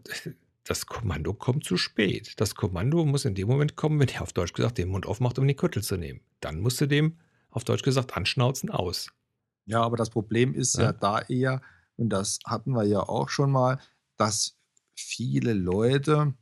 das 0.63 0.85
Kommando 0.85 1.33
kommt 1.33 1.65
zu 1.65 1.77
spät. 1.77 2.33
Das 2.37 2.55
Kommando 2.55 3.03
muss 3.05 3.25
in 3.25 3.35
dem 3.35 3.47
Moment 3.47 3.75
kommen, 3.75 3.99
wenn 3.99 4.09
er 4.09 4.21
auf 4.21 4.33
Deutsch 4.33 4.53
gesagt 4.53 4.77
den 4.77 4.89
Mund 4.89 5.05
aufmacht, 5.05 5.39
um 5.39 5.47
die 5.47 5.55
Köttel 5.55 5.83
zu 5.83 5.97
nehmen. 5.97 6.21
Dann 6.39 6.59
musst 6.59 6.79
du 6.81 6.87
dem 6.87 7.17
auf 7.49 7.63
Deutsch 7.63 7.83
gesagt 7.83 8.15
anschnauzen 8.15 8.69
aus. 8.69 9.09
Ja, 9.65 9.81
aber 9.81 9.97
das 9.97 10.09
Problem 10.09 10.53
ist 10.53 10.77
ja, 10.77 10.83
ja 10.83 10.93
da 10.93 11.19
eher, 11.19 11.61
und 11.97 12.09
das 12.09 12.39
hatten 12.45 12.71
wir 12.71 12.83
ja 12.83 13.01
auch 13.01 13.29
schon 13.29 13.51
mal, 13.51 13.79
dass 14.17 14.57
viele 15.03 15.53
Leute 15.53 16.33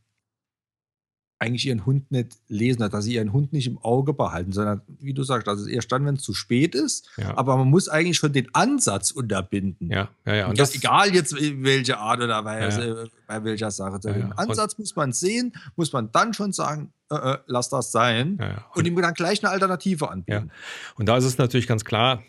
eigentlich 1.39 1.65
ihren 1.67 1.86
Hund 1.86 2.12
nicht 2.12 2.34
lesen, 2.50 2.88
dass 2.89 3.06
sie 3.06 3.15
ihren 3.15 3.32
Hund 3.32 3.54
nicht 3.54 3.65
im 3.65 3.78
Auge 3.78 4.13
behalten, 4.13 4.52
sondern 4.52 4.82
wie 5.00 5.13
du 5.13 5.24
sagst, 5.24 5.48
das 5.48 5.62
ist 5.62 5.67
erst 5.67 5.89
dann, 5.91 6.06
wenn 6.06 6.15
es 6.15 6.22
zu 6.22 6.34
spät 6.34 6.76
ist. 6.76 7.10
Ja. 7.15 7.38
Aber 7.38 7.56
man 7.56 7.69
muss 7.69 7.88
eigentlich 7.88 8.17
schon 8.17 8.34
den 8.34 8.54
Ansatz 8.54 9.12
unterbinden. 9.12 9.89
Ja, 9.89 10.10
ja, 10.26 10.36
ja. 10.36 10.48
Und 10.48 10.60
das, 10.60 10.76
egal 10.76 11.15
jetzt 11.15 11.34
welche 11.34 11.98
Art 11.98 12.22
oder 12.22 12.43
Weise, 12.43 12.82
ja, 12.82 13.04
ja. 13.04 13.10
bei 13.26 13.43
welcher 13.45 13.72
Sache. 13.72 14.00
Den 14.02 14.34
Ansatz 14.34 14.74
Und 14.74 14.80
muss 14.80 14.95
man 14.98 15.13
sehen, 15.13 15.54
muss 15.78 15.93
man 15.93 16.12
dann 16.12 16.34
schon 16.34 16.52
sagen, 16.52 16.91
äh, 17.10 17.15
äh, 17.15 17.38
lass 17.48 17.69
das 17.69 17.93
sein. 17.93 18.38
Und, 18.74 18.80
und, 18.80 18.88
ihm 18.88 19.02
dann 19.02 19.13
gleich 19.13 19.41
eine 19.41 19.52
Alternative 19.52 20.12
anbieten. 20.12 20.52
Und 20.95 21.06
da 21.06 21.15
ist 21.15 21.24
es 21.24 21.38
natürlich 21.38 21.67
ganz 21.67 21.86
klar, 21.86 22.22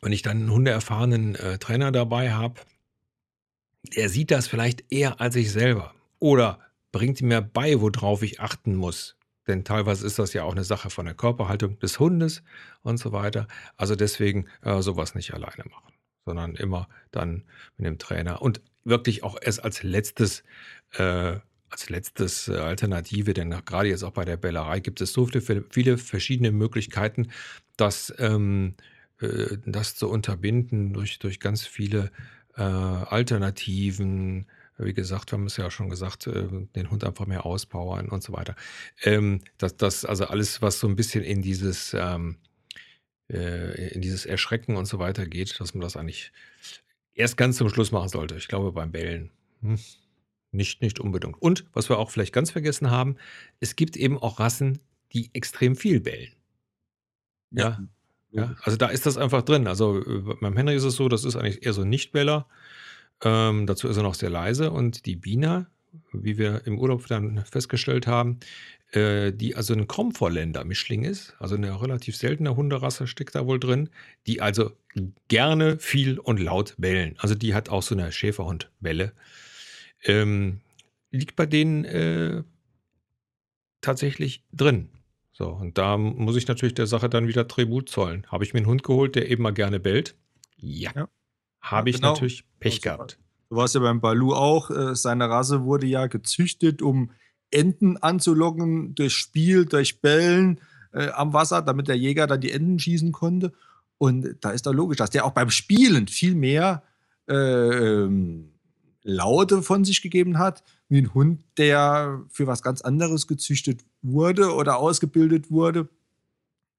wenn 0.00 0.12
ich 0.12 0.22
dann 0.22 0.38
einen 0.38 0.50
hundeerfahrenen 0.50 1.34
äh, 1.34 1.58
Trainer 1.58 1.92
dabei 1.92 2.32
habe, 2.32 2.54
der 3.96 4.08
sieht 4.08 4.30
das 4.30 4.48
vielleicht 4.48 4.84
eher 4.92 5.20
als 5.20 5.36
ich 5.36 5.52
selber. 5.52 5.94
Oder 6.18 6.60
bringt 6.92 7.20
mir 7.22 7.42
bei, 7.42 7.80
worauf 7.80 8.22
ich 8.22 8.40
achten 8.40 8.74
muss. 8.74 9.16
Denn 9.46 9.64
teilweise 9.64 10.06
ist 10.06 10.18
das 10.18 10.32
ja 10.32 10.42
auch 10.42 10.52
eine 10.52 10.64
Sache 10.64 10.90
von 10.90 11.06
der 11.06 11.14
Körperhaltung 11.14 11.78
des 11.78 12.00
Hundes 12.00 12.42
und 12.82 12.98
so 12.98 13.12
weiter. 13.12 13.46
Also 13.76 13.94
deswegen 13.94 14.46
äh, 14.62 14.80
sowas 14.82 15.14
nicht 15.14 15.34
alleine 15.34 15.64
machen, 15.70 15.92
sondern 16.24 16.56
immer 16.56 16.88
dann 17.12 17.44
mit 17.76 17.86
dem 17.86 17.98
Trainer 17.98 18.42
und 18.42 18.60
wirklich 18.84 19.22
auch 19.22 19.36
erst 19.40 19.62
als 19.62 19.82
letztes, 19.82 20.42
äh, 20.94 21.38
als 21.68 21.88
letztes 21.88 22.48
äh, 22.48 22.56
Alternative, 22.56 23.34
denn 23.34 23.50
gerade 23.50 23.88
jetzt 23.88 24.02
auch 24.02 24.12
bei 24.12 24.24
der 24.24 24.36
Bellerei 24.36 24.80
gibt 24.80 25.00
es 25.00 25.12
so 25.12 25.26
viele, 25.26 25.64
viele 25.70 25.98
verschiedene 25.98 26.50
Möglichkeiten, 26.50 27.30
das, 27.76 28.12
ähm, 28.18 28.74
äh, 29.20 29.58
das 29.66 29.94
zu 29.94 30.08
unterbinden 30.08 30.92
durch, 30.92 31.18
durch 31.18 31.40
ganz 31.40 31.66
viele 31.66 32.10
äh, 32.56 32.62
Alternativen, 32.62 34.46
wie 34.78 34.94
gesagt, 34.94 35.32
wir 35.32 35.38
haben 35.38 35.46
es 35.46 35.56
ja 35.56 35.70
schon 35.70 35.88
gesagt, 35.88 36.26
äh, 36.26 36.48
den 36.74 36.90
Hund 36.90 37.04
einfach 37.04 37.26
mehr 37.26 37.46
auspowern 37.46 38.08
und 38.08 38.22
so 38.22 38.32
weiter. 38.32 38.56
Ähm, 39.02 39.42
das, 39.58 39.76
das, 39.76 40.04
also 40.04 40.26
alles, 40.26 40.62
was 40.62 40.78
so 40.78 40.88
ein 40.88 40.96
bisschen 40.96 41.24
in 41.24 41.42
dieses, 41.42 41.94
ähm, 41.94 42.36
äh, 43.30 43.88
in 43.92 44.00
dieses 44.00 44.26
Erschrecken 44.26 44.76
und 44.76 44.86
so 44.86 44.98
weiter 44.98 45.26
geht, 45.26 45.58
dass 45.60 45.74
man 45.74 45.80
das 45.80 45.96
eigentlich 45.96 46.32
erst 47.14 47.36
ganz 47.36 47.56
zum 47.56 47.68
Schluss 47.68 47.92
machen 47.92 48.08
sollte. 48.08 48.36
Ich 48.36 48.48
glaube, 48.48 48.72
beim 48.72 48.92
Bellen. 48.92 49.30
Hm, 49.62 49.78
nicht, 50.52 50.82
nicht 50.82 51.00
unbedingt. 51.00 51.40
Und 51.40 51.66
was 51.72 51.88
wir 51.88 51.98
auch 51.98 52.10
vielleicht 52.10 52.32
ganz 52.32 52.50
vergessen 52.50 52.90
haben, 52.90 53.16
es 53.60 53.76
gibt 53.76 53.96
eben 53.96 54.18
auch 54.18 54.38
Rassen, 54.38 54.80
die 55.12 55.30
extrem 55.34 55.76
viel 55.76 56.00
bellen. 56.00 56.32
Ja. 57.50 57.80
Ja. 58.36 58.42
Ja, 58.42 58.56
also 58.62 58.76
da 58.76 58.88
ist 58.88 59.06
das 59.06 59.16
einfach 59.16 59.42
drin. 59.42 59.66
Also 59.66 60.00
äh, 60.00 60.34
beim 60.40 60.56
Henry 60.56 60.76
ist 60.76 60.84
es 60.84 60.96
so, 60.96 61.08
das 61.08 61.24
ist 61.24 61.36
eigentlich 61.36 61.64
eher 61.64 61.72
so 61.72 61.82
ein 61.82 61.88
Nichtbeller. 61.88 62.46
Ähm, 63.22 63.66
dazu 63.66 63.88
ist 63.88 63.96
er 63.96 64.02
noch 64.02 64.14
sehr 64.14 64.30
leise. 64.30 64.70
Und 64.70 65.06
die 65.06 65.16
Bina, 65.16 65.66
wie 66.12 66.38
wir 66.38 66.66
im 66.66 66.78
Urlaub 66.78 67.06
dann 67.06 67.44
festgestellt 67.44 68.06
haben, 68.06 68.38
äh, 68.92 69.32
die 69.32 69.56
also 69.56 69.74
ein 69.74 69.88
Komfortländer-Mischling 69.88 71.04
ist, 71.04 71.34
also 71.38 71.56
eine 71.56 71.80
relativ 71.80 72.16
seltene 72.16 72.56
Hunderasse 72.56 73.06
steckt 73.06 73.34
da 73.34 73.46
wohl 73.46 73.58
drin, 73.58 73.90
die 74.26 74.40
also 74.40 74.72
gerne 75.28 75.78
viel 75.78 76.18
und 76.18 76.38
laut 76.38 76.74
bellen. 76.78 77.16
Also 77.18 77.34
die 77.34 77.54
hat 77.54 77.68
auch 77.68 77.82
so 77.82 77.94
eine 77.94 78.12
Schäferhund-Belle. 78.12 79.12
Ähm, 80.04 80.60
liegt 81.10 81.36
bei 81.36 81.46
denen 81.46 81.84
äh, 81.84 82.42
tatsächlich 83.80 84.44
drin. 84.52 84.88
So, 85.38 85.50
und 85.50 85.76
da 85.76 85.98
muss 85.98 86.34
ich 86.36 86.48
natürlich 86.48 86.72
der 86.72 86.86
Sache 86.86 87.10
dann 87.10 87.28
wieder 87.28 87.46
Tribut 87.46 87.90
zollen. 87.90 88.26
Habe 88.28 88.42
ich 88.42 88.54
mir 88.54 88.60
einen 88.60 88.68
Hund 88.68 88.82
geholt, 88.82 89.16
der 89.16 89.30
eben 89.30 89.42
mal 89.42 89.52
gerne 89.52 89.78
bellt? 89.78 90.16
Ja. 90.56 90.92
ja. 90.96 91.08
Habe 91.60 91.90
ich 91.90 91.96
genau. 91.96 92.12
natürlich 92.12 92.46
Pech 92.58 92.80
gehabt. 92.80 93.18
Du 93.50 93.56
warst 93.56 93.74
ja 93.74 93.82
beim 93.82 94.00
Balu 94.00 94.32
auch. 94.32 94.70
Äh, 94.70 94.96
seine 94.96 95.28
Rasse 95.28 95.62
wurde 95.64 95.86
ja 95.86 96.06
gezüchtet, 96.06 96.80
um 96.80 97.10
Enten 97.50 97.98
anzulocken 97.98 98.94
durch 98.94 99.12
Spiel, 99.12 99.66
durch 99.66 100.00
Bellen 100.00 100.58
äh, 100.94 101.10
am 101.10 101.34
Wasser, 101.34 101.60
damit 101.60 101.88
der 101.88 101.98
Jäger 101.98 102.26
dann 102.26 102.40
die 102.40 102.50
Enten 102.50 102.78
schießen 102.78 103.12
konnte. 103.12 103.52
Und 103.98 104.36
da 104.40 104.52
ist 104.52 104.64
doch 104.64 104.72
logisch, 104.72 104.96
dass 104.96 105.10
der 105.10 105.26
auch 105.26 105.32
beim 105.32 105.50
Spielen 105.50 106.08
viel 106.08 106.34
mehr 106.34 106.82
äh, 107.28 107.34
ähm, 107.34 108.54
Laute 109.06 109.62
von 109.62 109.84
sich 109.84 110.02
gegeben 110.02 110.38
hat, 110.38 110.64
wie 110.88 110.98
ein 110.98 111.14
Hund, 111.14 111.44
der 111.58 112.24
für 112.28 112.46
was 112.46 112.62
ganz 112.62 112.82
anderes 112.82 113.26
gezüchtet 113.26 113.84
wurde 114.02 114.52
oder 114.52 114.78
ausgebildet 114.78 115.50
wurde, 115.50 115.88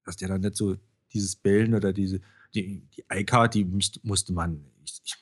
dass 0.04 0.18
der 0.18 0.28
dann 0.28 0.42
nicht 0.42 0.58
so 0.58 0.76
dieses 1.13 1.38
Bellen 1.38 1.74
oder 1.74 1.94
diese, 1.94 2.20
die, 2.54 2.84
die 2.96 3.06
IK, 3.10 3.50
die 3.52 3.63
müsste, 3.63 4.00
musste 4.04 4.34
man, 4.34 4.66
ich, 4.84 5.02
ich, 5.06 5.16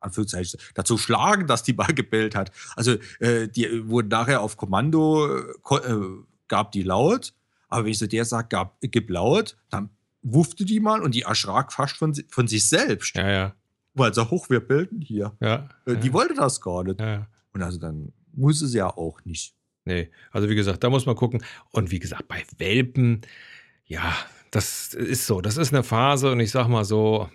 Anführungszeichen, 0.00 0.60
dazu 0.74 0.96
schlagen, 0.96 1.46
dass 1.46 1.64
die 1.64 1.72
mal 1.72 1.92
gebellt 1.92 2.36
hat. 2.36 2.52
Also 2.76 2.96
äh, 3.18 3.48
die 3.48 3.88
wurden 3.88 4.08
nachher 4.08 4.40
auf 4.40 4.56
Kommando, 4.56 5.38
äh, 5.38 5.54
gab 6.46 6.72
die 6.72 6.82
laut, 6.82 7.34
aber 7.68 7.84
wenn 7.84 7.90
ich 7.90 7.98
so 7.98 8.06
der 8.06 8.24
sagt, 8.24 8.50
gab, 8.50 8.78
gib 8.80 9.10
laut, 9.10 9.56
dann 9.70 9.90
wuffte 10.22 10.64
die 10.64 10.78
mal 10.78 11.02
und 11.02 11.14
die 11.14 11.22
erschrak 11.22 11.72
fast 11.72 11.96
von, 11.96 12.14
von 12.28 12.46
sich 12.46 12.68
selbst. 12.68 13.16
Ja, 13.16 13.30
ja. 13.30 13.54
Weil 13.94 14.12
sie 14.12 14.28
hoch, 14.28 14.50
wir 14.50 14.60
bilden 14.60 15.00
hier. 15.00 15.36
Ja, 15.40 15.68
äh, 15.86 15.96
die 15.96 16.08
ja. 16.08 16.12
wollte 16.12 16.34
das 16.34 16.60
gar 16.60 16.84
nicht. 16.84 17.00
Ja. 17.00 17.28
Und 17.52 17.62
also 17.62 17.78
dann 17.78 18.12
muss 18.32 18.60
es 18.60 18.74
ja 18.74 18.88
auch 18.88 19.24
nicht. 19.24 19.54
Nee, 19.84 20.10
also 20.32 20.48
wie 20.48 20.54
gesagt, 20.54 20.82
da 20.82 20.90
muss 20.90 21.06
man 21.06 21.14
gucken. 21.14 21.44
Und 21.70 21.90
wie 21.90 21.98
gesagt, 21.98 22.26
bei 22.26 22.42
Welpen, 22.58 23.22
ja, 23.84 24.14
das 24.50 24.94
ist 24.94 25.26
so. 25.26 25.40
Das 25.40 25.56
ist 25.56 25.72
eine 25.72 25.82
Phase 25.82 26.32
und 26.32 26.40
ich 26.40 26.50
sag 26.50 26.68
mal 26.68 26.84
so, 26.84 27.28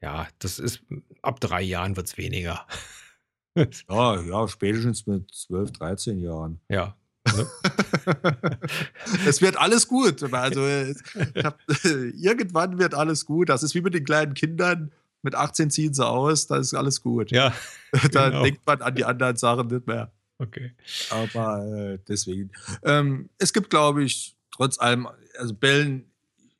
ja, 0.00 0.26
das 0.38 0.58
ist 0.58 0.82
ab 1.22 1.40
drei 1.40 1.62
Jahren 1.62 1.96
wird 1.96 2.06
es 2.06 2.18
weniger. 2.18 2.66
ja, 3.56 4.20
ja, 4.20 4.48
spätestens 4.48 5.06
mit 5.06 5.32
12, 5.32 5.72
13 5.72 6.18
Jahren. 6.18 6.60
Ja. 6.68 6.96
Ne? 7.36 7.46
es 9.26 9.40
wird 9.40 9.56
alles 9.56 9.86
gut. 9.86 10.22
Also 10.32 10.66
hab, 11.42 11.58
irgendwann 11.84 12.78
wird 12.78 12.94
alles 12.94 13.24
gut. 13.26 13.48
Das 13.48 13.62
ist 13.62 13.74
wie 13.74 13.80
mit 13.80 13.94
den 13.94 14.04
kleinen 14.04 14.34
Kindern. 14.34 14.92
Mit 15.22 15.34
18 15.34 15.70
ziehen 15.70 15.94
sie 15.94 16.06
aus, 16.06 16.46
da 16.46 16.56
ist 16.56 16.74
alles 16.74 17.00
gut. 17.00 17.30
Ja. 17.30 17.54
da 18.12 18.28
genau. 18.28 18.42
denkt 18.42 18.66
man 18.66 18.82
an 18.82 18.94
die 18.94 19.04
anderen 19.04 19.36
Sachen 19.36 19.68
nicht 19.68 19.86
mehr. 19.86 20.12
Okay. 20.38 20.72
Aber 21.10 21.64
äh, 21.64 21.98
deswegen. 22.08 22.50
Ähm, 22.82 23.30
es 23.38 23.52
gibt, 23.52 23.70
glaube 23.70 24.02
ich, 24.02 24.36
trotz 24.50 24.78
allem, 24.78 25.08
also 25.38 25.54
Bällen, 25.54 26.10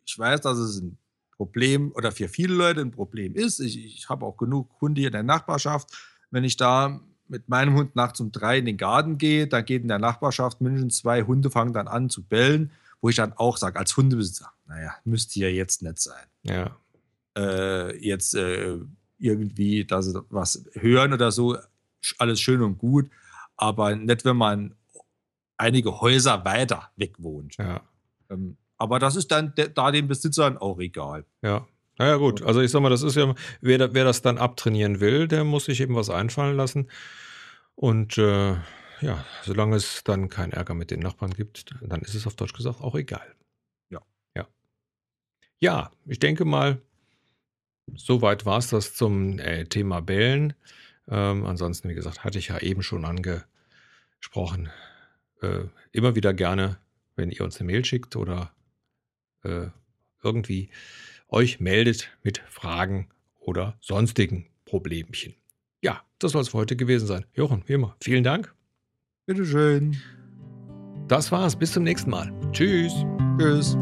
ich 0.07 0.19
weiß, 0.19 0.41
dass 0.43 0.59
es 0.59 0.81
ein 0.81 0.99
Problem 1.37 1.93
oder 1.97 2.13
für 2.13 2.29
viele 2.29 2.55
Leute 2.55 2.81
ein 2.81 2.93
Problem 2.93 3.35
ist. 3.35 3.59
Ich, 3.59 3.85
ich 3.85 4.09
habe 4.09 4.25
auch 4.25 4.37
genug 4.37 4.69
Hunde 4.81 5.01
hier 5.01 5.09
in 5.09 5.13
der 5.13 5.23
Nachbarschaft. 5.25 5.91
Wenn 6.31 6.45
ich 6.45 6.57
da 6.57 7.01
mit 7.29 7.49
meinem 7.49 7.75
Hund 7.75 7.97
nachts 7.97 8.21
um 8.21 8.31
drei 8.31 8.59
in 8.59 8.67
den 8.67 8.77
Garten 8.77 9.19
gehe, 9.19 9.49
da 9.49 9.61
geht 9.63 9.83
in 9.83 9.89
der 9.89 9.99
Nachbarschaft 9.99 10.61
mindestens 10.61 10.99
zwei 10.99 11.23
Hunde 11.23 11.51
fangen 11.51 11.73
dann 11.73 11.89
an 11.89 12.11
zu 12.11 12.23
bellen, 12.23 12.71
wo 13.01 13.09
ich 13.09 13.17
dann 13.17 13.33
auch 13.33 13.57
sage, 13.57 13.79
als 13.79 13.97
Hundebesitzer, 13.97 14.53
naja, 14.69 14.95
müsste 15.05 15.41
ja 15.41 15.49
jetzt 15.49 15.83
nicht 15.83 15.99
sein. 15.99 16.25
Ja. 16.43 16.77
Äh, 17.37 17.97
jetzt 17.99 18.35
äh, 18.35 18.79
irgendwie, 19.19 19.87
sie 19.89 20.21
was 20.31 20.65
hören 20.75 21.13
oder 21.13 21.31
so, 21.31 21.57
alles 22.19 22.41
schön 22.41 22.63
und 22.63 22.79
gut, 22.79 23.09
aber 23.57 23.95
nicht, 23.95 24.25
wenn 24.25 24.37
man 24.37 24.75
einige 25.57 26.01
Häuser 26.01 26.45
weiter 26.45 26.91
weg 26.97 27.15
wohnt. 27.19 27.57
Ja. 27.57 27.83
Ähm, 28.29 28.57
aber 28.79 28.99
das 28.99 29.15
ist 29.15 29.31
dann 29.31 29.55
da 29.75 29.93
den 29.93 30.09
Besitzern 30.09 30.59
auch 30.59 30.81
egal. 30.81 31.25
Ja. 31.41 31.67
Naja, 31.99 32.17
gut. 32.17 32.43
Also 32.43 32.61
ich 32.61 32.71
sag 32.71 32.81
mal, 32.81 32.89
das 32.89 33.03
ist 33.03 33.15
ja, 33.15 33.33
wer, 33.61 33.95
wer 33.95 34.05
das 34.05 34.23
dann 34.23 34.39
abtrainieren 34.39 34.99
will, 34.99 35.29
der 35.29 35.45
muss 35.45 35.67
sich 35.67 35.81
eben 35.81 35.95
was 35.95 36.11
einfallen 36.11 36.57
lassen. 36.57 36.89
Und 37.77 38.19
äh, 38.19 38.55
ja, 39.01 39.25
solange 39.45 39.77
es 39.77 40.03
dann 40.05 40.29
keinen 40.29 40.53
Ärger 40.53 40.75
mit 40.75 40.91
den 40.91 41.01
Nachbarn 41.01 41.33
gibt, 41.33 41.75
dann 41.81 42.01
ist 42.01 42.15
es 42.15 42.27
auf 42.27 42.35
Deutsch 42.35 42.55
gesagt 42.55 42.81
auch 42.81 42.95
egal. 42.95 43.35
Ja. 43.91 44.01
Ja. 44.35 44.49
Ja, 45.61 45.91
ich 46.07 46.19
denke 46.19 46.45
mal, 46.45 46.81
soweit 47.97 48.47
war 48.47 48.59
es 48.59 48.69
das 48.69 48.95
zum 48.95 49.39
äh, 49.39 49.65
Thema 49.65 50.01
Bällen. 50.01 50.55
Ähm, 51.09 51.45
ansonsten, 51.45 51.89
wie 51.89 51.95
gesagt, 51.95 52.25
hatte 52.25 52.39
ich 52.39 52.49
ja 52.49 52.59
eben 52.59 52.83
schon 52.83 53.05
angesprochen. 53.05 54.71
Äh, 55.41 55.65
immer 55.93 56.15
wieder 56.15 56.33
gerne, 56.33 56.79
wenn 57.17 57.31
ihr 57.31 57.43
uns 57.43 57.59
eine 57.59 57.67
Mail 57.67 57.85
schickt 57.85 58.17
oder 58.17 58.53
äh, 59.43 59.67
irgendwie 60.23 60.71
euch 61.29 61.61
meldet 61.61 62.11
mit 62.23 62.39
Fragen 62.49 63.09
oder 63.41 63.77
sonstigen 63.81 64.47
Problemchen. 64.65 65.35
Ja, 65.83 66.03
das 66.19 66.33
soll 66.33 66.43
es 66.43 66.51
für 66.51 66.59
heute 66.59 66.77
gewesen 66.77 67.07
sein. 67.07 67.25
Jochen, 67.35 67.65
wie 67.67 67.73
immer, 67.73 67.97
vielen 68.01 68.23
Dank. 68.23 68.55
Bitteschön. 69.27 69.97
Das 71.09 71.31
war's. 71.33 71.57
Bis 71.57 71.73
zum 71.73 71.83
nächsten 71.83 72.11
Mal. 72.11 72.33
Tschüss. 72.53 72.93
Tschüss. 73.39 73.77